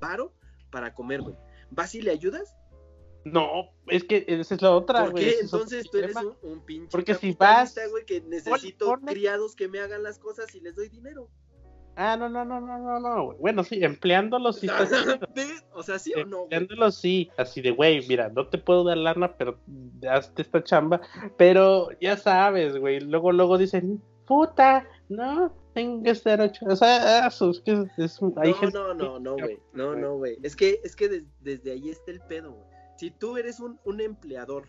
[0.00, 0.32] varo
[0.70, 1.34] para comer, güey.
[1.70, 2.56] ¿Vas y le ayudas?
[3.24, 5.28] No, es que esa es la otra, ¿Por qué?
[5.30, 9.54] es Entonces tú eres un, un pinche Porque si vas- güey, que necesito ponle- criados
[9.54, 11.28] que me hagan las cosas y les doy dinero.
[11.96, 13.38] Ah, no, no, no, no, no, no, güey.
[13.38, 15.18] Bueno, sí, empleándolos sí está chido.
[15.34, 15.64] ¿Ves?
[15.74, 16.42] O sea, sí o no?
[16.44, 19.58] Empleándolos sí, así de, güey, mira, no te puedo dar lana, pero
[20.08, 21.02] hazte esta chamba.
[21.36, 26.64] Pero ya sabes, güey, luego, luego dicen, puta, no, tengo que estar ocho.
[26.66, 27.30] O sea, ah,
[27.64, 29.58] que es, hay no, no, no, no, güey.
[29.74, 30.38] No, no, güey.
[30.42, 32.70] Es que, es que des- desde ahí está el pedo, güey.
[33.00, 34.68] Si tú eres un, un empleador,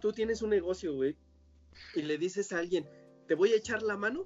[0.00, 1.16] tú tienes un negocio, güey,
[1.96, 2.88] y le dices a alguien,
[3.26, 4.24] te voy a echar la mano,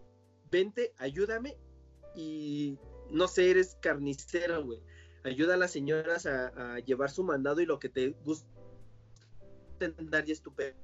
[0.51, 1.57] vente, ayúdame,
[2.15, 2.77] y
[3.11, 4.83] no sé, eres carnicero, güey.
[5.25, 8.47] Ayuda a las señoras a, a llevar su mandado y lo que te gusta
[10.03, 10.79] dar y estupendo.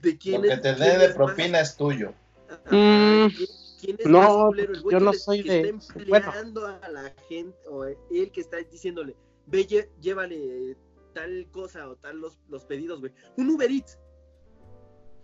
[0.00, 2.14] ¿De quién Lo que es- te dé de es más- propina es tuyo.
[2.66, 3.48] Mm, ¿quién-
[3.80, 4.72] quién es no, más culero?
[4.74, 6.26] El güey yo no soy que de- está bueno.
[6.26, 9.14] empleando a la gente, o él que está diciéndole,
[9.46, 10.76] ve, lle- llévale
[11.12, 13.12] tal cosa o tal los, los pedidos, güey.
[13.36, 13.98] Un Uber Eats.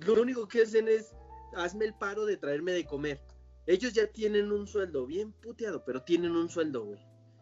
[0.00, 1.14] Lo único que hacen es,
[1.56, 3.20] hazme el paro de traerme de comer.
[3.66, 6.98] Ellos ya tienen un sueldo, bien puteado, pero tienen un sueldo, güey.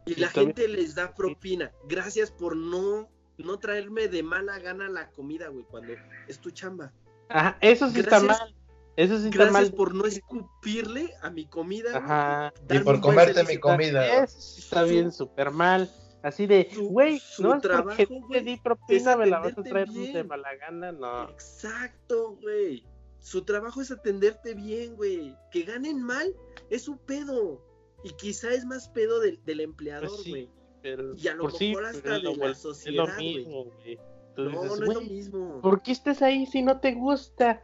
[0.07, 1.73] Y Sí, la gente les da propina.
[1.89, 3.09] Gracias por no,
[3.39, 5.93] no traerme de mala gana la comida, güey, cuando
[6.29, 6.93] es tu chamba.
[7.29, 8.55] Ajá, eso sí está mal.
[8.97, 9.73] Eso sí está Gracias mal.
[9.75, 11.91] por no escupirle a mi comida.
[11.91, 12.55] güey, Ajá.
[12.71, 14.25] Y por comerte mi comida.
[14.25, 15.91] Eso sí está bien, súper mal.
[16.23, 19.63] Así de, güey, no es porque trabajo, te güey, di propina, me la vas a
[19.63, 20.13] traer bien.
[20.13, 21.29] de mala gana, no.
[21.31, 22.85] Exacto, güey.
[23.21, 25.37] Su trabajo es atenderte bien, güey.
[25.51, 26.35] Que ganen mal
[26.71, 27.61] es su pedo.
[28.05, 30.49] Y quizá es más pedo del, del empleador, Pues sí, güey.
[30.83, 33.45] Pero, Y a lo sí, mejor hasta pero de lo la sociedad, lo güey.
[33.45, 33.99] güey.
[34.37, 35.61] No, no es lo "Güey, mismo.
[35.63, 37.63] ¿por qué estés ahí si no te gusta?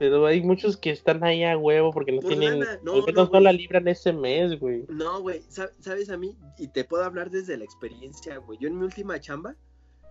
[0.00, 3.04] Pero hay muchos que están ahí a huevo porque no Por tienen, lana, no, al
[3.04, 4.86] menos no, no, la libran ese mes, güey.
[4.88, 8.58] No, güey, sa- sabes a mí, y te puedo hablar desde la experiencia, güey.
[8.58, 9.56] Yo en mi última chamba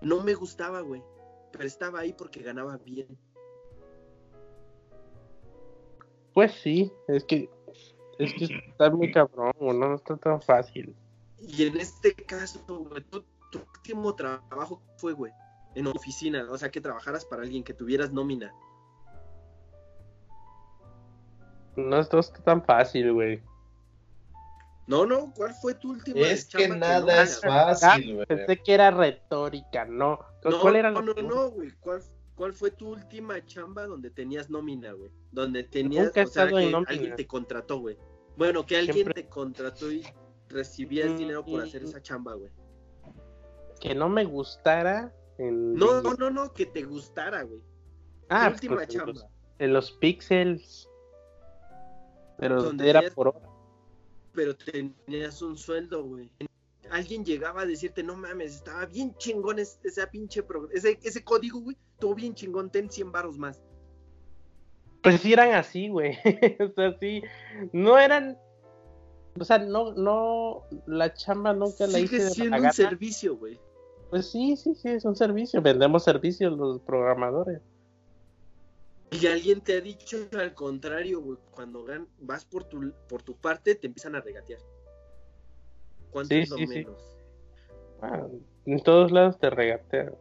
[0.03, 1.01] no me gustaba, güey.
[1.51, 3.07] Pero estaba ahí porque ganaba bien.
[6.35, 7.49] Pues sí, es que
[8.19, 10.95] es que está muy cabrón, güey, no, no está tan fácil.
[11.39, 15.31] Y en este caso, güey, tu, tu último trabajo fue, güey,
[15.73, 16.45] en oficina.
[16.51, 18.53] O sea, que trabajaras para alguien, que tuvieras nómina.
[21.87, 23.41] No, está tan fácil, güey.
[24.87, 28.25] No, no, ¿cuál fue tu última Es que nada no es fácil, güey.
[28.25, 30.19] Pensé que era retórica, no.
[30.43, 31.71] No, ¿Cuál era no, la- no, no, güey.
[31.79, 32.01] ¿Cuál,
[32.35, 35.11] ¿Cuál fue tu última chamba donde tenías nómina, güey?
[35.31, 36.91] Donde tenías, Nunca he o sea, estado en que nómina.
[36.91, 37.97] alguien te contrató, güey.
[38.35, 40.03] Bueno, que alguien Siempre- te contrató y
[40.47, 42.51] recibías Mm, dinero por hacer esa chamba, güey.
[43.79, 45.75] Que no me gustara en.
[45.75, 47.61] No, no, no, no, que te gustara, güey.
[48.29, 49.13] ah, tu última pues, en chamba.
[49.13, 49.25] los,
[49.59, 50.88] en los pixels.
[52.39, 53.49] Pero Donde era tenías- por hora.
[54.33, 56.31] Pero tenías un sueldo, güey.
[56.91, 60.43] Alguien llegaba a decirte, no mames, estaba bien chingón es- ese pinche
[60.73, 63.61] ese, ese código, güey, estuvo bien chingón, ten 100 varos más.
[65.01, 66.17] Pues sí eran así, güey.
[66.59, 67.21] o sea, sí.
[67.71, 68.37] No eran.
[69.39, 70.63] O sea, no, no.
[70.87, 73.59] La chamba nunca la hice Sigue siendo un servicio, güey.
[74.09, 75.61] Pues sí, sí, sí, es un servicio.
[75.61, 77.61] Vendemos servicios los programadores.
[79.11, 83.35] Y alguien te ha dicho al contrario, güey, cuando gan- vas por tu, por tu
[83.35, 84.59] parte, te empiezan a regatear.
[86.11, 86.73] ¿Cuánto Sí, es lo sí, sí.
[86.79, 87.17] menos?
[88.01, 88.27] Ah,
[88.65, 90.15] en todos lados te regatean.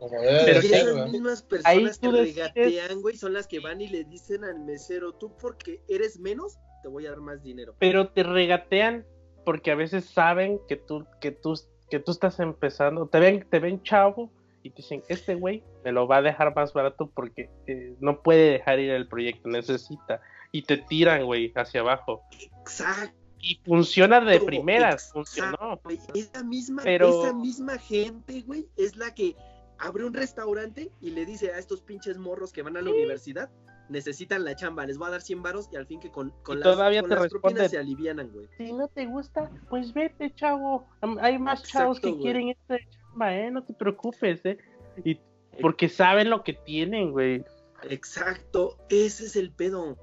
[0.00, 1.10] Pero esas güey.
[1.10, 4.60] mismas Ahí personas que decides- regatean, güey, son las que van y le dicen al
[4.60, 7.74] mesero, tú porque eres menos, te voy a dar más dinero.
[7.78, 9.04] Pero te regatean
[9.44, 11.54] porque a veces saben que tú, que tú,
[11.90, 13.06] que tú estás empezando.
[13.08, 14.30] Te ven, te ven chavo
[14.62, 18.22] y te dicen, este güey me lo va a dejar más barato porque eh, no
[18.22, 20.20] puede dejar ir el proyecto, necesita.
[20.50, 22.22] Y te tiran, güey, hacia abajo.
[22.40, 23.16] Exacto.
[23.40, 25.80] Y funciona de primeras, funcionó.
[26.14, 29.36] Esa misma, Pero- esa misma gente, güey, es la que
[29.78, 33.48] abre un restaurante y le dice a estos pinches morros que van a la universidad,
[33.88, 36.60] necesitan la chamba, les voy a dar 100 varos y al fin que con, con
[36.60, 38.48] las, todavía con te las propinas se alivianan, güey.
[38.56, 40.86] Si no te gusta, pues vete, chavo.
[41.20, 42.22] Hay más chavos que güey.
[42.22, 42.76] quieren esta
[43.18, 43.50] chamba, ¿eh?
[43.50, 44.58] No te preocupes, ¿eh?
[45.04, 45.18] Y
[45.60, 47.44] porque saben lo que tienen, güey.
[47.88, 49.96] Exacto, ese es el pedo.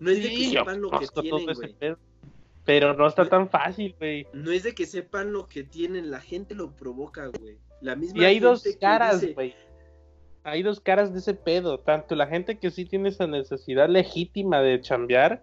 [0.00, 1.74] No es de que sepan lo que tienen, güey.
[1.74, 1.98] pedo.
[2.64, 4.26] Pero no está tan fácil, güey.
[4.32, 7.58] No es de que sepan lo que tienen, la gente lo provoca, güey.
[7.80, 9.54] La misma Y hay dos gente caras, dice, güey.
[10.44, 11.80] Hay dos caras de ese pedo.
[11.80, 15.42] Tanto la gente que sí tiene esa necesidad legítima de chambear,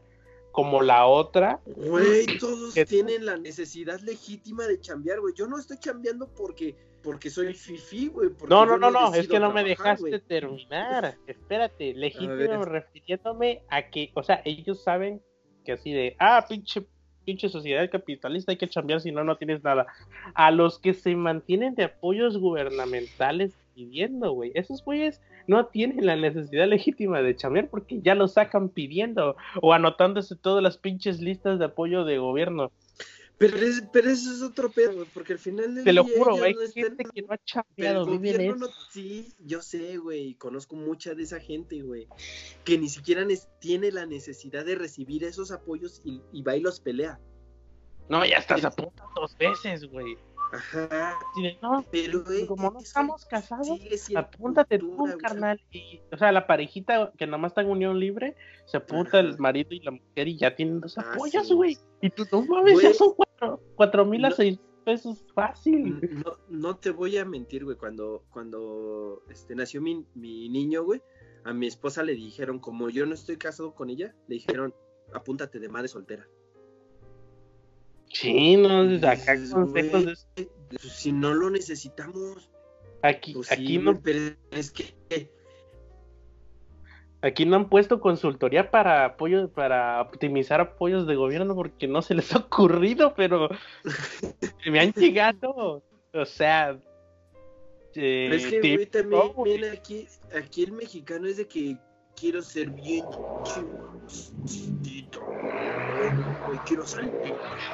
[0.51, 1.59] como la otra.
[1.65, 5.33] Güey, todos Que- tienen la necesidad legítima de chambear, güey.
[5.35, 8.29] Yo no estoy chambeando porque, porque soy fifi, güey.
[8.47, 11.15] No, no, no, no, es que no me dejaste terminar.
[11.27, 15.21] Espérate, legítimo refiriéndome a que, o sea, ellos saben
[15.65, 16.83] que así de, ah, pinche,
[17.25, 19.87] pinche sociedad capitalista, hay que chambear si no, no tienes nada.
[20.33, 26.15] A los que se mantienen de apoyos gubernamentales pidiendo, güey, esos güeyes no tienen la
[26.15, 31.59] necesidad legítima de chambear porque ya lo sacan pidiendo o anotándose todas las pinches listas
[31.59, 32.71] de apoyo de gobierno.
[33.41, 36.13] Pero, es- pero eso es otro pedo, güey, porque al final del Te lo día
[36.17, 38.75] juro, no están- gente que no ha chambeado, vive en gobierno eso.
[38.75, 42.07] no, sí, yo sé, güey, conozco mucha de esa gente, güey,
[42.63, 43.25] que ni siquiera
[43.59, 47.19] tiene la necesidad de recibir esos apoyos y, y va y los pelea.
[48.09, 50.17] No, ya estás a punto dos veces, güey.
[50.53, 53.69] Ajá, de, no, pero güey, como no estamos casados,
[54.15, 55.17] apúntate tú, cultura, güey.
[55.23, 55.61] carnal.
[55.71, 58.35] Y, o sea, la parejita que nomás está en unión libre,
[58.65, 59.19] se apunta Ajá.
[59.21, 61.53] el marido y la mujer y ya tienen dos Ah, apoyos, sí.
[61.53, 61.77] güey.
[62.01, 62.93] Y tú no mames, ya Güey.
[62.95, 65.99] son cuatro, cuatro mil a seis pesos fácil.
[66.25, 67.77] No, no te voy a mentir, güey.
[67.77, 71.01] Cuando, cuando este, nació mi, mi niño, güey,
[71.43, 74.73] a mi esposa le dijeron, como yo no estoy casado con ella, le dijeron,
[75.13, 76.27] apúntate de madre soltera.
[78.09, 82.49] Sí, no, acá consejos de- Pues, si no lo necesitamos,
[83.03, 84.93] Aquí, pues aquí sí, no, pero es que
[87.21, 92.15] aquí no han puesto consultoría para apoyo, para optimizar apoyos de gobierno porque no se
[92.15, 93.49] les ha ocurrido, pero
[94.65, 95.83] me han llegado.
[96.13, 96.77] O sea,
[97.95, 101.77] eh, Pero es que, güey, también, también aquí, aquí el mexicano es de que
[102.15, 103.05] quiero ser bien
[103.43, 105.21] chingosito,
[106.45, 107.11] güey, quiero salir.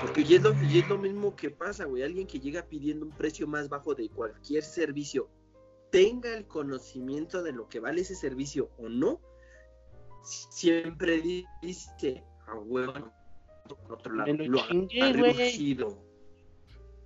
[0.01, 2.03] Porque es, lo, es lo mismo que pasa, güey.
[2.03, 5.29] Alguien que llega pidiendo un precio más bajo de cualquier servicio,
[5.91, 9.21] tenga el conocimiento de lo que vale ese servicio o no,
[10.27, 11.21] siempre
[11.61, 13.11] dice, a huevo,
[13.67, 15.97] por otro lado, lo lo ha reducido.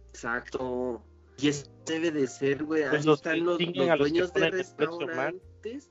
[0.09, 1.03] Exacto.
[1.37, 2.83] Y eso debe de ser, güey.
[2.83, 5.89] Pues Ahí los están los, dueños de restaurantes.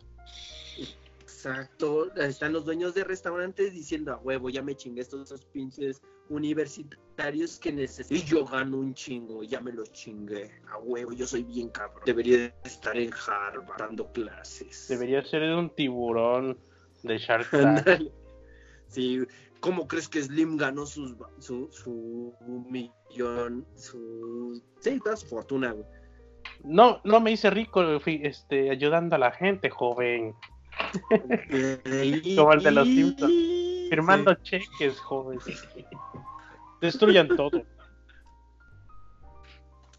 [1.23, 2.15] Exacto.
[2.17, 7.59] Están los dueños de restaurantes diciendo, a huevo, ya me chingué estos, estos pinches universitarios
[7.59, 8.15] que necesito.
[8.15, 10.51] Y yo gano un chingo, ya me los chingué.
[10.69, 12.03] A huevo, yo soy bien cabrón.
[12.07, 14.87] Debería de estar en Harvard dando clases.
[14.89, 16.59] Debería ser un tiburón
[17.03, 17.51] de Shark
[17.85, 18.11] Tank.
[18.89, 19.21] Sí,
[19.61, 22.35] ¿cómo crees que Slim ganó sus, su, su
[22.69, 24.63] millón, su...
[24.81, 25.87] Sí, toda su fortuna, güey.
[26.65, 30.35] No, no me hice rico fui, este, ayudando a la gente, joven.
[32.37, 33.33] Como el de los Simpsons.
[33.89, 35.39] Firmando cheques, joven.
[36.81, 37.63] Destruyan todo.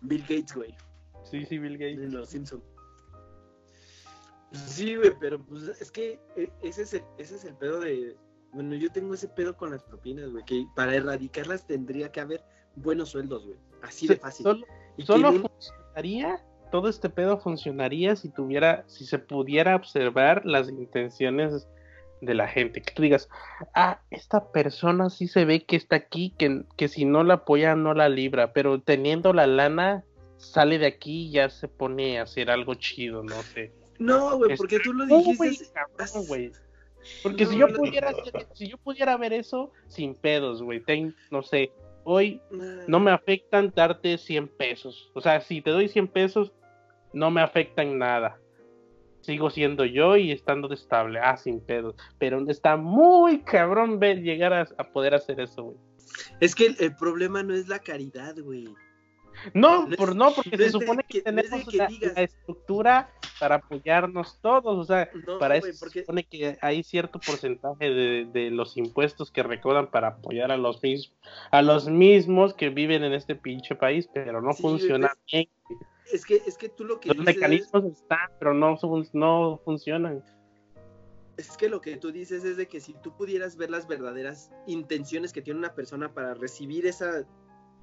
[0.02, 0.76] Bill Gates, güey.
[1.24, 2.12] Sí, sí, Bill De Gates.
[2.12, 2.64] los Simpson.
[4.52, 8.18] Sí, güey, pero pues es que eh, ese es el, ese es el pedo de.
[8.52, 12.44] Bueno, yo tengo ese pedo con las propinas, güey, que para erradicarlas tendría que haber
[12.76, 13.58] buenos sueldos, güey.
[13.82, 14.46] Así de fácil.
[15.00, 21.68] Solo, Y funcionaría, todo este pedo funcionaría si tuviera, si se pudiera observar las intenciones
[22.20, 22.82] de la gente.
[22.82, 23.30] Que tú digas,
[23.74, 27.76] ah, esta persona sí se ve que está aquí, que, que si no la apoya
[27.76, 30.04] no la libra, pero teniendo la lana
[30.38, 33.72] sale de aquí y ya se pone a hacer algo chido, no sé.
[34.02, 35.38] No, güey, porque tú lo No, dijiste.
[35.38, 36.52] güey, cabrón, güey.
[37.24, 38.14] Porque si No, yo pudiera
[38.54, 41.72] si yo pudiera ver eso sin pedos, güey, ten- no sé,
[42.04, 42.40] hoy
[42.88, 45.12] no me afectan darte 100 pesos.
[45.16, 46.52] O sea, si te doy 100 pesos,
[47.14, 48.38] no me afectan nada.
[49.22, 51.20] Sigo siendo yo y estando estable.
[51.20, 51.96] Ah, sin pedos.
[52.18, 55.78] Pero está muy cabrón ver llegar a, a poder hacer eso, güey.
[56.40, 58.68] Es que el, el problema no es la caridad, güey.
[59.54, 63.10] No, No es- por, no, porque no se supone que, tenemos que digas- estructura
[63.40, 64.78] para apoyarnos todos.
[64.78, 68.78] O sea, No, para eso porque se supone que hay cierto porcentaje de, de los
[68.78, 71.18] impuestos que recaudan para apoyar a los mismos,
[71.52, 75.50] a los mismos que viven en este pinche país, pero no Sí, funciona pues, bien.
[76.12, 78.78] es que es que tú lo que Los dices es- mecanismos están, pero no,
[79.14, 80.24] no funcionan.
[81.38, 84.52] Es que lo que tú dices es de que si tú pudieras ver las verdaderas
[84.68, 87.26] intenciones que tiene una persona para recibir esa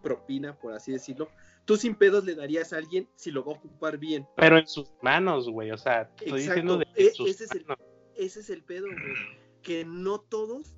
[0.03, 1.29] propina, por así decirlo,
[1.65, 4.27] tú sin pedos le darías a alguien si lo va a ocupar bien.
[4.37, 5.71] Pero en sus manos, güey.
[5.71, 7.85] O sea, estoy Exacto, diciendo de e- sus ese es el- manos.
[8.17, 9.15] Ese es el pedo, güey.
[9.63, 10.77] Que no todos,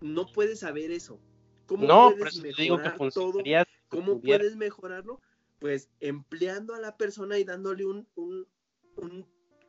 [0.00, 1.20] no puedes saber eso.
[1.66, 3.32] ¿Cómo No, puedes te digo que mejorar todo?
[3.88, 4.38] ¿Cómo pudiera.
[4.40, 5.20] puedes mejorarlo?
[5.58, 8.46] Pues empleando a la persona y dándole un, un,
[8.96, 9.26] un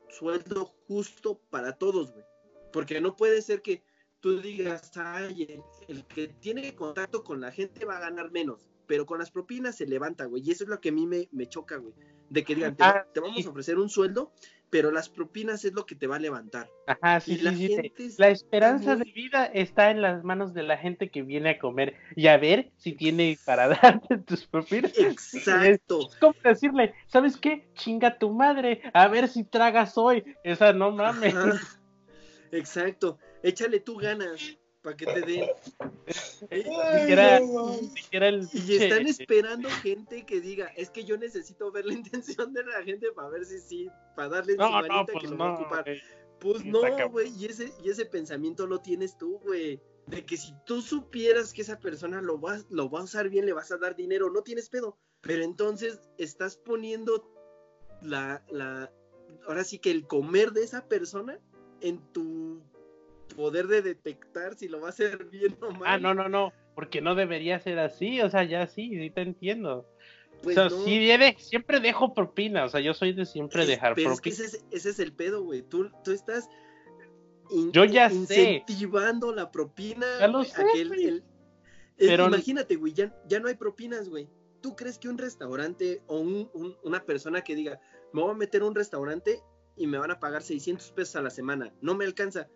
[0.10, 2.26] sueldo justo para todos, güey.
[2.72, 3.84] Porque no puede ser que
[4.22, 5.62] tú digas, ay, el,
[5.98, 9.76] el que tiene contacto con la gente va a ganar menos, pero con las propinas
[9.76, 10.44] se levanta, güey.
[10.46, 11.94] Y eso es lo que a mí me, me choca, güey.
[12.30, 13.48] De que digan, te, Ah, te vamos sí.
[13.48, 14.32] a ofrecer un sueldo,
[14.70, 16.70] pero las propinas es lo que te va a levantar.
[16.86, 18.16] Ajá, sí, y la sí, sí, gente sí.
[18.20, 21.60] La esperanza muy- de vida está en las manos de la gente que viene a
[21.60, 23.68] comer y a ver si tiene para
[24.04, 24.96] darte tus propinas.
[24.98, 26.08] Exacto.
[26.10, 27.68] Es como decirle, ¿sabes qué?
[27.74, 30.24] Chinga tu madre, a ver si tragas hoy.
[30.44, 31.34] Esa no mames.
[31.36, 31.60] Ajá.
[32.52, 33.18] Exacto.
[33.44, 35.46] Échale tú ganas para que te den.
[36.52, 37.38] Dijera,
[38.12, 42.64] el Y están esperando gente que diga, es que yo necesito ver la intención de
[42.64, 45.38] la gente para ver si sí, para darle su No, manita no, que pues lo
[45.38, 45.56] va a no.
[45.56, 45.86] ocupar.
[46.40, 49.82] Pues no, güey, y ese, y ese pensamiento lo tienes tú, güey.
[50.08, 53.46] De que si tú supieras que esa persona lo va, lo va a usar bien,
[53.46, 54.98] le vas a dar dinero, no tienes pedo.
[55.22, 57.30] Pero entonces estás poniendo
[58.02, 58.92] la, la,
[59.46, 61.40] ahora sí que el comer de esa persona
[61.82, 62.64] en tu
[63.36, 65.84] poder de detectar si lo va a hacer bien o mal.
[65.86, 69.22] Ah, no, no, no, porque no debería ser así, o sea, ya sí, sí te
[69.22, 69.86] entiendo.
[70.44, 70.84] Pues o sea, no.
[70.86, 74.22] sí, de- siempre dejo propina, o sea, yo soy de siempre Es- dejar pero es
[74.22, 74.48] que propina.
[74.48, 75.62] ese es, ese es el pedo, güey.
[75.64, 76.48] Tú, tú estás
[77.50, 78.16] in- Yo ya sé.
[78.16, 80.06] incentivando la propina.
[80.20, 81.24] Ya lo sé, el- el-
[81.98, 84.30] Pero- imagínate, güey, ya, ya no hay propinas, güey.
[84.62, 87.80] ¿Tú crees que un restaurante o un- un- una persona que diga,
[88.14, 89.42] me voy a meter a un restaurante
[89.76, 92.48] y me van a pagar 600 pesos a la semana, no me alcanza?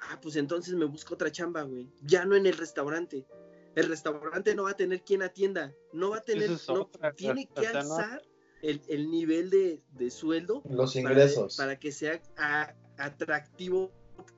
[0.00, 1.88] Ah, pues entonces me busco otra chamba, güey.
[2.02, 3.26] Ya no en el restaurante.
[3.74, 7.12] El restaurante no va a tener quien atienda, no va a tener, es no, otra,
[7.12, 8.22] tiene o que alzar
[8.62, 11.56] el, el nivel de, de sueldo Los para- ingresos.
[11.56, 13.90] Para, que sea a- atractivo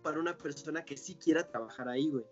[0.02, 2.24] para una persona que sí quiera trabajar ahí, güey.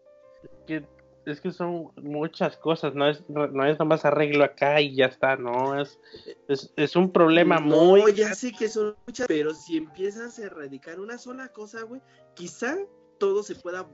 [0.66, 0.86] que
[1.26, 5.36] es que son muchas cosas, no es no es nomás arreglo acá y ya está,
[5.36, 5.98] no es
[6.48, 10.44] es, es un problema no, muy ya sé que son muchas, pero si empiezas a
[10.44, 12.02] erradicar una sola cosa, güey,
[12.34, 12.76] quizá
[13.24, 13.88] todo se pueda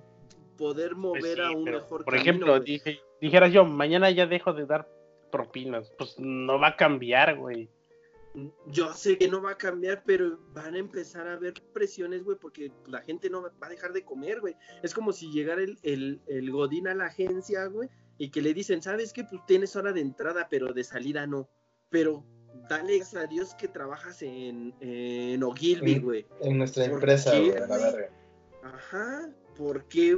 [0.56, 2.64] poder mover Pues sí, a un pero, mejor por camino, ejemplo, güey.
[2.64, 4.88] dije, dijeras yo, mañana ya dejo de dar
[5.30, 7.70] propinas, pues no va a cambiar, güey.
[8.66, 12.36] Yo sé que no va a cambiar, pero van a empezar a haber presiones, güey,
[12.40, 14.54] porque la gente no va a dejar de comer, güey.
[14.82, 17.88] Es como si llegara el, el, el Godín a la agencia, güey,
[18.18, 19.24] y que le dicen, ¿sabes qué?
[19.24, 21.48] Pues tienes hora de entrada, pero de salida no.
[21.88, 22.24] Pero
[22.68, 26.26] dale gracias a Dios que trabajas en, en Ogilvy, güey.
[26.40, 28.10] En nuestra ¿Por empresa, güey, a la verga.
[28.62, 30.16] Ajá, ¿por qué?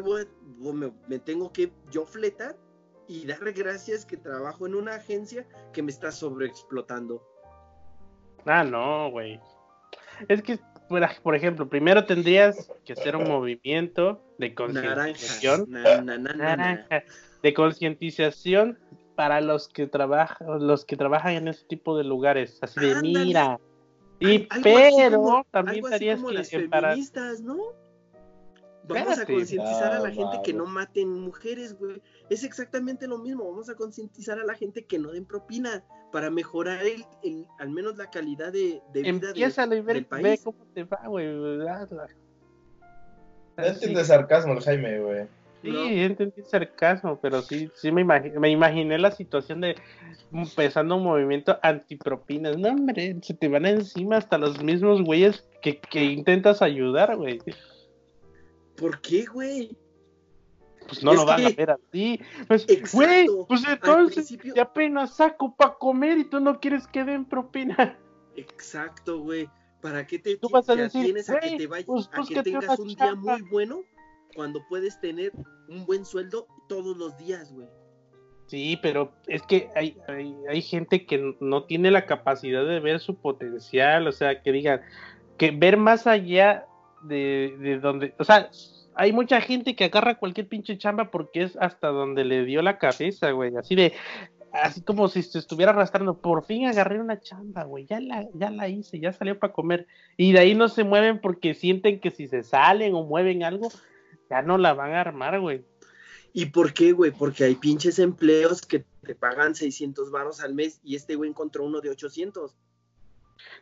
[0.59, 2.57] Me, me tengo que yo fletar
[3.09, 7.23] y darle gracias que trabajo en una agencia que me está sobreexplotando?
[8.45, 9.41] Ah, no, güey.
[10.29, 10.59] Es que,
[11.23, 15.67] por ejemplo, primero tendrías que hacer un movimiento de concientización.
[15.69, 16.57] Na, na, na, na, na.
[16.57, 17.03] naranja,
[17.43, 18.79] de concientización
[19.15, 23.59] para los que trabajan los que trabajan en ese tipo de lugares así de mira
[24.19, 27.57] y Al- pero como- también como que las feministas, ¿no?
[28.89, 32.03] Vamos a concientizar a la gente que no maten mujeres, güey.
[32.31, 33.49] Es exactamente lo mismo.
[33.49, 37.71] Vamos a concientizar a la gente que no den propina para mejorar el, el- al
[37.71, 40.41] menos la calidad de, de vida de- Empieza a ver, del ve país.
[40.43, 41.27] cómo te va, güey.
[43.57, 45.27] No entiende sarcasmo el Jaime, güey.
[45.63, 45.85] Sí, ¿no?
[45.85, 49.77] entendí sarcasmo, pero sí, sí me, imagi- me imaginé la situación de
[50.33, 52.59] empezando un movimiento antipropinas.
[52.59, 57.39] No, hombre, se te van encima hasta los mismos güeyes que, que intentas ayudar, güey.
[58.83, 59.77] ¿Por qué, güey?
[60.89, 62.21] Pues no Es lo van a que- ver así.
[62.49, 62.97] Pues, Exacto.
[62.97, 67.25] güey, pues entonces principio- ya apenas saco para comer y tú no quieres que den
[67.25, 67.97] propina.
[68.37, 69.49] Exacto, güey.
[69.81, 72.11] ¿Para qué te, Tú vas a decir, atienes a que "Güey, te vayas, pues, a
[72.11, 73.39] que búscate tengas un día chamba"?
[73.39, 73.83] muy bueno
[74.35, 75.33] cuando puedes tener
[75.69, 77.69] un buen sueldo todos los días, güey?
[78.47, 82.99] Sí, pero es que hay, hay, hay gente que no tiene la capacidad de ver
[83.01, 84.81] su potencial, o sea, que digan,
[85.39, 86.67] que ver más allá
[87.03, 88.51] de, de donde, o sea,
[88.95, 92.79] hay mucha gente que agarra cualquier pinche chamba porque es hasta donde le dio la
[92.79, 93.93] cabeza, güey, así de,
[94.53, 98.51] así como si se estuviera arrastrando, por fin agarré una chamba, güey, ya la, ya
[98.51, 99.87] la hice, ya salió para comer,
[100.17, 103.69] y de ahí no se mueven porque sienten que si se salen o mueven algo,
[104.31, 105.65] ya no la van a armar, güey.
[106.33, 107.11] ¿Y por qué, güey?
[107.11, 111.65] Porque hay pinches empleos que te pagan 600 varos al mes y este güey encontró
[111.65, 112.57] uno de 800.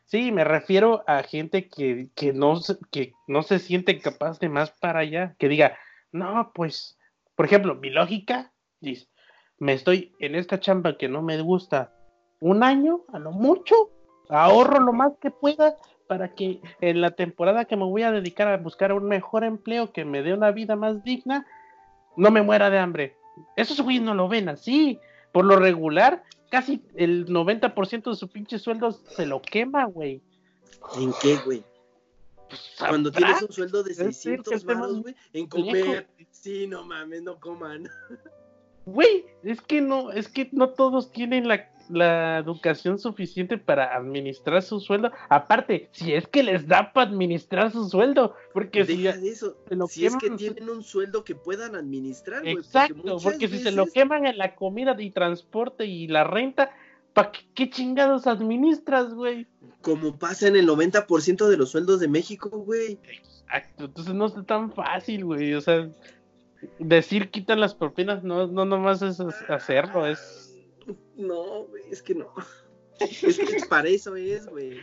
[0.05, 2.61] Sí, me refiero a gente que, que, no,
[2.91, 5.79] que no se siente capaz de más para allá, que diga,
[6.13, 6.99] no, pues,
[7.35, 9.09] por ejemplo, mi lógica dice,
[9.59, 11.95] me estoy en esta chamba que no me gusta
[12.41, 13.75] un año, a lo mucho,
[14.29, 15.77] ahorro lo más que pueda
[16.09, 19.93] para que en la temporada que me voy a dedicar a buscar un mejor empleo
[19.93, 21.47] que me dé una vida más digna,
[22.17, 23.17] no me muera de hambre.
[23.57, 24.99] Esos güeyes no lo ven así.
[25.33, 30.21] Por lo regular, casi el 90% de su pinche sueldo se lo quema, güey.
[30.97, 31.65] ¿En qué, güey?
[32.79, 33.27] Cuando ¿Sabrá?
[33.29, 36.09] tienes un sueldo de Es decir, que 600 el tema varos, es güey, en comer.
[36.31, 37.89] Sí, no mames, no coman.
[38.87, 44.63] Güey, es que no, es que no todos tienen la, la educación suficiente para administrar
[44.63, 45.11] su sueldo.
[45.29, 49.57] Aparte, si es que les da para administrar su sueldo, porque si Deja de eso.
[49.69, 52.47] se lo Si es que tienen un sueldo que puedan administrar.
[52.47, 56.71] Exacto, porque si se lo queman en la comida y transporte y la renta,
[57.13, 59.47] ¿para qué, qué chingados administras, güey?
[59.83, 62.99] Como pasa en el 90% de los sueldos de México, güey.
[63.03, 65.55] Exacto, entonces no es tan fácil, güey.
[65.55, 65.89] O sea,
[66.79, 70.50] decir quitan las propinas no, no nomás es hacerlo, es
[71.21, 72.33] No, güey, es que no.
[73.01, 74.81] Es que para eso es, güey.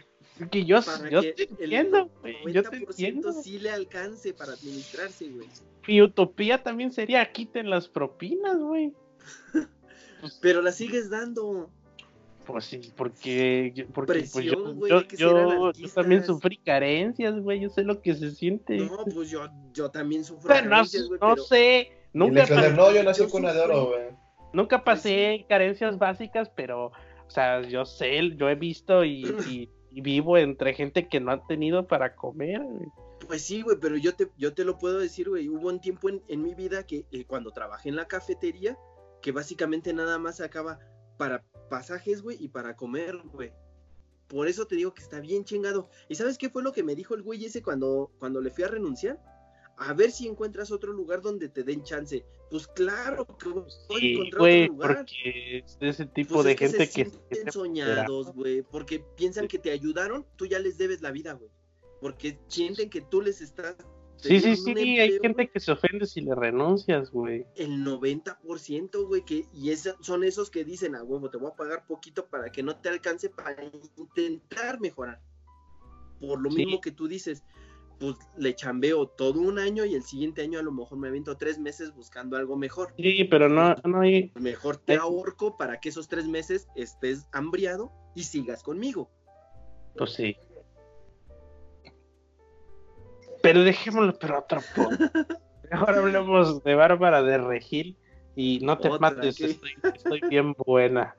[0.49, 2.35] que yo, Para yo que te entiendo, güey.
[2.51, 3.31] Yo te 90% entiendo.
[3.33, 5.47] sí le alcance para administrarse, güey.
[5.87, 8.91] Mi utopía también sería quiten las propinas, güey.
[10.41, 11.69] Pero la sigues dando.
[12.45, 17.59] Pues sí, porque, porque pues yo, yo, que yo- también sufrí carencias, güey.
[17.59, 18.77] Yo sé lo que se siente.
[18.77, 23.03] No, pues yo, yo también sufro Pero carencias, güey, no pero sé, nunca, no, yo
[23.03, 24.26] nací yo con una de oro, güey.
[24.53, 30.01] Nunca pasé carencias básicas, pero, o sea, yo sé, yo he visto y, y- y
[30.01, 32.61] vivo entre gente que no ha tenido para comer.
[32.61, 32.87] güey.
[33.27, 35.49] Pues sí, güey, pero yo te, yo te lo puedo decir, güey.
[35.49, 38.77] Hubo un tiempo en, en mi vida que eh, cuando trabajé en la cafetería,
[39.23, 40.77] que básicamente nada más sacaba
[41.17, 43.53] para pasajes, güey, y para comer, güey.
[44.27, 45.89] Por eso te digo que está bien chingado.
[46.09, 48.65] ¿Y sabes qué fue lo que me dijo el güey ese cuando, cuando le fui
[48.65, 49.17] a renunciar?
[49.79, 52.25] A ver si encuentras otro lugar donde te den chance.
[52.49, 54.95] Pues claro que voy a Sí, encontrar otro lugar.
[54.97, 57.09] porque es ese tipo Pues de es que gente se que...
[57.09, 61.33] sienten que- soñados, güey, porque piensan que te ayudaron, tú ya les debes la vida,
[61.33, 61.51] güey.
[62.01, 63.75] Porque sienten que tú les estás
[64.19, 67.45] Sí, sí, sí, hay gente que se ofende si le renuncias, güey.
[67.55, 71.55] el 90%, güey, que y esa- son esos que dicen, a huevo, te voy a
[71.55, 75.21] pagar poquito para que no te alcance para intentar mejorar.
[76.19, 76.57] Por lo Sí.
[76.65, 77.43] mismo que tú dices,
[77.99, 81.37] pues le chambeo todo un año y el siguiente año a lo mejor me aviento
[81.37, 82.93] tres meses buscando algo mejor.
[82.97, 84.31] Sí, pero no, no hay...
[84.35, 89.09] Mejor te ahorco para que esos tres meses estés hambriado y sigas conmigo.
[89.97, 90.35] Pues sí.
[93.41, 95.05] Pero dejémoslo para otro punto.
[95.71, 97.97] Ahora hablemos de Bárbara de Regil
[98.35, 101.15] y no te Otra, mates, estoy, estoy bien buena.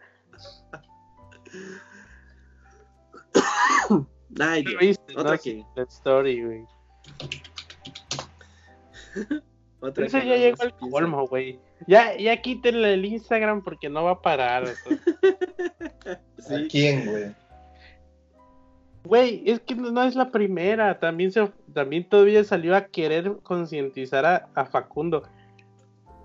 [4.40, 4.80] Ay, ¿Qué Dios.
[4.80, 5.12] viste?
[5.16, 6.64] otra No, que- sí, la story, güey.
[9.80, 11.60] Otra Eso que ya llegó al colmo, güey.
[11.86, 14.64] Ya, ya quítenle el Instagram porque no va a parar.
[16.38, 16.54] Sí.
[16.54, 17.34] ¿A quién, güey?
[19.04, 20.98] Güey, es que no, es la primera.
[20.98, 25.24] También se, también todavía salió a querer concientizar a, a Facundo.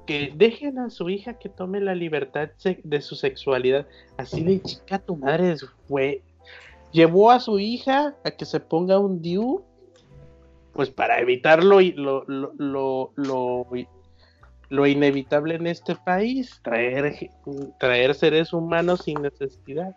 [0.07, 2.49] Que dejen a su hija que tome la libertad
[2.84, 3.85] de su sexualidad.
[4.18, 5.56] Así de chica tu madre,
[5.90, 6.22] güey.
[6.94, 9.64] Llevó a su hija a que se ponga un DIU
[10.74, 13.68] pues para evitar lo, lo, lo, lo, lo,
[14.70, 17.30] lo inevitable en este país, traer,
[17.80, 19.95] traer seres humanos sin necesidad.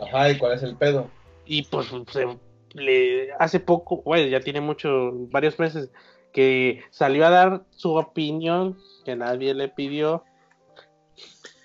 [0.00, 1.08] Ajá, ¿y cuál es el pedo?
[1.46, 2.38] Y pues se-
[2.74, 5.90] le, hace poco, bueno, ya tiene mucho, varios meses,
[6.32, 10.24] que salió a dar su opinión que nadie le pidió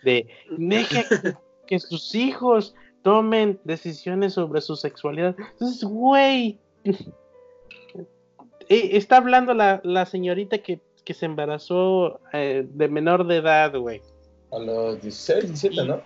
[0.04, 0.28] de
[0.58, 1.34] deje que,
[1.68, 2.76] que sus hijos
[3.08, 5.34] tomen decisiones sobre su sexualidad.
[5.54, 7.06] Entonces, güey, eh,
[8.68, 14.02] está hablando la, la señorita que, que se embarazó eh, de menor de edad, güey.
[14.52, 16.02] A los 16, 17, ¿no?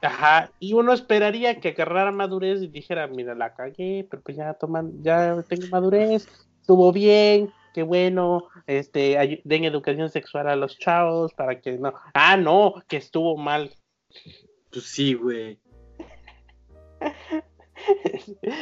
[0.00, 4.54] Ajá, y uno esperaría que agarrara madurez y dijera, mira, la cagué, pero pues ya
[4.54, 6.28] toman, ya tengo madurez,
[6.60, 12.36] estuvo bien, qué bueno, este, den educación sexual a los chavos para que no, ah,
[12.36, 13.74] no, que estuvo mal.
[14.70, 15.58] Pues sí, güey.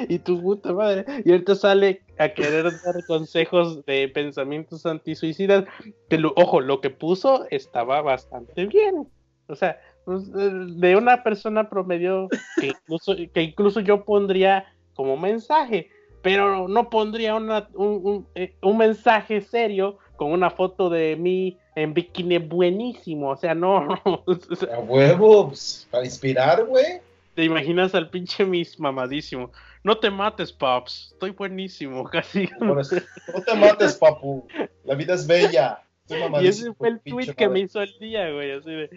[0.08, 5.64] Y tu puta madre, y ahorita sale a querer dar consejos de pensamientos antisuicidas,
[6.08, 9.06] pero ojo, lo que puso estaba bastante bien,
[9.48, 12.28] o sea, pues, eh, de una persona promedio
[12.58, 14.64] que incluso, que incluso yo pondría
[14.94, 15.90] como mensaje,
[16.22, 22.38] pero no pondría una- un, eh, mensaje serio con una foto de mí en bikini
[22.38, 23.88] buenísimo, o sea, no,
[24.72, 27.00] A huevo, pues, para inspirar, güey.
[27.34, 29.52] Te imaginas al pinche Miss mamadísimo.
[29.84, 31.10] No te mates, Pops.
[31.12, 32.48] Estoy buenísimo, casi.
[32.58, 32.76] Bueno,
[33.34, 34.46] No te mates, papu.
[34.84, 35.82] La vida es bella.
[36.08, 37.48] Estoy Y ese fue el tweet que madre.
[37.48, 38.50] me hizo el día, güey.
[38.52, 38.90] Así de,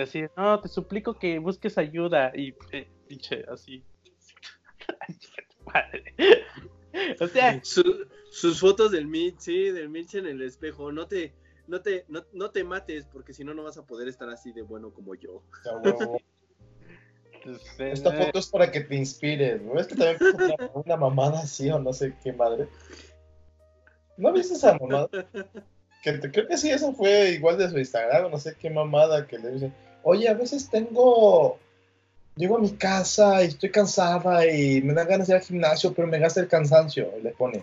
[0.00, 2.32] así, de, no, te suplico que busques ayuda.
[2.34, 3.82] Y eh, pinche, así.
[7.20, 10.92] O sea, Su- sus fotos del Mitch, sí, del Mitch en el espejo.
[10.92, 11.34] No te,
[11.66, 14.52] no te, no, no te mates, porque si no, no vas a poder estar así
[14.52, 15.42] de bueno como yo.
[17.44, 19.78] Pues, Esta eh, foto es para que te inspires, ¿no?
[19.78, 22.68] Es que también una, una mamada así o no sé qué madre.
[24.16, 25.08] ¿No viste esa mamada?
[26.02, 28.70] Que te- creo que sí, eso fue igual de su Instagram, o no sé qué
[28.70, 29.72] mamada que le dice.
[30.02, 31.58] Oye, a veces tengo.
[32.36, 35.94] Llego a mi casa y estoy cansada y me dan ganas de ir al gimnasio,
[35.94, 37.12] pero me gasta el cansancio.
[37.18, 37.62] Y le pone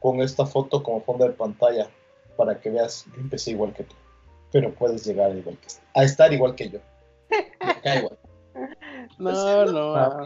[0.00, 1.88] con esta foto como fondo de pantalla
[2.36, 3.96] para que veas, yo empecé igual que tú,
[4.52, 6.78] pero puedes llegar igual que a estar igual que yo.
[7.28, 8.18] Me cae igual.
[9.18, 9.94] no, no.
[9.96, 10.24] ah.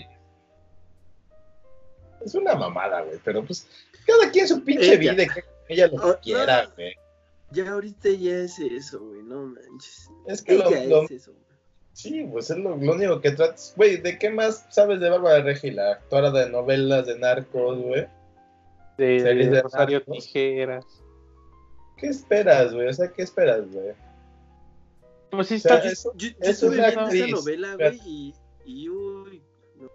[2.25, 3.67] Es una mamada, güey, pero pues
[4.07, 5.13] cada quien su pinche Ella.
[5.13, 6.75] vida y que ella lo que Oh, quiera, no.
[6.75, 6.95] güey.
[7.51, 10.09] Ya ahorita ya es eso, güey, no manches.
[10.27, 11.43] Es que lo, Ella lo- es eso, güey.
[11.93, 13.75] sí, pues es lo, lo único que tratas.
[13.77, 15.77] Güey, ¿de qué más sabes de Bárbara Regil?
[15.77, 18.07] La actora de novelas de narcos, güey.
[18.99, 20.17] De, Series de Rosario narcos.
[20.25, 20.85] Tijeras.
[21.97, 22.89] ¿Qué esperas, güey?
[22.89, 23.93] O sea, ¿qué esperas, güey?
[25.33, 25.89] Pues sí, O sea, está.
[25.89, 28.35] eso- Yo, yo Es estuve una actriz, esa novela, güey, y,
[28.67, 29.43] y uy,
[29.77, 29.91] no.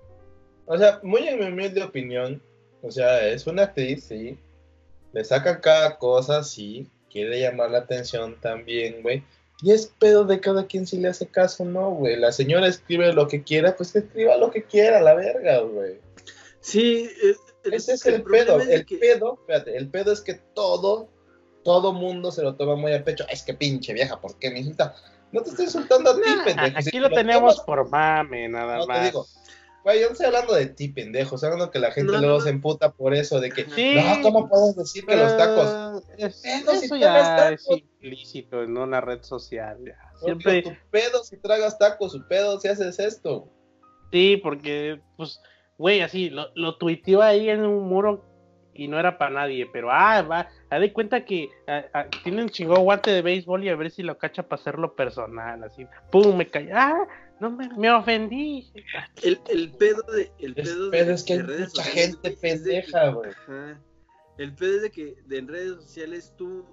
[0.65, 2.41] O sea, muy en mi humilde opinión,
[2.81, 4.37] o sea, es una actriz, sí.
[5.13, 6.89] Le saca cada cosa, sí.
[7.09, 9.23] Quiere llamar la atención también, güey.
[9.63, 12.15] Y es pedo de cada quien si le hace caso o no, güey.
[12.17, 15.99] La señora escribe lo que quiera, pues que escriba lo que quiera, la verga, güey.
[16.59, 17.35] Sí, eh,
[17.71, 18.59] Ese es el, pedo.
[18.59, 21.09] es El que- pedo, espérate, el pedo es que todo,
[21.63, 23.25] todo mundo se lo toma muy a pecho.
[23.31, 24.93] Es que pinche vieja, ¿por qué insulta?
[25.31, 26.81] No te estoy insultando a ti, Nah, pendejo.
[26.81, 29.03] Si aquí te lo tenemos tomas- por mame, nada No te más.
[29.05, 29.25] digo.
[29.83, 31.35] Güey, yo no estoy hablando de ti, pendejo.
[31.35, 32.43] Estoy hablando que la gente No, luego no.
[32.43, 33.95] se emputa por eso, de que, Sí.
[33.95, 36.03] no, ¿cómo puedes decir que los tacos?
[36.17, 37.79] Eh, es- Pedo si eso tragas ya es tacos.
[37.79, 39.77] implícito en una red social.
[39.85, 39.97] ya.
[40.19, 40.61] Siempre...
[40.63, 43.49] Siempre, Tu pedo si tragas tacos, su pedo si haces esto.
[44.11, 45.39] sí, porque, pues,
[45.77, 48.25] güey, así, lo, lo tuiteó ahí en un muro
[48.77, 52.43] y no era para nadie, pero, ah, va, haz de cuenta que ah, ah, tiene
[52.43, 55.85] un chingón guante de béisbol y a ver si lo cacha para hacerlo personal, así,
[56.11, 57.07] pum, me cayó, ah,
[57.39, 58.71] no me, me ofendí.
[59.23, 60.31] El, el pedo de.
[60.39, 63.31] El El pedo, pedo de- es que de hay redes mucha sociales, gente pendeja, güey.
[64.37, 66.65] El pedo es de que de en redes sociales tú.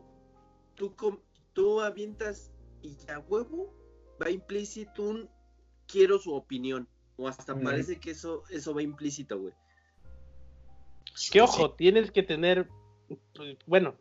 [0.74, 1.20] Tú, com-
[1.52, 2.50] tú avientas
[2.82, 3.72] y a huevo
[4.20, 5.28] va implícito un
[5.86, 6.88] quiero su opinión.
[7.16, 9.54] O hasta parece que eso, eso va implícito, güey.
[11.30, 12.68] Que ojo, tienes que tener,
[13.34, 13.94] pues, bueno,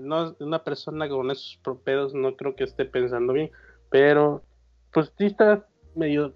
[0.00, 3.50] no una persona con esos pedos no creo que esté pensando bien,
[3.90, 4.42] pero
[4.92, 6.34] pues sí está medio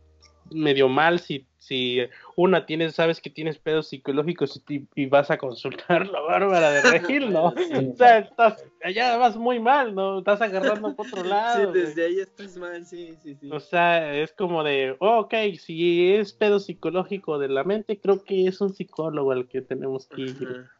[0.51, 1.99] medio mal si si
[2.37, 6.83] una tienes sabes que tienes pedos psicológicos y, y vas a consultar la Bárbara de
[6.83, 7.53] Regil, ¿no?
[7.57, 7.75] Sí.
[7.93, 10.19] O sea, estás allá vas muy mal, ¿no?
[10.21, 11.71] Estás agarrando por otro Sí, lado.
[11.71, 11.83] güey.
[11.83, 13.51] desde ahí estás mal, sí, sí, sí.
[13.53, 18.23] O sea, es como de, oh, ok, si es pedo psicológico de la mente, creo
[18.23, 20.49] que es un psicólogo al que tenemos que ir.
[20.49, 20.71] Ajá.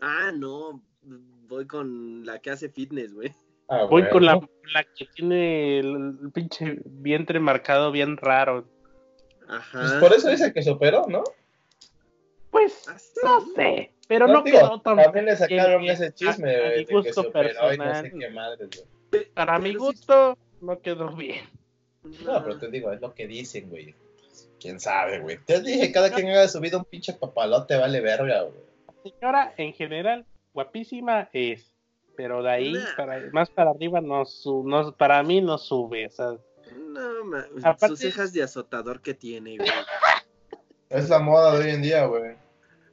[0.00, 0.82] Ah, no.
[1.48, 3.32] Voy con la que hace fitness, güey.
[3.68, 4.40] Ah, Voy con la,
[4.74, 8.66] la que tiene el, el pinche vientre marcado bien raro.
[9.72, 11.22] Pues por eso dice que se operó, ¿no?
[12.50, 12.86] Pues,
[13.22, 13.92] no sé.
[14.08, 16.86] Pero no, digo, quedó tan También le sacaron ese chisme, a- a güey, mi de
[16.86, 18.12] que y no sé personal.
[18.18, 18.66] qué madre,
[19.10, 19.24] güey.
[19.34, 21.44] Para mi gusto, no quedó bien.
[22.24, 23.94] No, pero te digo, es lo que dicen, güey.
[24.58, 25.38] Quién sabe, güey.
[25.44, 28.64] Te dije, cada quien haga su vida un pinche papalote, vale verga, güey.
[29.02, 31.72] Señora, en general, guapísima es.
[32.16, 32.96] Pero de ahí, Nah.
[32.96, 36.06] para, más para arriba, no, su, no para mí no sube.
[36.06, 36.32] O sea,
[36.76, 39.68] No, ma- Aparte- sus cejas de azotador que tiene, güey.
[40.88, 42.34] Es la moda de hoy en día, güey.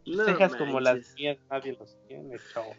[0.05, 2.75] No cejas como las mías, nadie los tiene, chavo.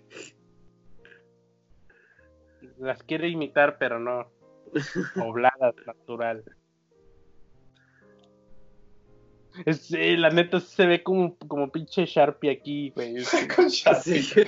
[2.79, 4.31] Las quiere imitar, pero no.
[5.17, 6.45] Pobladas, natural.
[9.67, 13.19] Es, eh, la neta se ve como, como pinche Sharpie aquí, güey.
[13.25, 14.45] Sí, Con Sharpie, Sí.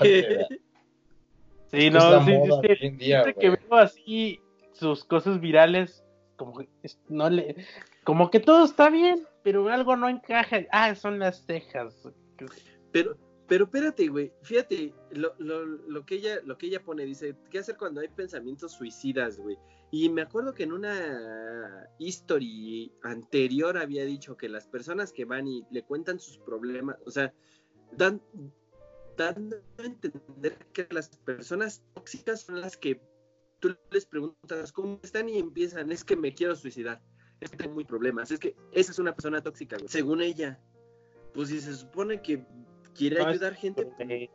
[1.90, 2.62] no, sí, sí, moda
[2.96, 4.40] día, que veo así
[4.72, 6.04] sus cosas virales,
[6.40, 6.70] como que
[7.10, 7.54] no le,
[8.02, 10.60] como que todo está bien, pero algo no encaja.
[10.72, 11.94] Ah, son las cejas.
[12.92, 14.32] Pero, pero espérate, güey.
[14.40, 18.08] Fíjate, lo, lo, lo que ella, lo que ella pone, dice, ¿qué hacer cuando hay
[18.08, 19.58] pensamientos suicidas, güey?
[19.90, 25.46] Y me acuerdo que en una history anterior había dicho que las personas que van
[25.46, 27.34] y le cuentan sus problemas, o sea,
[27.98, 28.22] dan,
[29.18, 32.98] dando a entender que las personas tóxicas son las que
[33.60, 37.00] tú les preguntas cómo están y empiezan, es que me quiero suicidar,
[37.40, 39.88] es que tengo muy problemas, es que esa es una persona tóxica, güey.
[39.88, 40.58] según ella.
[41.32, 42.44] Pues si se supone que
[42.94, 44.28] quiere ayudar gente, pues,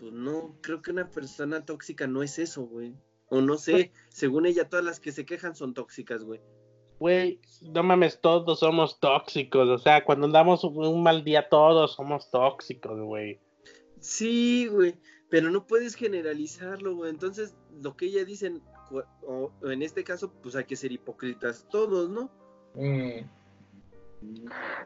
[0.00, 2.94] pues no, creo que una persona tóxica no es eso, güey.
[3.28, 6.40] O no sé, según ella, todas las que se quejan son tóxicas, güey.
[6.98, 9.68] Güey, no mames, todos somos tóxicos.
[9.68, 13.38] O sea, cuando andamos un mal día, todos somos tóxicos, güey.
[14.00, 14.94] Sí, güey,
[15.30, 17.10] pero no puedes generalizarlo, güey.
[17.10, 18.52] Entonces, lo que ella dice,
[18.88, 22.30] cu- o, o en este caso, pues hay que ser hipócritas todos, ¿no?
[22.74, 23.24] Mm,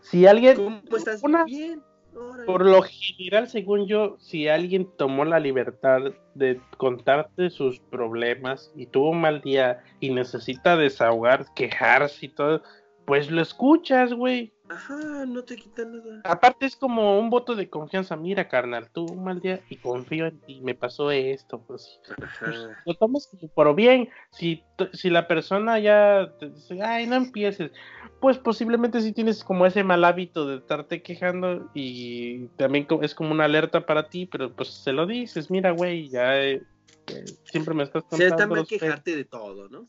[0.01, 0.57] Si alguien.
[0.57, 1.23] ¿Cómo estás?
[1.23, 1.83] una- Bien.
[2.15, 2.45] órale.
[2.45, 6.01] Por lo general, según yo, si alguien tomó la libertad
[6.35, 12.63] de contarte sus problemas y tuvo un mal día y necesita desahogar, quejarse y todo,
[13.07, 14.53] pues lo escuchas, güey.
[14.69, 16.21] Ajá, no te quita nada.
[16.25, 18.17] Aparte es como un voto de confianza.
[18.17, 20.61] Mira, carnal, tuve un mal día y confío en ti.
[20.61, 22.01] Me pasó esto, pues.
[22.45, 24.11] pues, lo tomas por bien.
[24.31, 24.63] Si,
[24.93, 27.73] si la persona ya te dice, ay, no empieces,
[28.21, 33.33] pues posiblemente si tienes como ese mal hábito de estarte quejando y también es como
[33.33, 36.63] una alerta para ti, pero pues se lo dices, mira, güey, ya eh,
[37.07, 38.79] eh, siempre me estás O sea, está contando mal los pe-".
[38.79, 39.89] quejarte de todo, ¿no?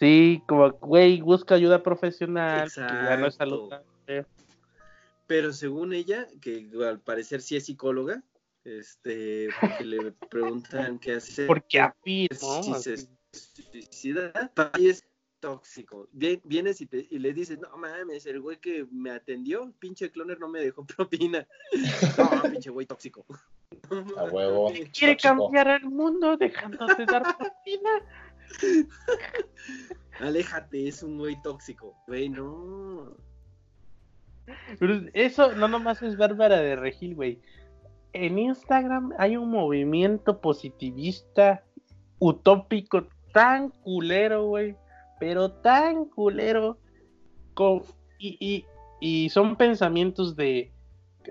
[0.00, 3.68] Sí, como, güey, busca ayuda profesional, que ya no es Exacto.
[3.68, 4.26] saludable.
[5.26, 8.22] Pero según ella, que al parecer sí es psicóloga,
[8.64, 11.46] este, porque le preguntan qué hacer.
[11.46, 15.04] Porque afirmo, si se suicida, para mí es
[15.38, 16.08] tóxico.
[16.12, 20.10] Vie- Vienes y, te- y le dices, no mames, el güey que me atendió, pinche
[20.10, 21.46] cloner no me dejó propina.
[22.18, 23.24] No, pinche güey tóxico.
[24.16, 24.72] a huevo.
[24.92, 25.44] quiere tóxico.
[25.44, 27.90] cambiar al mundo dejándote dar propina.
[30.20, 31.94] Aléjate, es un güey tóxico.
[32.06, 33.16] Güey, no.
[34.78, 37.40] Pero eso no nomás es Bárbara de Regil, güey.
[38.12, 41.64] En Instagram hay un movimiento positivista
[42.18, 44.76] utópico tan culero, güey.
[45.18, 46.78] Pero tan culero.
[48.18, 48.64] y, y,
[49.00, 50.72] y son pensamientos de.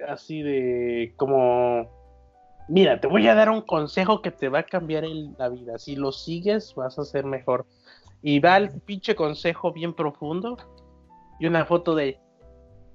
[0.07, 1.13] Así de.
[1.17, 1.98] Como.
[2.69, 5.77] Mira, te voy a dar un consejo que te va a cambiar el- la vida.
[5.79, 7.65] Si lo sigues, vas a ser mejor.
[8.21, 10.57] Y va el pinche consejo bien profundo.
[11.39, 12.19] Y una foto de.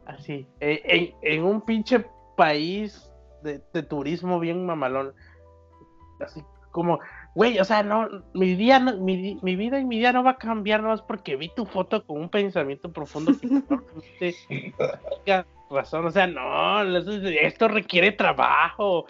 [0.07, 0.47] Así.
[0.61, 0.81] eh,
[1.23, 2.07] En, en un pinche
[2.37, 3.11] país
[3.43, 5.13] de, de turismo bien mamalón.
[6.21, 7.01] Así como.
[7.35, 10.33] Güey, o sea, no, mi día, no- mi, mi vida y mi día no va
[10.33, 13.49] a cambiar nomás porque vi tu foto con un pensamiento profundo que
[15.25, 16.07] tenga razón.
[16.07, 19.07] O sea, no, esto requiere trabajo,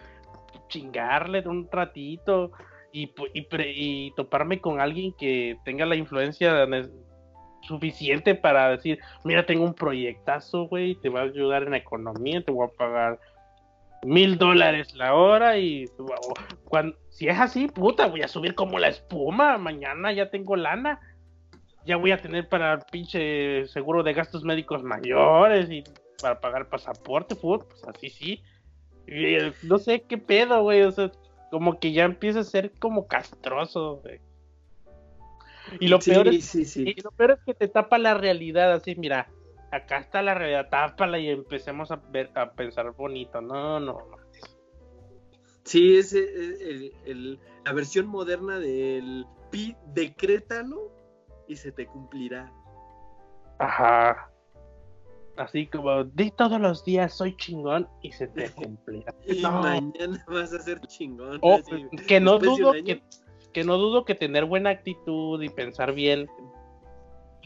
[0.75, 2.51] chingarle un ratito
[2.93, 6.67] y, y, y toparme con alguien que tenga la influencia
[7.63, 12.45] suficiente para decir, mira, tengo un proyectazo, güey, te va a ayudar en la economía,
[12.45, 13.21] te voy a pagar
[14.03, 15.89] mil dólares la hora y
[16.65, 21.01] cuando, si es así, puta, voy a subir como la espuma, mañana ya tengo lana,
[21.87, 25.85] ya voy a tener para pinche seguro de gastos médicos mayores y
[26.21, 28.43] para pagar pasaporte, pues así sí.
[29.07, 31.11] Eh, no sé qué pedo, güey, o sea,
[31.51, 34.21] como que ya empieza a ser como castroso, güey.
[35.81, 36.95] Y lo Sí, peor es sí, sí.
[36.97, 39.31] y lo peor es que te tapa la realidad, así, mira,
[39.73, 43.41] acá está la realidad, tápala y empecemos a ver, a pensar bonito.
[43.41, 44.17] No, no, no.
[45.65, 50.93] Sí, es el- el- el- la versión moderna del pi, decrétalo
[51.49, 52.53] y se te cumplirá.
[53.59, 54.31] Ajá.
[55.36, 58.51] Así como, di todos los días soy chingón y se te.
[59.27, 59.51] Y No.
[59.62, 61.40] mañana vas a ser chingón.
[62.06, 63.02] Que no dudo que,
[63.52, 66.28] que no dudo que tener buena actitud y pensar bien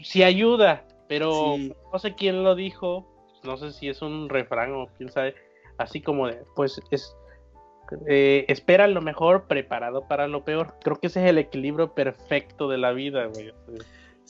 [0.01, 1.73] sí ayuda, pero Sí.
[1.91, 3.05] no sé quién lo dijo,
[3.43, 5.35] no sé si es un refrán o quién sabe,
[5.77, 7.15] así como de, pues es
[8.07, 10.75] eh, espera lo mejor preparado para lo peor.
[10.83, 13.51] Creo que ese es el equilibrio perfecto de la vida, güey.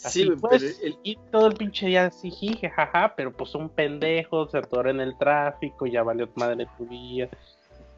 [0.04, 3.54] Así, Sí, pues, pero el- y todo el pinche día así, jije, jaja, pero pues
[3.56, 7.30] un pendejo, se atora en el tráfico, ya valió madre tu día.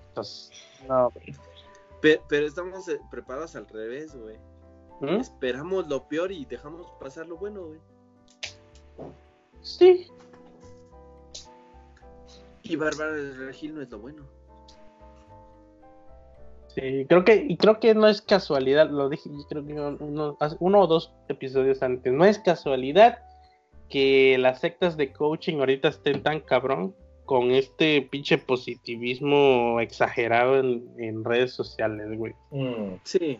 [0.10, 0.52] Entonces,
[0.88, 1.12] no,
[2.02, 4.38] pero estamos eh, preparados al revés, güey.
[5.00, 5.20] ¿Mm?
[5.22, 7.80] Esperamos lo peor y dejamos pasar lo bueno, güey.
[9.62, 10.08] Sí,
[12.64, 14.24] Y Bárbara del Regil no es lo bueno.
[16.76, 19.74] Sí, creo que, y creo que no es casualidad, lo dije, yo creo que
[20.04, 23.20] uno, o dos episodios antes, no es casualidad
[23.90, 26.96] que las sectas de coaching ahorita estén tan cabrón
[27.26, 32.34] con este pinche positivismo exagerado en, en redes sociales, güey.
[32.52, 32.96] Mm.
[33.04, 33.40] Sí.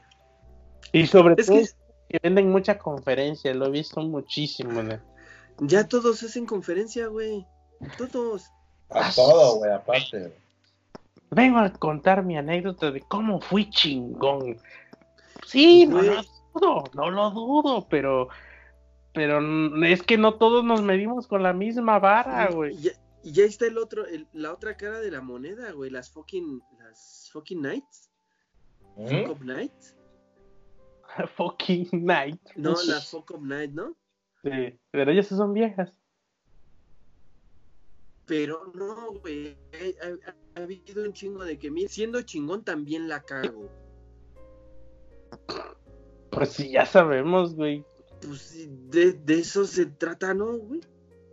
[0.92, 1.66] Y sobre Es todo que
[2.10, 4.82] que venden mucha conferencia, lo he visto muchísimo,
[5.62, 7.46] ya todos hacen conferencia, güey.
[7.98, 8.50] Todos.
[8.90, 10.34] A todo, güey, aparte.
[11.32, 14.58] Vengo a contar mi anécdota de cómo fui chingón.
[15.46, 16.22] Sí, no lo
[16.54, 18.28] dudo, no lo dudo, pero,
[19.14, 19.40] pero
[19.86, 22.76] es que no todos nos medimos con la misma vara, güey.
[22.76, 22.92] Y ya,
[23.24, 25.90] y ya está el otro, el- la otra cara de la moneda, güey.
[25.90, 28.12] Las fucking, las fucking nights.
[28.98, 29.26] ¿Mm?
[29.26, 29.38] Fuck.
[31.38, 32.42] Fucking night.
[32.56, 33.96] No, las fuck up nights, ¿no?
[34.44, 35.94] Sí, pero ellas son viejas.
[38.32, 39.58] Pero no, güey.
[39.74, 43.70] Ha, ha- ha habido un chingo de que mira, siendo chingón también la cago.
[46.30, 47.84] Pues sí, ya sabemos, güey.
[48.26, 50.80] Pues sí, de, de eso se trata, ¿no, güey?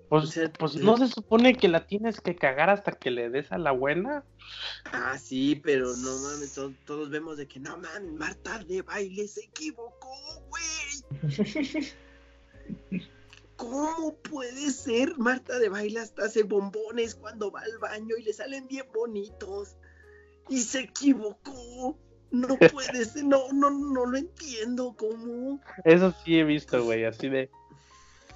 [0.09, 3.31] Pues, O sea, pues no se supone que la tienes que cagar hasta que le
[3.31, 4.25] des a la buena.
[4.87, 9.29] Ah, sí, pero no mames, to- todos vemos de que no mames, Marta de baile
[9.29, 10.11] se equivocó,
[10.49, 11.93] güey.
[13.59, 15.19] ¿Cómo puede ser?
[15.19, 19.77] Marta de baile hasta hace bombones cuando va al baño y le salen bien bonitos.
[20.49, 21.99] Y se equivocó.
[22.31, 25.61] No puede ser, no, no, no lo entiendo, ¿cómo?
[25.85, 27.51] Eso sí he visto, güey, así de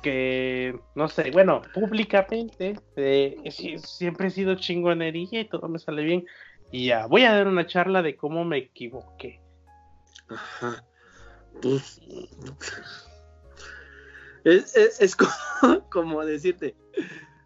[0.02, 3.36] que, no sé, bueno, públicamente eh,
[3.84, 6.26] siempre he sido chingonería y todo me sale bien.
[6.72, 9.40] Y ya, voy a dar una charla de cómo me equivoqué.
[10.28, 10.84] Ajá.
[11.60, 12.00] Pues.
[14.44, 15.16] Es, es, es
[15.60, 16.74] como, como decirte.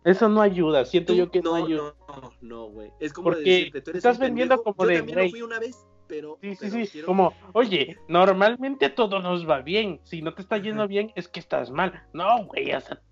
[0.04, 1.94] Eso no ayuda, siento tú- yo que no, no, ayuda.
[2.08, 2.90] no, no, güey.
[3.00, 4.76] Es como Porque decirte, tú eres estás vendiendo pendejo.
[4.76, 6.38] como Yo de también lo fui una vez, pero.
[6.40, 10.32] Sí, sí, pero sí, quiero- como, oye, normalmente a todos nos va bien, si no
[10.32, 12.04] te está yendo bien es que estás mal.
[12.12, 13.02] No, güey, o sea,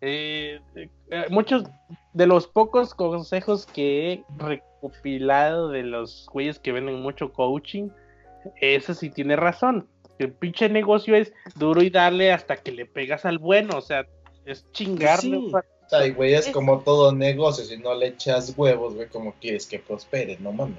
[0.00, 0.60] eh,
[1.10, 1.64] eh, muchos
[2.12, 7.88] de los pocos consejos que he recopilado de los güeyes que venden mucho coaching,
[8.60, 9.88] eso sí tiene razón.
[10.18, 14.06] El pinche negocio es duro y darle hasta que le pegas al bueno, o sea,
[14.44, 15.38] es chingarle.
[15.38, 15.52] Sí.
[15.92, 17.64] Ay, güey, es como todo negocio.
[17.64, 20.76] Si no le echas huevos, güey, como quieres que prospere, no mames.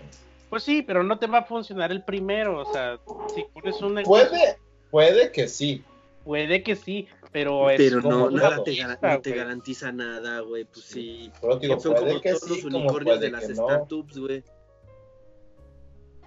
[0.50, 3.00] Pues sí, pero no te va a funcionar el primero, o sea,
[3.34, 4.58] si pones un negocio, Puede,
[4.92, 5.84] puede que sí.
[6.24, 9.40] puede que sí, pero es Pero no, como nada te, gar- no te güey.
[9.42, 10.64] garantiza nada, güey.
[10.66, 11.30] Pues sí.
[11.42, 13.56] Pero digo, Son puede como que todos sí, los unicornios de las no.
[13.68, 14.44] startups, güey.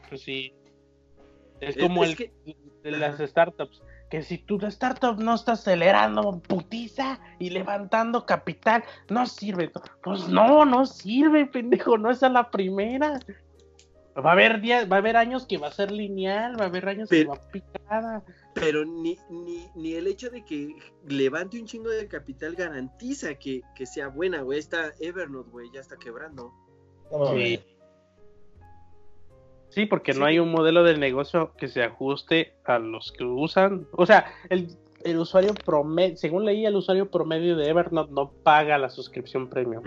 [0.08, 0.52] Pues sí.
[1.60, 2.32] Es Es- como es el que-
[2.82, 3.82] de las startups.
[4.10, 9.70] Que si tu startup no está acelerando putiza y levantando capital, no sirve.
[10.02, 11.96] Pues no, no sirve, pendejo.
[11.96, 13.20] No es a la primera.
[14.16, 16.68] Va a haber días, va a haber años que va a ser lineal, va a
[16.68, 18.22] haber años que Pero- va picada.
[18.52, 20.74] Pero ni, ni, ni el hecho de que
[21.06, 24.58] levante un chingo de capital garantiza que, que sea buena, güey.
[24.58, 26.52] Está Evernote, güey, ya está quebrando.
[27.32, 27.60] Sí.
[29.70, 30.18] Sí, porque Sí.
[30.20, 33.86] no hay un modelo de negocio que se ajuste a los que usan.
[33.92, 34.68] O sea, el,
[35.04, 39.84] el usuario promedio, según leí, el usuario promedio de Evernote no paga la suscripción premium.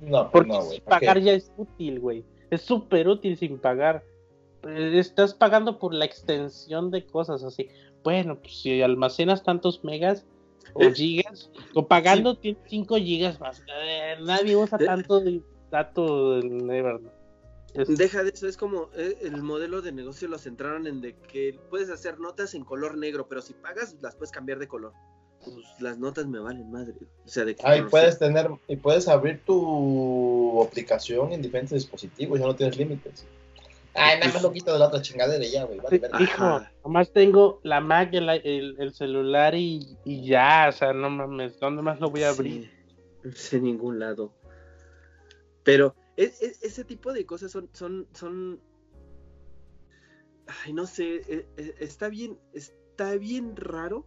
[0.00, 2.24] No, Porque no, pagar ya es útil, güey.
[2.50, 4.04] Es súper útil sin pagar.
[4.68, 7.68] Eh, Estás pagando por la extensión de cosas así.
[8.04, 10.26] Bueno, pues si almacenas tantos megas
[10.74, 12.36] o Eh, gigas, o pagando
[12.66, 13.64] 5 gigas más.
[13.82, 14.84] Eh, nadie usa Eh.
[14.84, 15.40] tanto de-
[15.70, 17.21] dato en Evernote.
[17.74, 21.14] Es- Deja de eso, es como eh, el modelo de negocio lo centraron en de
[21.16, 24.92] que puedes hacer notas en color negro, pero si pagas las puedes cambiar de color.
[25.44, 26.94] Pues las notas me valen madre.
[27.24, 28.28] O sea, de Ah, y puedes sea.
[28.28, 33.26] tener, y puedes abrir tu aplicación en diferentes dispositivos, ya no tienes límites.
[33.94, 35.80] Ay, nada más lo quito de la otra chingadera y ya, güey.
[35.80, 36.00] Vale.
[36.20, 41.10] Hijo, nomás tengo la Mac, el, el- el celular y, y ya, o sea, no
[41.10, 42.64] mames, ¿dónde más lo voy a abrir?
[42.64, 42.70] Sí.
[43.24, 44.32] No sé ningún lado.
[45.64, 48.60] Pero es- es- ese tipo de cosas son, son, son.
[50.64, 54.06] Ay, no sé, e- e- está bien, está bien raro,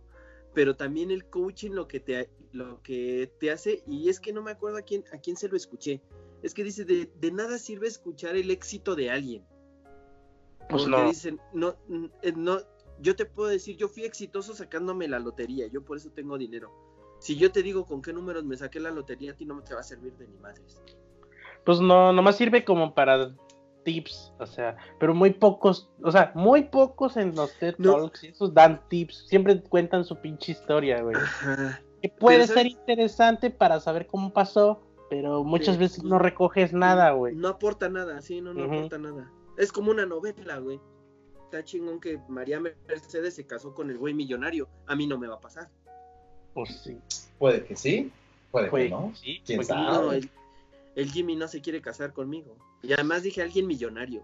[0.54, 4.42] pero también el coaching lo que te, lo que te hace, y es que no
[4.42, 6.02] me acuerdo a quién, a quién se lo escuché.
[6.44, 9.46] Es que dice, de, de nada sirve escuchar el éxito de alguien.
[10.70, 11.08] Pues Porque no.
[11.08, 12.60] dicen, no, no,
[13.02, 16.72] yo te puedo decir, yo fui exitoso sacándome la lotería, yo por eso tengo dinero.
[17.20, 19.74] Si yo te digo con qué números me saqué la lotería, a ti no te
[19.74, 20.82] va a servir de ni madres.
[21.66, 23.36] Pues no, nomás sirve como para
[23.84, 27.94] tips, o sea, pero muy pocos, o sea, muy pocos en los TED No.
[27.98, 31.16] Talks, y esos dan tips, siempre cuentan su pinche historia, güey.
[31.16, 31.82] Ajá.
[32.02, 36.74] Que puede Pero, ser interesante para saber cómo pasó, pero muchas Sí, veces no recoges
[36.74, 37.36] nada, güey.
[37.36, 38.74] No aporta nada, sí, no, no Ujú.
[38.76, 39.32] aporta nada.
[39.58, 40.80] Es como una novela, güey.
[41.46, 44.68] Está chingón que María Mercedes se casó con el güey millonario.
[44.88, 45.70] A mí no me va a pasar.
[46.54, 46.98] Pues sí,
[47.38, 48.12] Puede que sí,
[48.52, 49.12] puede que no.
[49.16, 49.82] sí, ¿Quién sabe?
[49.84, 50.30] No, el,
[50.96, 52.58] el Jimmy no se quiere casar conmigo.
[52.82, 54.24] Y además dije alguien millonario.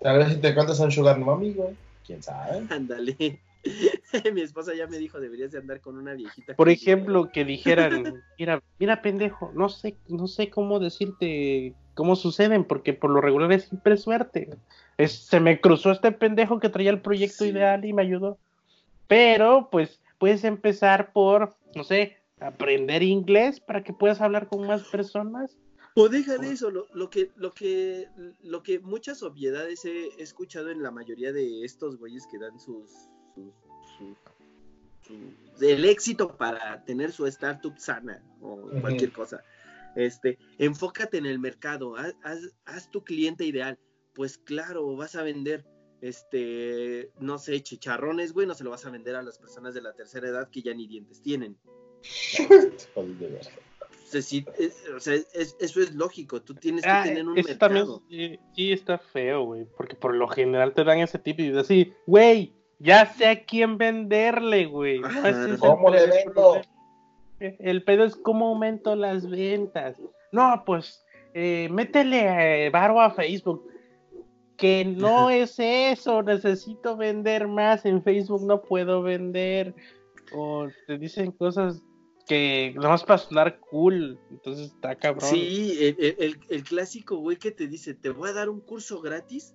[0.00, 1.76] Tal vez si te cuentas a un sugar mommy, güey.
[2.04, 2.66] ¿Quién sabe?
[2.70, 3.40] Ándale.
[4.34, 6.54] Mi esposa ya me dijo, deberías de andar con una viejita.
[6.56, 12.64] Por ejemplo, que dijeran, mira, mira pendejo, no sé, no sé cómo decirte cómo suceden,
[12.64, 14.50] porque por lo regular es siempre suerte.
[14.98, 17.50] Es, se me cruzó este pendejo que traía el proyecto Sí.
[17.50, 18.38] ideal y me ayudó.
[19.06, 22.16] Pero, pues, puedes empezar por, no sé,
[22.48, 25.56] aprender inglés para que puedas hablar con más personas.
[25.94, 28.08] O deja de eso, lo, lo que, lo que,
[28.42, 32.58] lo que muchas obviedades he, he escuchado en la mayoría de estos güeyes que dan
[32.58, 32.90] sus,
[33.34, 33.52] sus,
[33.98, 34.16] sus-
[35.06, 39.42] su- el éxito para tener su startup sana o cualquier cosa.
[39.94, 43.78] Este, enfócate en el mercado, haz, haz- haz tu cliente ideal.
[44.14, 45.66] Pues claro, vas a vender,
[46.00, 49.82] este, no sé, chicharrones, güey, no se lo vas a vender a las personas de
[49.82, 51.58] la tercera edad que ya ni dientes tienen.
[54.20, 57.58] Sí, es- o sea, es- eso es lógico, tú tienes que Ah, tener un mercado.
[57.58, 61.56] también sí, sí está feo, güey, porque por lo general te dan ese tipo y
[61.56, 65.00] así, güey, ya sé a quién venderle, güey.
[65.00, 65.30] No, Ajá.
[65.30, 66.32] ese es el ¿Cómo le vendo?
[66.32, 67.56] problema.
[67.58, 69.96] El pedo es cómo aumento las ventas.
[70.30, 71.02] No, pues,
[71.34, 73.66] eh, métele eh, varo a Facebook.
[74.58, 77.84] Que no es eso, necesito vender más.
[77.86, 79.74] En Facebook no puedo vender.
[80.34, 81.82] O te dicen cosas
[82.26, 84.18] que nomás para sonar cool.
[84.30, 85.28] Entonces está cabrón.
[85.30, 89.54] Sí, el, el- clásico güey que te dice, te voy a dar un curso gratis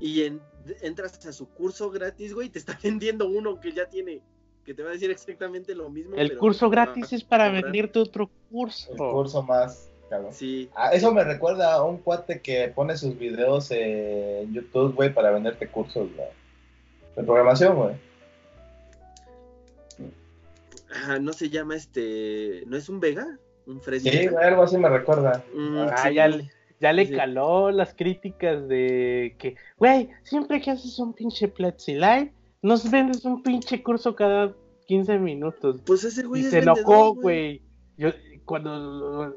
[0.00, 0.40] y en-
[0.82, 4.22] entras a su curso gratis, güey, y te está vendiendo uno que ya tiene,
[4.64, 6.16] que te va a decir exactamente lo mismo.
[6.16, 8.90] El pero curso gratis es para venderte otro curso.
[8.92, 10.32] El curso más cabrón.
[10.34, 15.14] Sí, Ah, eso me recuerda a un cuate que pone sus videos en YouTube, güey,
[15.14, 16.28] para venderte cursos güey,
[17.16, 18.09] de programación, güey.
[20.90, 23.38] Ajá, no se llama este, ¿no es un Vega?
[23.66, 24.10] ¿Un Freddy?
[24.10, 25.44] Sí, algo así me recuerda.
[25.54, 26.50] Mm, Ah, sí, ya, le-
[26.80, 27.12] ya le Sí.
[27.14, 33.24] caló las críticas de que, güey, siempre que haces un pinche Platzi Live, nos vendes
[33.24, 34.54] un pinche curso cada
[34.86, 35.80] 15 minutos.
[35.86, 37.62] Pues ese güey Y es se enojó, güey.
[37.96, 38.10] Yo,
[38.44, 39.36] cuando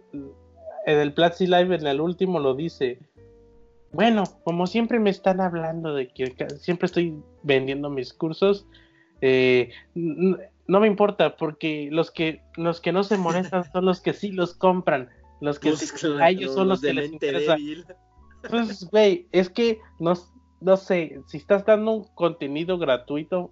[0.86, 2.98] en el Platzi Live, en el último, lo dice.
[3.92, 8.66] Bueno, como siempre me están hablando de que siempre estoy vendiendo mis cursos,
[9.22, 9.70] eh,
[10.68, 14.31] no me importa, porque los que los que no se molestan son los que sí
[14.31, 15.10] los compran.
[15.41, 17.56] Los que Pues, sí- a ellos son los que les interesa.
[17.56, 17.85] débil.
[18.49, 20.14] Pues, güey, es que no,
[20.61, 23.52] no sé, si estás dando un contenido gratuito,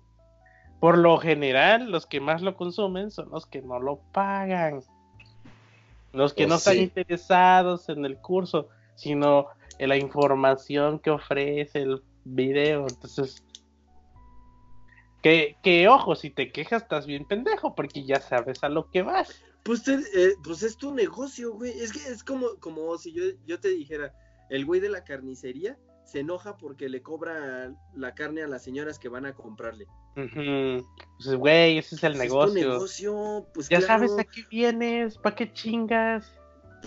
[0.79, 4.81] por lo general, los que más lo consumen son los que no lo pagan.
[6.13, 9.47] Los que Pues no están interesados en el curso, sino
[9.79, 12.81] en la información que ofrece el video.
[12.89, 13.43] Entonces,
[15.21, 19.01] que, que ojo, si te quejas, estás bien pendejo, porque ya sabes a lo que
[19.03, 19.41] vas.
[19.63, 21.71] Pues, te- eh, pues es tu negocio, güey.
[21.79, 24.13] Es que es como, como si yo, yo te dijera,
[24.49, 28.97] el güey de la carnicería se enoja porque le cobra la carne a las señoras
[28.99, 29.85] que van a comprarle.
[30.17, 30.85] Ujú.
[31.23, 33.47] Pues, güey, ese es el Pues Es tu negocio.
[33.53, 34.07] pues Ya claro.
[34.07, 36.25] sabes a qué vienes, ¿para qué chingas?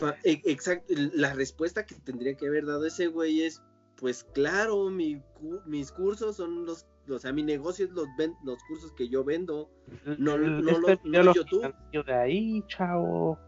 [0.01, 3.63] Pa- e- Exacto, la respuesta que tendría que haber dado ese güey es,
[3.97, 8.37] pues claro, mi cu- mis cursos son los, o sea, mi negocio es los, ven-
[8.45, 9.71] los cursos que yo vendo.
[10.19, 11.75] No, no este lo- video no lo YouTube.
[12.07, 13.39] de ahí, chavo.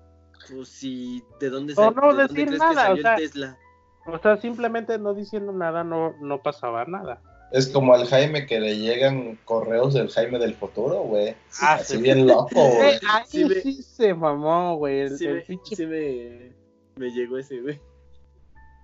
[0.50, 3.16] Pues sí, ¿de dónde, O sa- no de dónde decir crees nada, salió o sea,
[3.16, 3.58] Tesla?
[4.06, 7.20] O sea, simplemente no diciendo nada no, no pasaba nada.
[7.52, 11.34] Es como al Jaime que le llegan correos del Jaime del futuro, güey.
[11.62, 12.02] Ah, Así sí.
[12.02, 12.98] bien loco, güey.
[13.08, 15.00] Ahí sí sí, me- se mamó, güey.
[15.00, 16.52] El, Sí, el me, pinche- sí me,
[16.96, 17.80] me llegó ese güey.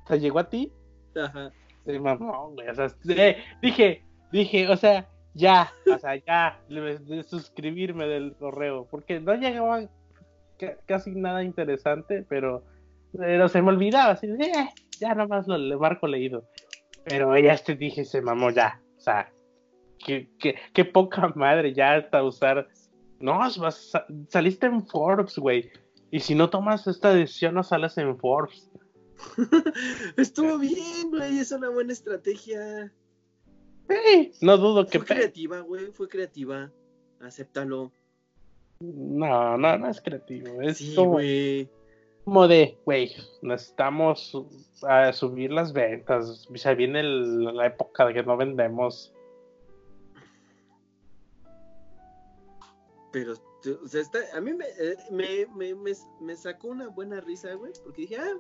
[0.09, 0.73] ¿Se llegó a ti?
[1.17, 1.53] Ajá.
[1.85, 2.69] Se mamó, güey.
[2.69, 8.87] O sea, eh, dije, dije, o sea, ya, o sea, ya, de suscribirme del correo.
[8.91, 9.83] Porque no llegaba
[10.59, 12.65] ca- casi nada interesante, pero,
[13.17, 14.69] pero se me olvidaba, así, "Eh,
[14.99, 16.45] ya nomás lo marco leído.
[17.05, 19.33] Pero ya te dije, se mamó ya, o sea,
[20.05, 22.69] qué, qué, qué poca madre ya hasta usar.
[23.21, 23.55] No, vas,
[23.91, 25.71] sa- saliste en Forbes, güey.
[26.11, 28.71] Y si no tomas esta decisión, no sales en Forbes.
[30.17, 32.93] Estuvo bien, güey, es una buena estrategia.
[34.41, 34.99] No dudo que...
[34.99, 36.71] Fue creativa, güey, fue creativa.
[37.21, 37.93] Acéptalo.
[38.81, 40.61] No, no, no es creativo.
[40.63, 41.19] Es Sí, como,
[42.49, 43.13] de, güey,
[43.43, 44.33] necesitamos
[45.13, 46.49] subir las ventas.
[46.55, 49.13] Se viene el- la época de que no vendemos.
[53.13, 56.89] Pero, tú- o sea, está, a mí me, eh, me, me, me, me sacó una
[56.89, 58.37] buena risa, güey, porque dije, ah,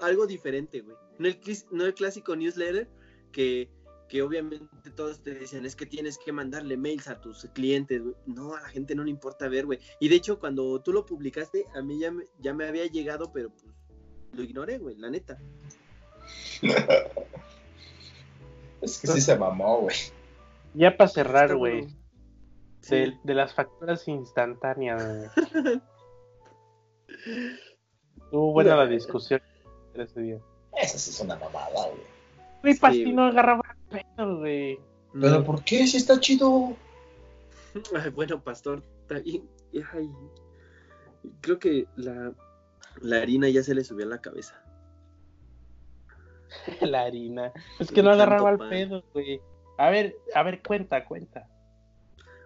[0.00, 0.96] algo diferente, güey.
[1.18, 1.38] No el,
[1.72, 2.88] no el clásico newsletter
[3.32, 3.68] que,
[4.12, 8.14] que obviamente todos te dicen, es que tienes que mandarle mails a tus clientes, güey.
[8.26, 9.78] No, a la gente no le importa ver, güey.
[10.00, 13.32] Y de hecho, cuando tú lo publicaste, a mí ya me, ya me había llegado,
[13.32, 13.64] pero pues
[14.34, 15.38] lo ignoré, güey, la neta.
[18.82, 19.96] Es que sí se mamó, güey.
[20.74, 21.88] Ya para cerrar, güey.
[22.80, 22.96] Sí.
[22.96, 25.30] de, de las facturas instantáneas.
[25.34, 25.80] güey.
[28.16, 29.40] Estuvo buena la discusión
[29.94, 30.38] ese día.
[30.76, 32.12] Esa sí es una mamada, güey.
[32.62, 33.14] Güey, Sí, Pasti güey.
[33.14, 33.61] no agarraba
[33.92, 34.78] pedo, güey.
[35.20, 35.86] ¿Pero por qué?
[35.86, 36.76] Si está chido.
[37.94, 39.48] Ay, bueno, pastor, está bien.
[39.92, 40.10] Ay,
[41.40, 42.32] creo que la,
[43.00, 44.62] la harina ya se le subió a la cabeza.
[46.80, 47.52] La harina.
[47.78, 49.40] Es que no agarraba el pedo, güey.
[49.78, 51.48] A ver, a ver, cuenta, cuenta.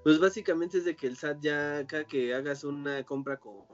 [0.04, 3.66] Pues básicamente es de que el SAT ya, cada que hagas una compra con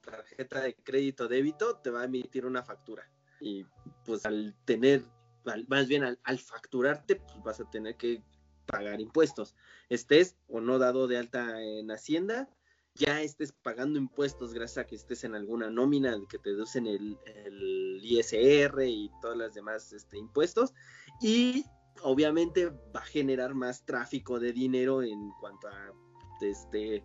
[0.00, 3.08] tarjeta de crédito o débito, te va a emitir una factura.
[3.40, 3.64] Y
[4.04, 5.02] pues al tener,
[5.44, 8.22] al- más bien al, facturarte, pues vas a tener que
[8.66, 9.54] pagar impuestos.
[9.88, 12.48] Estés o no dado de alta en Hacienda,
[12.94, 17.16] ya estés pagando impuestos gracias a que estés en alguna nómina que te deducen el,
[17.26, 20.74] el ISR y todas las demás este, impuestos.
[21.22, 21.64] Y
[22.02, 25.92] obviamente va a generar más tráfico de dinero en cuanto a
[26.40, 27.04] este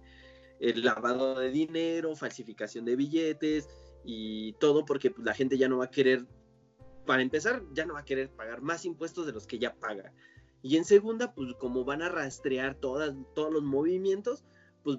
[0.60, 3.68] el lavado de dinero, falsificación de billetes
[4.06, 6.26] y todo porque pues, la gente ya no va a querer,
[7.06, 10.14] para empezar, ya no va a querer pagar más impuestos de los que ya paga.
[10.62, 14.44] Y en segunda, pues como van a rastrear todas, todos los movimientos,
[14.84, 14.98] pues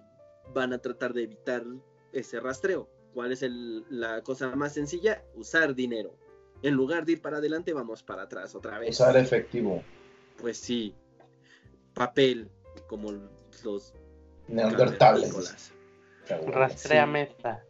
[0.53, 1.65] van a tratar de evitar
[2.13, 2.89] ese rastreo.
[3.15, 5.23] ¿Cuál es el- la cosa más sencilla?
[5.35, 6.15] Usar dinero.
[6.63, 8.91] En lugar de ir para adelante, vamos para atrás otra vez.
[8.91, 9.83] Usar efectivo.
[10.39, 10.95] Pues sí,
[11.95, 12.51] papel,
[12.87, 13.13] como
[13.63, 13.95] los
[14.49, 15.73] Neandertales.
[16.47, 17.11] Rastrea Sí.
[17.11, 17.65] meta.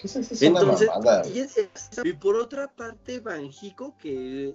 [0.00, 0.34] ¿Qué es eso?
[0.34, 0.90] Es una Entonces,
[1.34, 4.54] y, es- es- y por otra parte, Banjico, que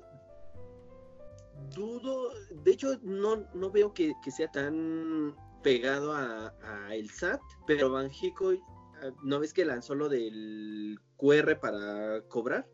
[1.76, 2.32] dudo,
[2.64, 7.92] de hecho, no, no veo que, que sea tan pegado a, a el SAT, pero
[7.92, 8.54] Banjico,
[9.24, 12.68] ¿no ves que lanzó lo del QR para cobrar?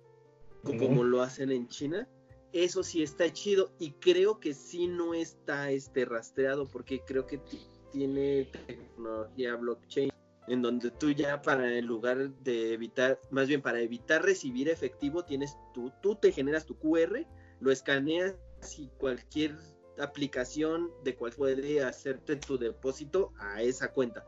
[0.64, 0.80] Co- Ujú.
[0.80, 2.08] Como lo hacen en China.
[2.54, 7.38] Eso sí está chido y creo que sí no está este rastreado porque creo que
[7.38, 10.11] ti- tiene tecnología blockchain
[10.52, 15.24] en donde tú ya para el lugar de evitar, más bien para evitar recibir efectivo,
[15.24, 17.26] tienes tú, tú te generas tu QR,
[17.62, 18.36] lo escaneas
[18.78, 19.56] y cualquier
[19.98, 24.26] aplicación de cual puede hacerte tu depósito a esa cuenta.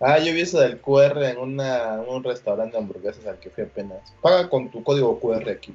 [0.00, 3.64] Ah, yo vi eso del QR en una, un restaurante de hamburguesas al que fui
[3.64, 4.14] apenas.
[4.22, 5.74] Paga con tu código QR aquí.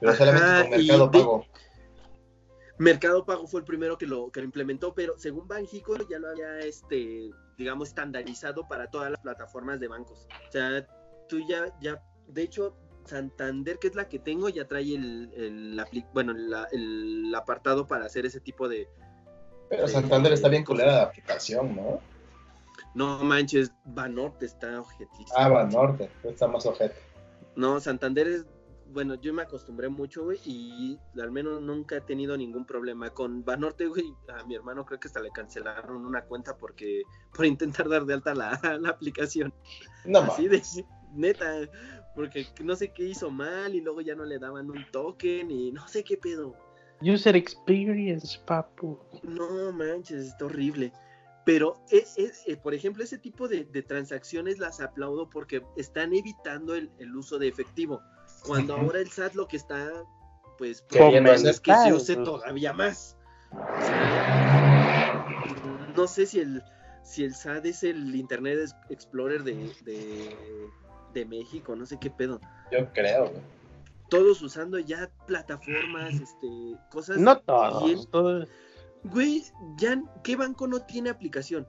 [0.00, 1.46] Pero Ajá, solamente con Mercado de- Pago.
[2.78, 6.30] Mercado Pago fue el primero que lo, que lo implementó, pero según Banjico ya lo
[6.30, 10.26] había, este, digamos, estandarizado para todas las plataformas de bancos.
[10.48, 10.86] O sea,
[11.28, 15.80] tú ya, ya, de hecho, Santander, que es la que tengo, ya trae el, el
[16.12, 18.88] bueno, la- el apartado para hacer ese tipo de...
[19.68, 22.00] Pero Santander está bien culera la aplicación, ¿no?
[22.94, 25.28] No manches, Banorte está objetísimo.
[25.36, 26.10] Ah, Banorte.
[26.22, 26.94] Está más ojete.
[27.56, 28.46] No, Santander es,
[28.92, 33.10] bueno, yo me acostumbré mucho, güey, y al menos nunca he tenido ningún problema.
[33.10, 37.02] Con Banorte, güey, a mi hermano creo que hasta le cancelaron una cuenta porque,
[37.34, 39.52] por intentar dar de alta la, la aplicación.
[40.04, 40.62] No Así de,
[41.14, 41.68] neta,
[42.14, 45.72] porque no sé qué hizo mal y luego ya no le daban un token y
[45.72, 46.56] no sé qué pedo.
[47.00, 48.98] User experience, papu.
[49.22, 50.92] No manches, está horrible.
[51.44, 56.14] Pero, es, es, eh, por ejemplo, ese tipo de, de transacciones las aplaudo porque están
[56.14, 58.00] evitando el, el uso de efectivo.
[58.46, 59.90] Cuando ahora el SAT lo que está,
[60.58, 62.24] pues, Queriendo es que se use Pues.
[62.24, 63.16] todavía más.
[63.76, 64.24] O sea,
[65.96, 66.62] no sé si el,
[67.02, 70.36] si el SAT es el Internet Ex- Explorer de, de,
[71.12, 72.40] de México, no sé qué pedo.
[72.70, 73.42] Yo creo, güey.
[74.10, 78.10] Todos usando ya plataformas, este, cosas No bien todos.
[78.10, 78.48] todos.
[79.04, 79.44] Güey,
[79.76, 81.66] ya, ¿qué banco no tiene aplicación?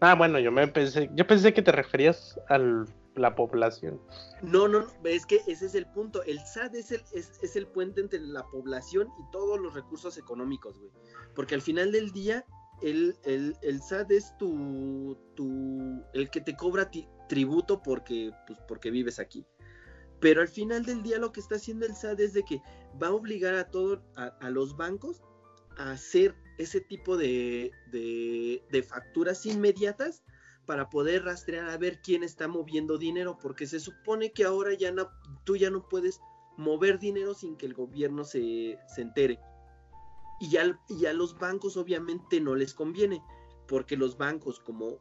[0.00, 2.58] Ah, bueno, yo me pensé, yo pensé que te referías a
[3.18, 4.00] la población.
[4.42, 6.22] No, no, no, es que ese es el punto.
[6.24, 10.16] El SAT es el, es, es el puente entre la población y todos los recursos
[10.18, 10.90] económicos, güey.
[11.34, 12.44] Porque al final del día,
[12.82, 16.90] el, el, el SAT es tu, tu, el que te cobra
[17.28, 19.46] tributo porque, pues, porque vives aquí.
[20.20, 22.60] Pero al final del día lo que está haciendo el SAT es de que
[23.00, 25.22] va a obligar a todos, a, a los bancos
[25.76, 30.24] a hacer ese tipo de, de, de facturas inmediatas
[30.68, 34.92] para poder rastrear a ver quién está moviendo dinero, porque se supone que ahora ya
[34.92, 35.08] no,
[35.44, 36.20] tú ya no puedes
[36.58, 39.40] mover dinero sin que el gobierno se, se entere.
[40.38, 43.22] Y ya, y a los bancos obviamente no les conviene,
[43.66, 44.98] porque los bancos como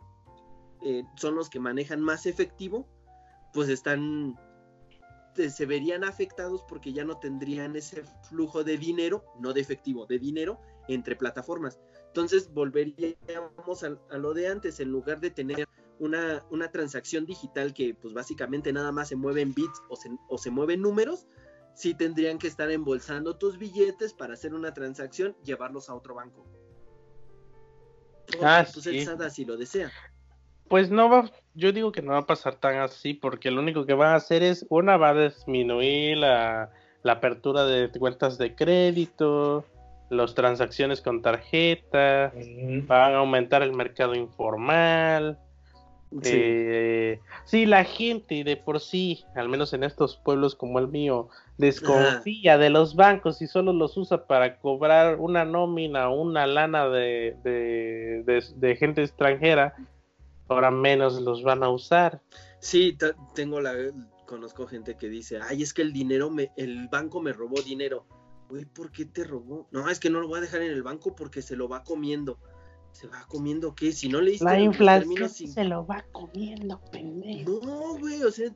[0.85, 2.87] eh, son los que manejan más efectivo,
[3.51, 4.39] pues están
[5.35, 10.17] se verían afectados porque ya no tendrían ese flujo de dinero, no de efectivo, de
[10.17, 11.77] dinero entre plataformas.
[12.17, 15.67] Entonces volveríamos a, a lo de antes, en lugar de tener
[15.99, 20.09] una, una, transacción digital que pues básicamente nada más se mueve en bits o se,
[20.27, 21.27] o se mueve en números,
[21.75, 26.43] sí tendrían que estar embolsando tus billetes para hacer una transacción, llevarlos a otro banco.
[28.41, 28.97] Ah, pues sí.
[28.97, 29.91] el así lo desea.
[30.69, 33.85] Pues no va, yo digo que no va a pasar tan así, porque lo único
[33.85, 36.71] que va a hacer es, una va a disminuir la,
[37.03, 39.65] la apertura de cuentas de crédito,
[40.09, 42.31] las transacciones con tarjeta,
[42.87, 45.39] van a aumentar el mercado informal.
[46.21, 46.29] Sí.
[46.31, 51.27] Eh, sí, la gente de por sí, al menos en estos pueblos como el mío,
[51.57, 56.87] desconfía de los bancos y solo los usa para cobrar una nómina o una lana
[56.87, 59.75] de, de, de- de gente extranjera.
[60.47, 62.21] Ahora menos los van a usar.
[62.61, 62.97] Sí,
[63.35, 63.73] tengo la
[64.25, 68.05] conozco gente que dice, "Ay, es que el dinero me el banco me robó dinero."
[68.49, 69.67] Güey, ¿por qué te robó?
[69.71, 71.83] No, es que no lo voy a dejar en el banco porque se lo va
[71.83, 72.39] comiendo.
[72.93, 73.91] ¿Se va comiendo qué?
[73.91, 77.59] Si no La los inflación términos sin- se lo va comiendo, pendejo.
[77.63, 78.49] No, güey, o sea,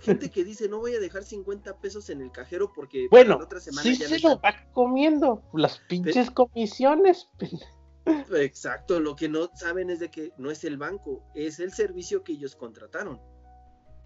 [0.00, 3.44] gente que dice, "No voy a dejar 50 pesos en el cajero porque Bueno, la
[3.44, 4.50] otra semana sí ya se no lo está".
[4.50, 5.42] va comiendo.
[5.52, 7.28] Las pinches comisiones.
[7.38, 7.70] pendejo.
[8.36, 12.22] Exacto, lo que no saben es de que no es el banco, es el servicio
[12.24, 13.20] que ellos contrataron.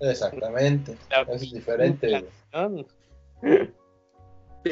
[0.01, 0.97] Exactamente.
[1.11, 2.25] La es diferente.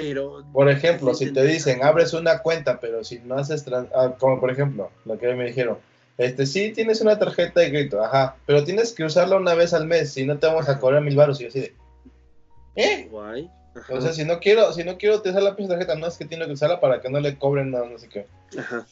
[0.00, 4.14] Pero Por ejemplo, si te dicen abres una cuenta, pero si no haces, tran- ah,
[4.18, 5.78] como por ejemplo, lo que me dijeron,
[6.18, 9.86] este sí tienes una tarjeta de crédito, ajá, pero tienes que usarla una vez al
[9.86, 11.74] mes, si no te vamos a cobrar mil baros y yo así de,
[12.76, 13.08] ¿eh?
[13.10, 13.50] guay.
[13.74, 16.16] Ajá, O sea, si no quiero, si no quiero utilizar la pinche tarjeta, no es
[16.16, 18.26] que tiene que usarla para que no le cobren nada, no sé qué.
[18.58, 18.86] ajá.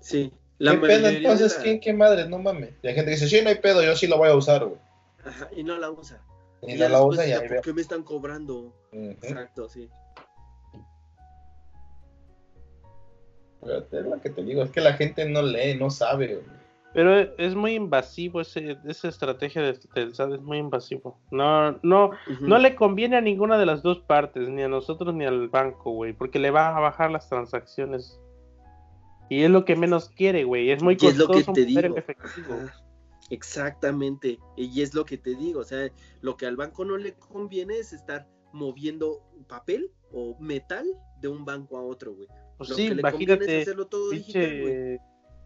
[0.00, 0.32] Sí.
[0.58, 1.56] ¿Qué pedo entonces?
[1.56, 2.28] la- ¿Quién qué madre?
[2.28, 2.70] No mames.
[2.82, 4.64] Y hay gente que dice, sí, no hay pedo, yo sí lo voy a usar,
[4.64, 4.78] güey.
[5.24, 6.20] Ajá, y no la usa.
[6.60, 7.60] Y no la usa y ahí ¿Por ve.
[7.64, 8.72] qué me están cobrando?
[8.92, 9.88] Exacto, sí.
[13.64, 16.62] Pero es lo que te digo, es que la gente no lee, no sabe, güey.
[16.94, 21.18] Pero es muy invasivo ese, esa estrategia de- del SAT, es muy invasivo.
[21.30, 22.46] No, no, Ujú.
[22.46, 25.92] no le conviene a ninguna de las dos partes, ni a nosotros ni al banco,
[25.92, 28.20] güey, porque le va a bajar las transacciones.
[29.30, 30.70] Y es lo que menos quiere, güey.
[30.70, 31.96] Es muy Y es lo que costoso te digo.
[31.96, 32.56] efectivo.
[33.30, 34.38] Exactamente.
[34.56, 35.60] Y es lo que te digo.
[35.60, 35.88] O sea,
[36.20, 40.84] lo que al banco no le conviene es estar moviendo papel o metal
[41.22, 42.28] de un banco a otro, güey.
[42.62, 44.62] Pues Lo sí, que le imagínate, hacerlo todo digital, güey.
[44.62, 45.00] pinche,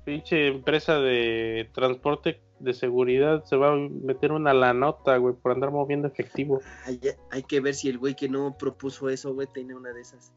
[0.04, 5.52] pinche empresa de transporte de seguridad se va a meter una la nota, güey, por
[5.52, 6.60] andar moviendo efectivo.
[6.86, 10.00] Hay, hay que ver si el güey que no propuso eso, güey, tiene una de
[10.00, 10.32] esas.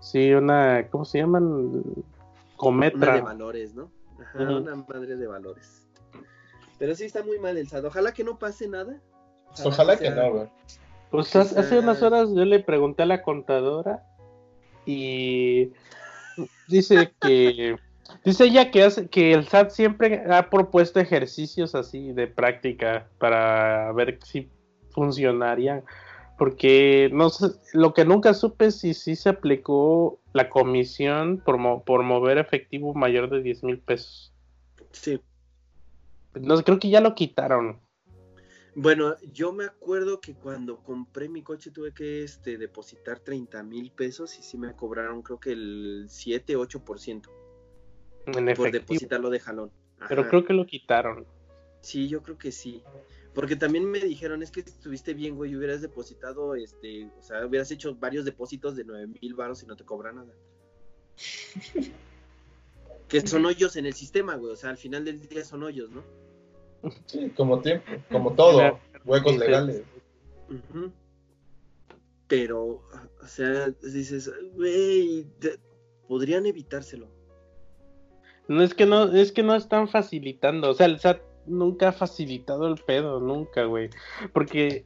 [0.00, 1.42] Sí, una, ¿cómo se llaman?
[1.44, 2.02] Una de
[2.56, 3.20] Cometra.
[3.22, 3.90] valores, ¿no?
[4.20, 5.86] Ajá, una madre de valores.
[6.78, 7.84] Pero sí está muy mal el SAT.
[7.86, 9.00] Ojalá que no pase nada.
[9.64, 10.48] Ojalá que sea- no, güey.
[11.10, 14.04] Pues hace unas horas yo le pregunté a la contadora
[14.86, 15.72] y
[16.68, 17.76] dice que
[18.24, 23.92] dice ella que hace que el SAT siempre ha propuesto ejercicios así de práctica para
[23.92, 24.48] ver si
[24.90, 25.82] funcionarían
[26.38, 31.56] porque no sé, lo que nunca supe es si sí se aplicó la comisión por,
[31.56, 34.34] mo- por mover efectivo mayor de 10 mil pesos.
[34.92, 35.18] Sí.
[36.34, 37.80] No, creo que ya lo quitaron.
[38.78, 43.90] Bueno, yo me acuerdo que cuando compré mi coche tuve que este, depositar 30 mil
[43.90, 47.08] pesos y sí me cobraron creo que el 7, 8%
[48.26, 48.70] En por efectivo.
[48.70, 49.72] depositarlo de jalón.
[50.06, 51.24] Pero creo que lo quitaron.
[51.80, 52.82] Sí, yo creo que sí.
[53.32, 57.46] Porque también me dijeron, es que estuviste bien, güey, y hubieras depositado, este, o sea,
[57.46, 60.34] hubieras hecho varios depósitos de 9 mil baros y no te cobra nada.
[63.08, 65.90] que son hoyos en el sistema, güey, o sea, al final del día son hoyos,
[65.90, 66.25] ¿no?
[67.06, 69.82] Sí, como tiempo, como todo, huecos legales.
[72.28, 72.82] Pero,
[73.22, 75.26] o sea, dices, güey,
[76.08, 77.08] podrían evitárselo.
[78.48, 80.70] No es que no, es que no están facilitando.
[80.70, 83.90] O sea, el SAT nunca ha facilitado el pedo, nunca, güey.
[84.32, 84.84] Porque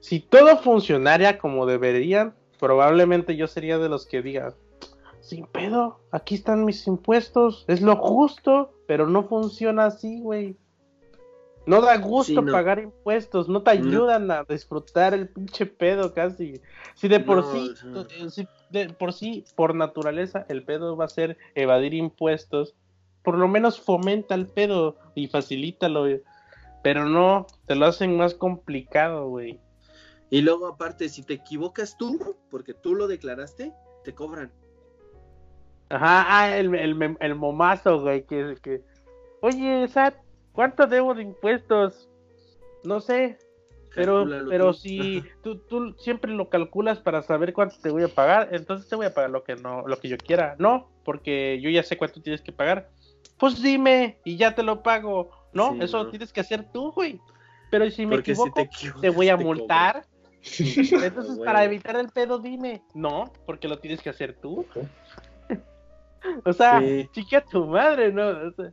[0.00, 4.54] si todo funcionaría como deberían, probablemente yo sería de los que digan,
[5.20, 10.54] sin pedo, aquí están mis impuestos, es lo justo, pero no funciona así, güey.
[11.64, 12.52] No da gusto Sí, no.
[12.52, 16.60] pagar impuestos, no te ayudan a disfrutar el pinche pedo casi.
[16.94, 21.06] Si de por No, sí, eh, si de por sí, por naturaleza, el pedo va
[21.06, 22.74] a ser evadir impuestos,
[23.22, 26.04] por lo menos fomenta el pedo y facilítalo.
[26.82, 29.58] Pero no, te lo hacen más complicado, güey.
[30.28, 33.72] Y luego, aparte, si te equivocas tú, porque tú lo declaraste,
[34.04, 34.52] te cobran.
[35.92, 38.80] Ajá, ah, el, el, el momazo, güey, que, que...
[39.42, 40.14] Oye, Sat,
[40.52, 42.08] ¿cuánto debo de impuestos?
[42.84, 43.38] No sé,
[43.94, 44.78] pero, pero tú.
[44.78, 48.96] si tú, tú siempre lo calculas para saber cuánto te voy a pagar, entonces te
[48.96, 50.56] voy a pagar lo que no, lo que yo quiera.
[50.58, 52.88] No, porque yo ya sé cuánto tienes que pagar.
[53.38, 55.30] Pues dime y ya te lo pago.
[55.52, 56.04] No, Sí, eso no.
[56.04, 57.20] lo tienes que hacer tú, güey.
[57.70, 60.06] Pero si me Porque si equivoco, te voy a te multar.
[60.58, 62.82] Entonces, para evitar el pedo, dime.
[62.94, 64.66] No, porque lo tienes que hacer tú.
[66.44, 67.08] O sea, Sí.
[67.12, 68.28] chica tu madre, ¿no?
[68.28, 68.72] O sea,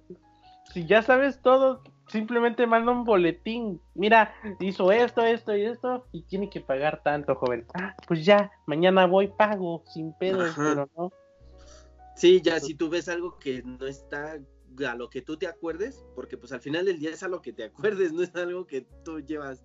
[0.73, 3.81] si ya sabes todo, simplemente manda un boletín.
[3.95, 7.65] Mira, hizo esto, esto y esto, y tiene que pagar tanto, joven.
[7.73, 10.69] Ah, pues ya, mañana voy, pago, sin pedos, Ajá.
[10.69, 11.13] pero no.
[12.15, 14.37] Sí, ya si tú ves algo que no está
[14.87, 17.41] a lo que tú te acuerdes, porque pues al final del día es a lo
[17.41, 19.63] que te acuerdes, no es algo que tú llevas,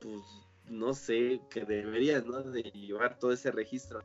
[0.00, 0.20] pues
[0.68, 2.42] no sé, que deberías, ¿no?
[2.42, 4.00] De llevar todo ese registro.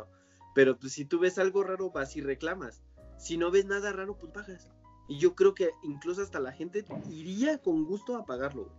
[0.56, 2.84] Pero pues si tú ves algo raro, vas y reclamas.
[3.18, 4.70] Si no ves nada raro, pues pagas.
[5.08, 8.70] Y yo creo que incluso hasta la gente iría con gusto a pagarlo.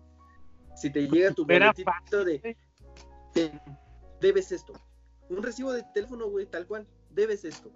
[0.74, 2.56] Si te llega tu boletito de,
[3.32, 3.61] te-
[4.20, 4.73] debes esto.
[5.28, 7.70] Un recibo de teléfono, güey, tal cual, debes esto.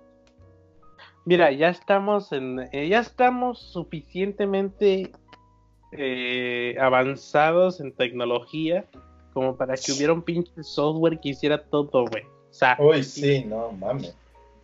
[1.25, 5.13] Mira, ya estamos en, eh, ya estamos suficientemente
[5.93, 8.87] eh, avanzados en tecnología
[9.33, 12.25] como para que hubiera un pinche software que hiciera todo, güey.
[12.25, 14.17] O sea, Uy, sí, no mames.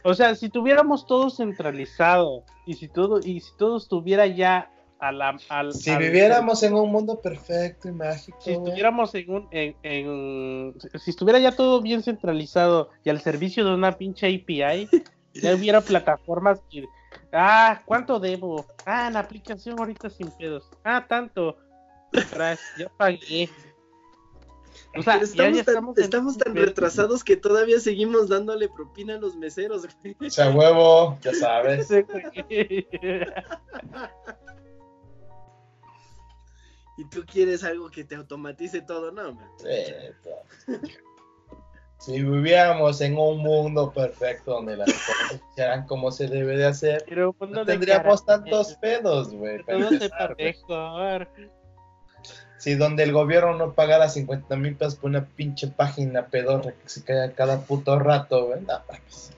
[0.04, 4.70] O sea, si tuviéramos todo centralizado y si todo y si todo estuviera ya
[5.00, 9.30] a la al, Si al- viviéramos en un mundo perfecto y mágico, si estuviéramos en
[9.30, 14.26] un en, en- si estuviera ya todo bien centralizado y al servicio de una pinche
[14.26, 14.88] API
[15.34, 16.84] ya hubiera plataformas que
[17.32, 20.70] ah cuánto debo ah la aplicación ahorita sin pedos.
[20.84, 21.56] Ah tanto.
[22.78, 23.48] Ya pagué
[24.96, 29.36] o sea, estamos, ya tan, estamos estamos retrasados que todavía seguimos dándole propina a los
[29.36, 30.28] meseros, güey.
[30.28, 31.88] O sea, huevo, ya sabes.
[36.96, 39.50] Y tú quieres algo que te automatice todo, no, man.
[39.56, 40.78] Sí.
[41.98, 46.66] Si viviéramos en un mundo perfecto donde las cosas se hicieran como se debe de
[46.66, 49.64] hacer, Pero pues, no tendríamos tantos pedos, güey.
[49.64, 50.08] todo se.
[52.64, 56.88] Si donde el gobierno no pagara 50 mil pesos por una pinche página pedorra que
[56.88, 58.62] se cae a cada puto rato, güey.
[58.62, 59.32] No, mames.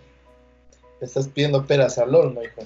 [1.00, 2.62] Te estás pidiendo peras al horno, hijo.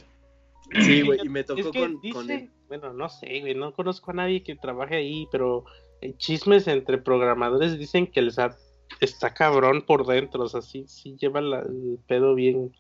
[0.85, 3.55] Sí, güey, y me tocó Es que con, dice, con el- bueno, no sé, güey,
[3.55, 5.65] no conozco a nadie que trabaje ahí, pero
[6.03, 8.55] eh, chismes entre programadores dicen que el SAT
[9.01, 12.77] está cabrón por dentro, o sea, sí, sí lleva la- el pedo bien,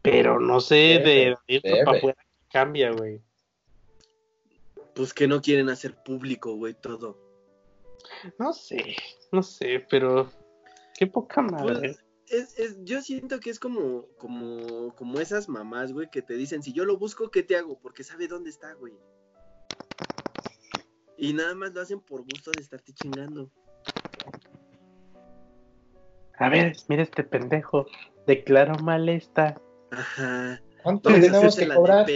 [0.00, 3.20] pero no sé Debe, de para afuera que cambia, güey.
[5.00, 7.16] Pues que no quieren hacer público, güey, todo.
[8.38, 8.96] No sé,
[9.32, 10.30] no sé, pero
[10.98, 11.96] qué poca madre.
[11.96, 16.34] Pues, es, es, yo siento que es como, como, como esas mamás, güey, que te
[16.34, 17.78] dicen, si yo lo busco, ¿qué te hago?
[17.80, 18.92] Porque sabe dónde está, güey.
[21.16, 23.50] Y nada más lo hacen por gusto de estarte chingando.
[26.36, 27.86] A ver, mira este pendejo,
[28.26, 29.58] declaro mal esta.
[29.92, 30.60] Ajá.
[30.82, 32.06] ¿Cuánto tenemos que cobrar?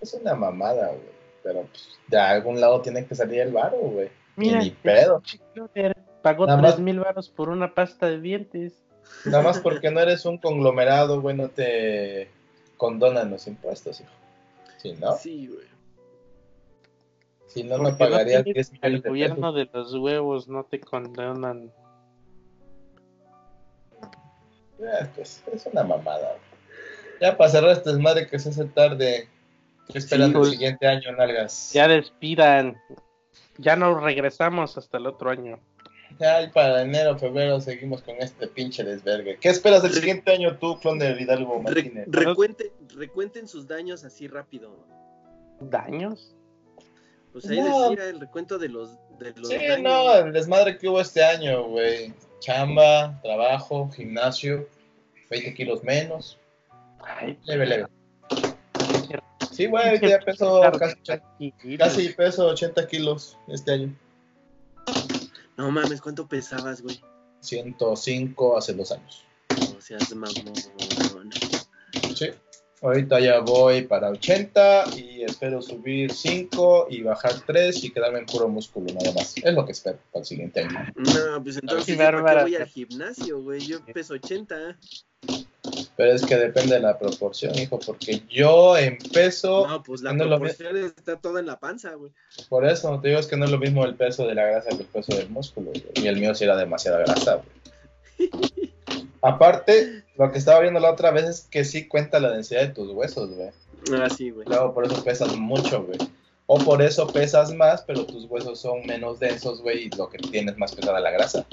[0.00, 1.16] Es una mamada, güey.
[1.42, 4.08] Pero pues, de algún lado tiene que salir el varo, güey.
[4.36, 5.22] Mira, ni pedo.
[6.22, 8.82] Pagó Nada tres más- mil varos por una pasta de dientes.
[9.24, 12.28] Nada más porque no eres un conglomerado, güey, no te
[12.76, 14.10] condonan los impuestos, hijo.
[14.78, 15.66] Si no, Sí, güey.
[17.46, 19.72] si no, no Porque pagarías tienes 10 millones El de gobierno pesos.
[19.72, 21.70] de los huevos no te condenan.
[24.78, 26.28] Ya, pues, es una mamada.
[26.28, 26.40] güey.
[27.20, 29.28] Ya para cerrar este desmadre que se hace tarde.
[29.92, 31.72] ¿Qué esperan Sí, del siguiente año, nalgas?
[31.72, 32.76] Ya despidan.
[33.58, 35.58] Ya no regresamos hasta el otro año.
[36.18, 39.38] Ya y para enero, febrero seguimos con este pinche desvergue.
[39.40, 42.06] ¿Qué esperas del siguiente año tú, clon de Hidalgo Re- Martínez?
[42.08, 44.76] recuente- recuenten sus daños así rápido.
[45.60, 46.34] ¿Daños?
[47.32, 47.90] Pues ahí No.
[47.90, 49.80] decía el recuento de los, de los Sí, daños.
[49.80, 52.12] no, el desmadre que hubo este año, güey.
[52.40, 54.68] chamba, trabajo, gimnasio,
[55.30, 56.38] 20 kilos menos.
[57.00, 57.86] Ay, Leve, leve.
[59.56, 63.96] Sí, güey, ya peso casi, casi peso 80 kilos este año.
[65.56, 67.00] No mames, ¿cuánto pesabas, güey?
[67.40, 69.24] 105 hace dos años.
[69.72, 71.30] No seas mamón.
[72.14, 72.30] Sí.
[72.86, 78.26] Ahorita ya voy para 80 y espero subir 5 y bajar 3 y quedarme en
[78.26, 79.34] puro músculo nada más.
[79.36, 80.92] Es lo que espero para el siguiente año.
[80.94, 82.42] No, pues entonces ¿yo ¿para qué bárbara.
[82.42, 83.60] voy al gimnasio, güey?
[83.66, 84.78] Yo peso 80.
[85.96, 90.12] Pero es que depende de la proporción, hijo, porque yo en peso, No, pues la
[90.12, 92.12] no es lo proporción está toda en la panza, güey.
[92.48, 94.68] por eso te digo es que no es lo mismo el peso de la grasa
[94.68, 95.70] que el peso del músculo.
[95.72, 95.82] güey.
[95.96, 98.30] Y el mío sí era demasiada grasa, güey.
[99.22, 102.68] Aparte, lo que estaba viendo la otra vez es que sí cuenta la densidad de
[102.74, 103.50] tus huesos, güey.
[103.92, 104.46] Ah, sí, güey.
[104.48, 105.98] Luego por eso pesas mucho, güey.
[106.46, 110.18] O por eso pesas más, pero tus huesos son menos densos, güey, y lo que
[110.18, 111.44] tienes es más pesada la grasa.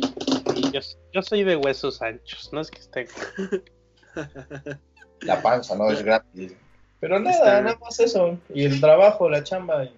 [0.55, 0.79] Y yo,
[1.11, 3.07] yo soy de huesos anchos, no es que esté.
[5.21, 5.89] La panza, ¿no?
[5.89, 6.53] Es gratis.
[6.99, 8.37] Pero nada, Está- nada más eso.
[8.53, 9.85] Y el trabajo, la chamba.
[9.85, 9.93] y-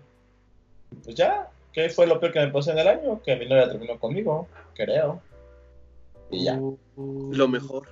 [1.04, 1.50] Pues ya.
[1.74, 3.22] ¿Qué fue lo peor que me pasó en el año?
[3.22, 5.22] Que mi novia terminó conmigo, creo.
[6.32, 6.58] Y ya.
[6.96, 7.90] Lo mejor.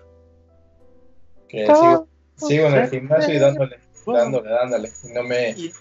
[1.53, 3.77] Que sigo, sigo en el gimnasio y dándole,
[4.07, 4.91] dándole, dándole.
[5.03, 5.71] Y no me, Y,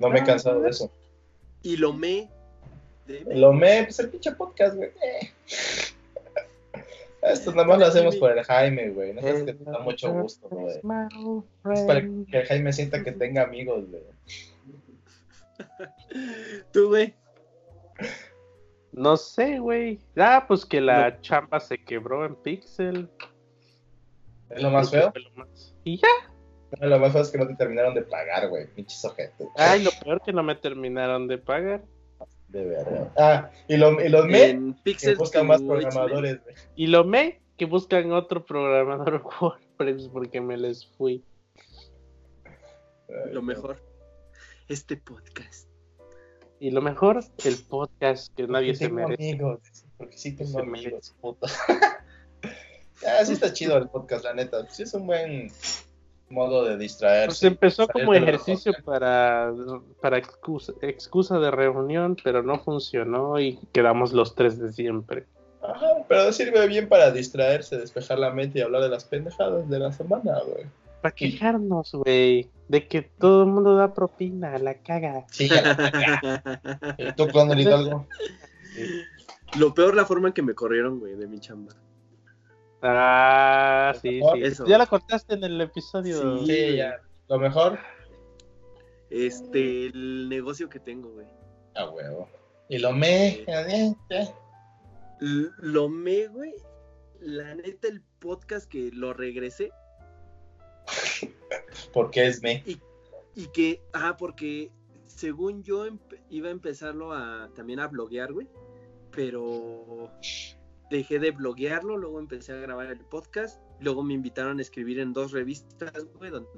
[0.00, 0.90] no me he cansado de eso.
[1.62, 2.30] y lo me.
[3.26, 4.88] Lo me, pues el pinche podcast, güey.
[4.88, 5.32] Eh.
[7.20, 9.12] Esto nada más lo hacemos por el Jaime, güey.
[9.12, 10.76] No es que te da mucho gusto, güey.
[10.76, 14.02] Es para que el Jaime sienta que tenga amigos, güey.
[16.72, 17.14] Tú, güey.
[18.92, 19.98] No sé, güey.
[20.16, 23.10] Ah, pues que la chamba se quebró en Pixel.
[24.50, 25.10] Es lo más feo.
[25.12, 26.08] Fue lo más- Y ya.
[26.86, 28.66] Lo más feo es que no te terminaron de pagar, güey.
[28.74, 29.48] Pinches ojetes.
[29.56, 31.84] Ay, lo peor que no me terminaron de pagar.
[32.48, 33.12] De verdad.
[33.18, 36.54] Ah, y, lo, y los me que buscan más programadores, güey.
[36.76, 41.24] Y lo me que buscan otro programador WordPress porque me les fui.
[43.32, 43.82] Lo mejor.
[44.68, 45.68] Este podcast.
[46.60, 49.30] Y lo mejor, el podcast que nadie Porque se tengo merece.
[49.30, 49.60] amigos,
[49.96, 51.46] porque sí tengo Se amigos, puta.
[53.06, 54.66] ah, sí está chido el podcast, la neta.
[54.70, 55.50] Sí es un buen
[56.30, 57.46] modo de Pues distraerse.
[57.46, 59.52] empezó salir como ejercicio para,
[60.00, 65.24] para excusa, excusa de reunión, pero no funcionó y quedamos los tres de siempre.
[65.62, 69.78] Ajá, pero sirve bien para distraerse, despejar la mente y hablar de las pendejadas de
[69.78, 70.66] la semana, güey.
[71.02, 75.24] Para quejarnos, güey, de que todo el mundo da propina, la caga.
[75.30, 75.62] Sí, ya.
[75.62, 78.06] la- ¿Y tú, Conor, algo?
[79.58, 81.72] Lo peor la forma en que me corrieron, güey, de mi chamba.
[82.82, 84.42] Ah, sí, sí.
[84.42, 84.66] Eso.
[84.66, 86.38] Ya la contaste en el episodio.
[86.40, 86.46] Sí.
[86.46, 87.00] Sí, ya.
[87.28, 87.78] Lo mejor.
[89.10, 91.26] Este, el negocio que tengo, güey.
[91.74, 92.28] A huevo.
[92.68, 93.44] Y lo me.
[95.20, 96.54] L- Lo me, güey.
[97.20, 99.72] La neta, el podcast que lo regresé
[101.92, 102.62] Porque es me.
[103.34, 104.70] y que, ah, porque
[105.06, 105.86] según yo
[106.30, 108.48] iba a empezarlo a también a bloguear, güey.
[109.10, 110.10] Pero
[110.90, 115.12] dejé de bloguearlo, luego empecé a grabar el podcast, luego me invitaron a escribir en
[115.12, 116.48] dos revistas, güey, donde,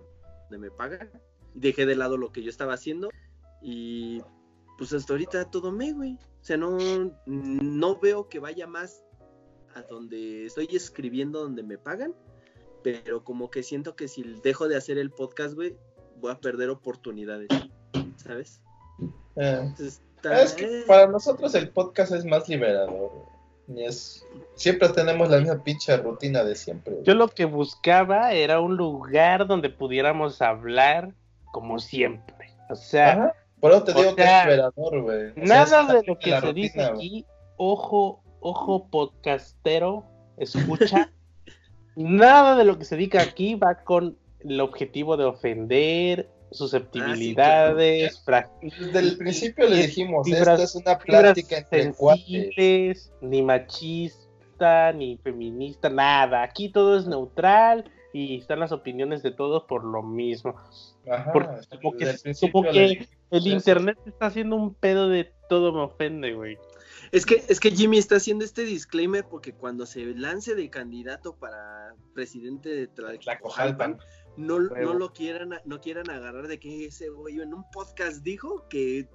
[0.59, 1.11] me pagan.
[1.55, 3.09] Y dejé de lado lo que yo estaba haciendo
[3.63, 4.23] y
[4.79, 6.15] pues hasta ahorita todo me, güey.
[6.15, 6.79] O sea, no,
[7.27, 9.03] no veo que vaya más
[9.75, 12.15] a donde estoy escribiendo, donde me pagan,
[12.83, 15.77] pero como que siento que si dejo de hacer el podcast, güey,
[16.17, 17.49] voy a perder oportunidades,
[18.17, 18.61] ¿sabes?
[19.37, 23.11] Eh, Entonces, está- Es que eh, para nosotros el podcast es más liberador.
[23.77, 24.27] Es.
[24.55, 26.97] Siempre tenemos la misma pinche rutina de siempre.
[27.03, 31.15] Yo lo que buscaba era un lugar donde pudiéramos hablar
[31.53, 32.55] como siempre.
[32.69, 33.35] O sea, Ajá.
[33.61, 35.35] Por eso te digo que sea, es liberador, güey.
[35.35, 37.27] Sea, nada de lo que se rutina, dice aquí,
[37.57, 40.05] ojo, ojo podcastero,
[40.39, 41.13] escucha.
[41.97, 48.51] nada de lo que se diga aquí va con el objetivo de ofender, susceptibilidades, fra-
[48.61, 52.25] Desde el principio le dijimos, Fibras- esto es una plática entre cuates.
[52.27, 56.43] sensibles, ni machista, ni feminista, nada.
[56.43, 60.55] Aquí todo es neutral y están las opiniones de todos por lo mismo.
[61.11, 61.49] Ajá, Porque
[61.83, 63.57] como que- desde el principio como le que dijimos El eso.
[63.57, 66.59] internet está haciendo un pedo de todo me ofende, güey.
[67.13, 71.35] Es que, es que Jimmy está haciendo este disclaimer porque cuando se lance de candidato
[71.35, 73.99] para presidente de Tlacojalpan, Tlacojalpan.
[74.37, 78.67] No, no lo quieran, no quieran agarrar de que ese güey en un podcast dijo
[78.69, 79.07] que,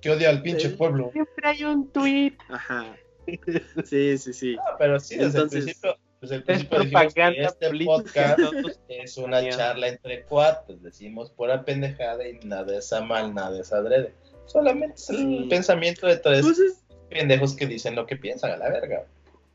[0.00, 0.76] Que odia al pinche Sí.
[0.76, 1.10] pueblo.
[1.12, 2.36] Siempre hay un tweet.
[2.48, 2.96] ajá,
[3.84, 4.56] sí, sí, sí.
[4.60, 7.66] Ah, pero sí, desde Entonces, el principio, desde el Es principio dijimos que propaganda este
[7.68, 8.36] política.
[8.36, 8.40] podcast
[8.88, 10.82] es una charla entre cuates.
[10.82, 14.14] Decimos pura pendejada y nada es a mal, nada es adrede.
[14.46, 15.46] Solamente es el Sí.
[15.50, 19.06] pensamiento de tres Pues es- pendejos que dicen lo que piensan a la verga.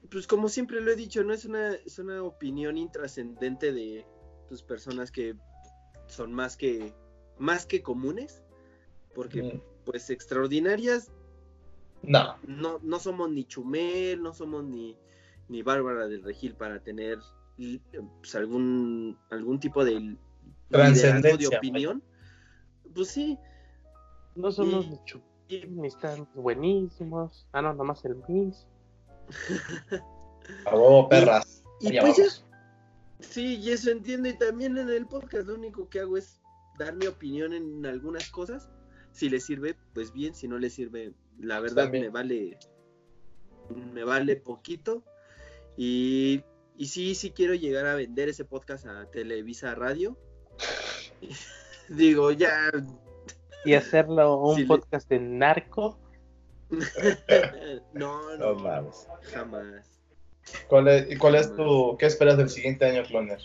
[0.10, 4.06] pues como siempre lo he dicho, no es una, es una opinión intrascendente de
[4.52, 5.34] tus personas que
[6.08, 6.94] son más que
[7.40, 8.44] más que comunes,
[9.16, 9.62] porque Mm.
[9.86, 11.10] pues extraordinarias
[12.04, 12.36] No.
[12.46, 14.98] no, no somos ni Chumel, no somos ni,
[15.48, 17.20] ni Bárbara del Regil para tener
[18.20, 20.18] pues, algún, algún tipo de
[20.70, 22.04] de opinión.
[22.94, 23.38] Pues sí,
[24.36, 27.48] No somos Y- ni chup- ni están buenísimos.
[27.54, 28.66] Ah, no, nomás el Miss.
[30.66, 31.64] A huevo, perras.
[31.80, 32.51] y Allá pues ya.
[33.22, 34.28] Sí, y eso entiendo.
[34.30, 36.42] Y también en el podcast lo único que hago es
[36.78, 38.70] dar mi opinión en algunas cosas.
[39.12, 42.06] Si le sirve, pues bien, si no le sirve, la verdad También.
[42.06, 42.58] me vale,
[43.94, 45.04] me vale poquito.
[45.78, 46.44] Y,
[46.78, 50.18] y sí, sí quiero llegar a vender ese podcast a Televisa Radio.
[51.90, 52.72] Digo, ya.
[53.66, 56.00] Y hacerlo un le- podcast de narco.
[57.94, 59.08] no, No no, mames.
[59.34, 59.91] jamás.
[60.68, 61.98] ¿Cuál es, ¿Y cuál es tu.
[61.98, 63.40] ¿Qué esperas del siguiente año, Cloner?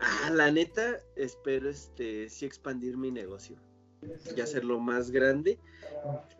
[0.00, 3.56] Ah, la neta, espero este sí expandir mi negocio.
[4.36, 5.58] Y hacerlo más grande.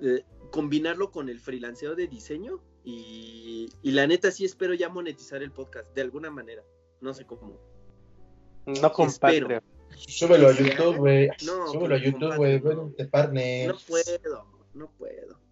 [0.02, 2.60] eh, combinarlo con el freelanceo de diseño.
[2.84, 6.62] Y, y la neta sí espero ya monetizar el podcast de alguna manera.
[7.00, 7.58] No sé cómo.
[8.66, 8.92] No.
[9.20, 9.62] Patreon.
[9.96, 11.28] Súbelo a YouTube, güey.
[11.46, 12.58] No, Súbelo a YouTube, güey.
[12.58, 13.68] Bueno, partner.
[13.68, 15.43] No puedo, no puedo.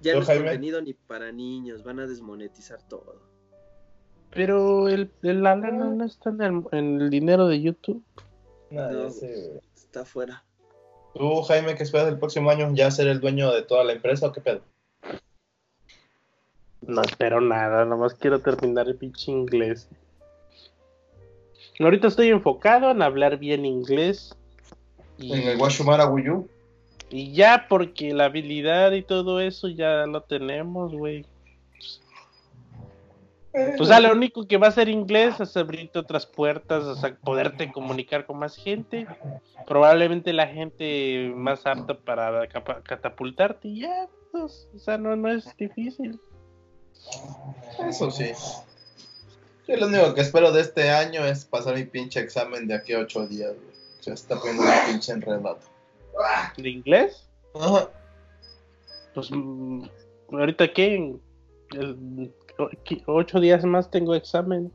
[0.00, 0.44] Ya ¿Tú, no es Jaime?
[0.46, 3.22] contenido ni para niños, van a desmonetizar todo.
[4.30, 8.02] Pero el, el- la lana no está en el, en el dinero de YouTube.
[8.70, 9.60] Nada, No, sé.
[9.76, 10.44] Está fuera.
[11.14, 12.72] ¿Tú, Jaime, qué esperas del próximo año?
[12.74, 14.62] ¿Ya ser el dueño de toda la empresa o qué pedo?
[16.80, 19.88] No espero nada, nomás quiero terminar el pinche inglés.
[21.80, 24.36] Ahorita estoy enfocado en hablar bien inglés.
[25.18, 26.48] Y, En el Washumara Wuyu.
[27.14, 31.24] Y ya, porque la habilidad y todo eso ya lo tenemos, güey.
[33.78, 37.14] O sea, lo único que va a ser inglés es abrirte otras puertas, o sea,
[37.14, 39.06] poderte comunicar con más gente.
[39.64, 45.56] Probablemente la gente más apta para catapultarte y ya, pues, o sea, no, no es
[45.56, 46.18] difícil.
[47.88, 48.32] Eso sí.
[49.68, 52.92] Yo lo único que espero de este año es pasar mi pinche examen de aquí
[52.92, 53.76] a ocho días, güey.
[54.00, 55.73] Se está poniendo un pinche enredado.
[56.56, 57.28] ¿De inglés?
[57.54, 57.88] Ajá.
[59.14, 59.82] Pues mm,
[60.32, 61.14] ahorita qué,
[61.72, 64.70] El- o- qui- ocho días más tengo examen.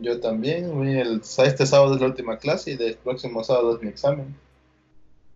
[0.00, 0.86] Yo también.
[0.86, 4.36] El, este sábado es la última clase y el próximo sábado es mi examen.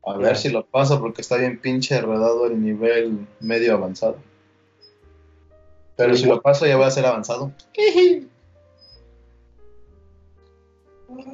[0.05, 4.19] A ver si lo paso porque está bien pinche enredado el nivel medio avanzado.
[5.97, 7.51] Pero Sí, si lo paso ya voy a ser avanzado.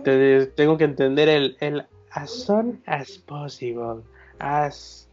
[0.05, 4.03] Te- tengo que entender el, el as soon as possible,
[4.39, 5.09] as,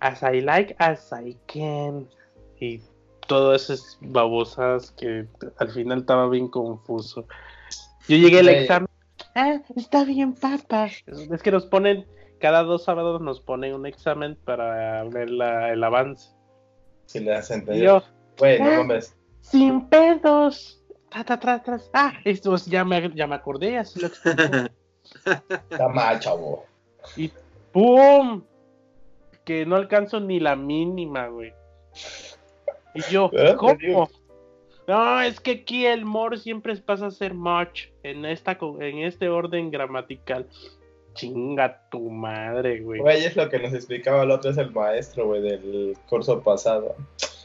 [0.00, 2.06] as I like, as I can,
[2.60, 2.80] y
[3.26, 5.26] todas esas babosas que
[5.58, 7.26] al final estaba bien confuso.
[8.08, 8.88] Yo llegué al examen,
[9.34, 10.86] ah, está bien, papá.
[11.06, 12.06] Es que nos ponen,
[12.40, 16.30] cada dos sábados nos ponen un examen para ver la- el avance.
[17.06, 18.02] Si le hacen yo,
[18.38, 18.98] Güey, no Ah.
[19.40, 20.74] sin pedos.
[21.10, 21.90] Ta, ta, tras.
[21.92, 24.68] Ah, esto es- ya me, ya me acordé, así lo explico.
[25.70, 26.66] Está mal, chavo.
[27.16, 27.30] Y
[27.72, 28.42] ¡pum!
[29.44, 31.52] Que no alcanzo ni la mínima, güey.
[32.94, 33.30] Y yo.
[33.56, 34.08] ¿cómo?
[34.88, 39.28] No, es que aquí el more siempre pasa a ser much en esta en este
[39.28, 40.48] orden gramatical.
[41.12, 43.00] Chinga tu madre, güey.
[43.00, 46.96] Güey, es lo que nos explicaba el otro, es el maestro, güey, del curso pasado.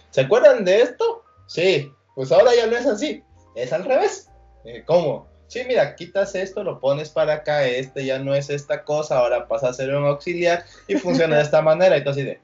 [0.09, 1.23] ¿Se acuerdan de esto?
[1.47, 3.21] Sí, pues ahora ya no es así,
[3.55, 4.29] es al revés.
[4.63, 5.27] Eh, ¿Cómo?
[5.53, 9.47] Sí, mira, quitas esto, lo pones para acá, este ya no es esta cosa, ahora
[9.47, 11.95] pasa a ser un auxiliar y funciona de esta manera.
[11.95, 12.41] Y tú así de,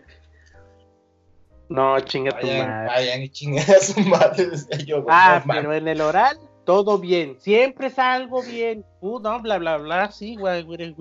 [1.69, 2.87] No, chinga tu vayan, madre.
[2.87, 4.47] vayan y chinguen a su madre.
[4.85, 7.35] yo, Ah, no pero en el oral, todo bien.
[7.39, 8.85] Siempre salgo bien.
[9.01, 10.11] Uh, no, bla, bla, bla.
[10.11, 10.95] Sí, güey, güey,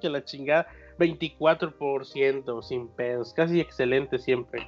[0.00, 0.66] que la chingada.
[0.98, 3.32] 24% sin pedos.
[3.34, 4.66] Casi excelente siempre.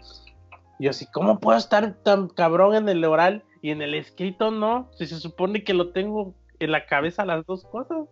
[0.79, 4.89] Yo así, ¿cómo puedo estar tan cabrón en el oral y en el escrito no?
[4.97, 6.35] Si se supone que lo tengo
[6.65, 8.09] en la cabeza las dos cosas.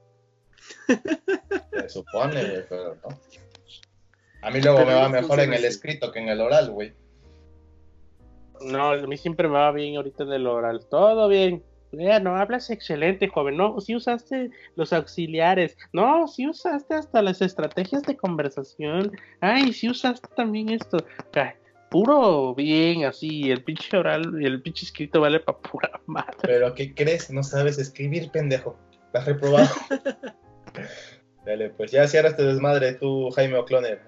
[1.72, 3.18] Se supone, güey, pero no.
[4.42, 6.92] A mí luego Pero me va mejor en el escrito que en el oral, güey.
[8.60, 10.86] No, a mí siempre me va bien ahorita en el oral.
[10.88, 11.62] Todo bien.
[11.92, 13.56] No, hablas excelente, joven.
[13.56, 15.76] No, si usaste los auxiliares.
[15.92, 19.12] No, si usaste hasta las estrategias de conversación.
[19.40, 20.98] Ay, si usaste también esto.
[21.34, 21.50] Ay,
[21.92, 23.50] puro bien, así.
[23.50, 26.36] El pinche oral y el pinche escrito vale para pura madre.
[26.42, 27.30] Pero ¿qué crees?
[27.30, 28.76] No sabes escribir, pendejo.
[29.06, 29.68] Estás reprobado.
[31.44, 34.00] Dale, pues ya cierra este desmadre tú, Jaime O'Cloner.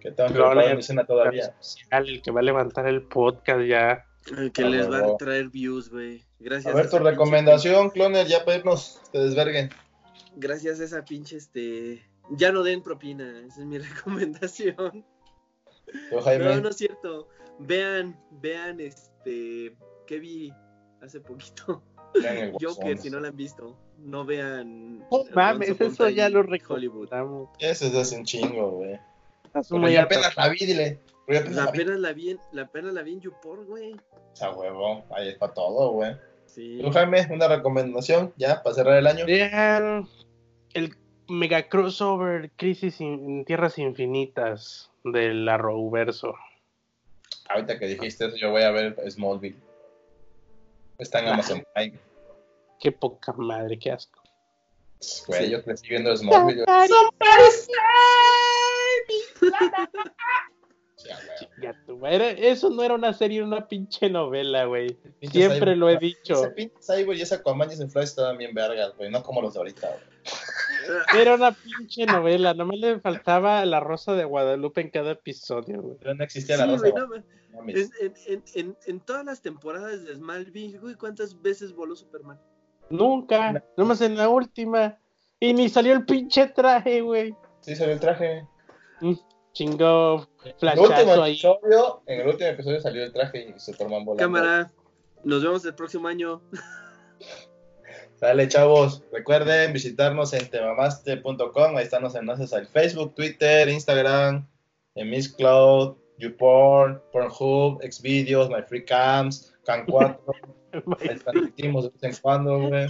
[0.00, 0.52] Que tengo que Cloner.
[0.54, 1.54] preparar mi cena todavía.
[1.90, 4.04] El que va a levantar el podcast ya.
[4.36, 6.24] Eh, Que Ah, les va a traer views, güey.
[6.38, 9.70] Gracias A ver, tu esa pinche- recomendación, Cloner, ya irnos, te desverguen.
[10.36, 12.02] Gracias a esa pinche, este...
[12.30, 15.04] Ya no den propina, esa es mi recomendación.
[16.24, 16.44] Jaime.
[16.44, 17.28] No, no es cierto.
[17.58, 19.76] Vean, vean, este...
[20.06, 20.52] ¿Qué vi
[21.02, 21.82] hace poquito?
[22.20, 23.76] Vean el Joker, si no la han visto.
[23.98, 25.00] No vean...
[25.10, 27.50] No mames, eso ya lo recomendamos.
[27.58, 28.98] Ese es hace un chingo, güey.
[29.54, 29.76] Ya harto.
[30.02, 31.00] apenas la vi, dile.
[31.24, 31.78] Apenas La la vi.
[31.78, 33.92] pena la vi en, la pena la vi en YouPorn, güey.
[33.92, 36.16] O sea, huevo, ahí es para todo, güey.
[36.46, 36.78] Sí.
[36.80, 39.26] Tú, Jaime, una recomendación ya para cerrar el año.
[39.26, 40.08] Vean
[40.74, 40.94] el
[41.28, 46.34] mega crossover Crisis in- en Tierras Infinitas del Arrowverso.
[47.48, 49.56] Ahorita que dijiste eso, yo voy a ver Smallville.
[50.98, 51.98] Está en Amazon Prime.
[52.80, 54.20] Qué poca madre, qué asco.
[55.28, 55.50] Güey, Sí.
[55.52, 56.64] yo crecí viendo Smallville.
[62.38, 64.96] Eso no era una serie, era una pinche novela, güey.
[65.20, 65.76] Siempre Cyborg.
[65.76, 66.34] lo he dicho.
[66.34, 69.10] Ese pinche Cyborg y ese Aquaman y ese Flash estaban bien vergas, güey.
[69.10, 70.00] No como los de ahorita, güey.
[71.16, 75.82] Era una pinche novela, no me le faltaba la rosa de Guadalupe en cada episodio,
[75.82, 75.96] güey.
[76.00, 76.78] Pero no existía Sí, la rosa.
[76.78, 81.40] güey, no, No en, en- en- en- en todas las temporadas de Smallville, güey, ¿cuántas
[81.42, 82.38] veces voló Superman?
[82.90, 84.98] Nunca, nomás en la última.
[85.40, 87.34] Y ni salió el pinche traje, güey.
[87.60, 88.46] Sí, salió el traje.
[89.00, 90.26] El último
[90.58, 91.32] flashazo ahí.
[91.32, 94.22] episodio, en el último episodio salió el traje y Superman volando.
[94.22, 94.70] Cámara,
[95.24, 96.40] nos vemos el próximo año.
[98.20, 99.04] Dale, chavos.
[99.12, 101.76] Recuerden visitarnos en temamaste.com.
[101.76, 104.44] Ahí están los enlaces al Facebook, Twitter, Instagram,
[104.96, 110.18] en Miss Cloud, YouPorn, Pornhub, Xvideos, MyFreeCams, Can4.
[111.00, 112.88] Ahí transmitimos de vez en cuando, güey.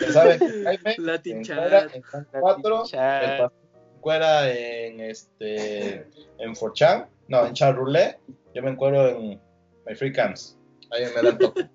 [0.00, 1.58] Ya saben, Jaime, Latin en Chat.
[1.58, 3.22] Cuera, en Can4, Chat.
[3.22, 3.66] el pastor
[4.00, 6.06] Cuera en este
[6.38, 8.20] en Forchan, no, en Charroulette,
[8.54, 9.40] yo me encuentro en
[9.84, 10.56] MyFreeCams.
[10.92, 11.68] Ahí me dan toque.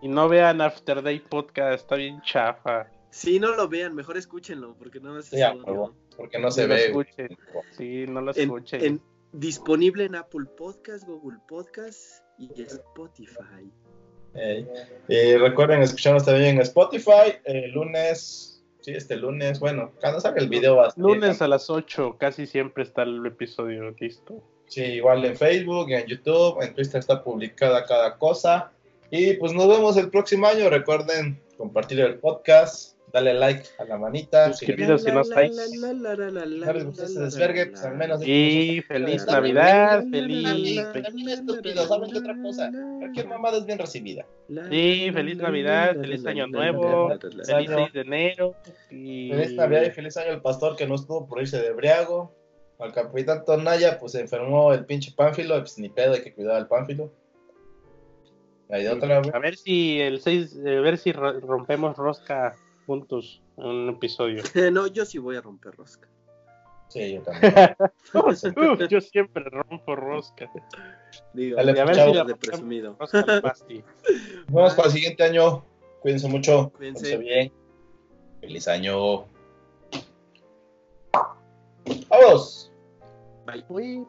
[0.00, 2.90] Y no vean After Day Podcast, está bien chafa.
[3.10, 6.74] Sí, no lo vean, mejor escúchenlo, porque no Sí, huevo, porque no se No lo
[6.74, 6.84] ve.
[6.86, 7.38] escuchen.
[7.76, 8.84] Sí, no lo en, escuchen.
[8.84, 9.02] en-
[9.32, 13.70] disponible en Apple Podcast, Google Podcast y Spotify.
[15.08, 20.48] Y recuerden escucharnos también en Spotify el lunes, sí, este lunes, bueno, cuando salga el
[20.48, 24.42] video va a salir Lunes a las 8, casi siempre está el episodio listo.
[24.66, 28.70] Sí, igual en Facebook, en YouTube, en Twitter está publicada cada cosa.
[29.10, 30.68] Y pues nos vemos el próximo año.
[30.68, 34.52] Recuerden compartir el podcast, darle like a la manita.
[34.52, 35.02] Suscribiros.
[35.02, 35.56] si no estáis.
[35.56, 40.38] no les gusta ese desvergue, pues al menos Y feliz Está Navidad, feliz.
[40.38, 42.70] está bien, está bien estúpido, ¿saben qué otra cosa?
[42.98, 44.26] Cualquier mamada es bien recibida.
[44.70, 47.78] Sí, feliz Navidad, feliz Año Nuevo, Feliz año.
[47.78, 48.54] 6 de enero.
[48.88, 52.34] Feliz Navidad y feliz año al pastor que no estuvo por irse de briago.
[52.78, 56.54] Al capitán Tonaya, pues se enfermó el pinche Pánfilo, pues ni pedo, hay que cuidar
[56.56, 57.10] al Pánfilo.
[58.92, 59.22] Otra.
[59.32, 62.54] A ver si el 6, a ver si ro- rompemos rosca
[62.86, 64.42] juntos en un episodio.
[64.72, 66.08] no, yo sí voy a romper rosca.
[66.88, 67.52] Sí, yo también.
[68.88, 70.50] Yo siempre rompo rosca.
[71.34, 72.96] Digo, Dale, a ver si la de presumido.
[72.98, 73.42] rosca
[74.48, 75.64] vemos para el siguiente año.
[76.00, 76.70] Cuídense mucho.
[76.76, 77.16] Cuídense.
[77.16, 77.52] Cuídense bien.
[78.40, 79.26] Feliz año.
[82.08, 82.72] ¡Vamos!
[83.44, 83.64] Bye.
[83.68, 84.06] Uy.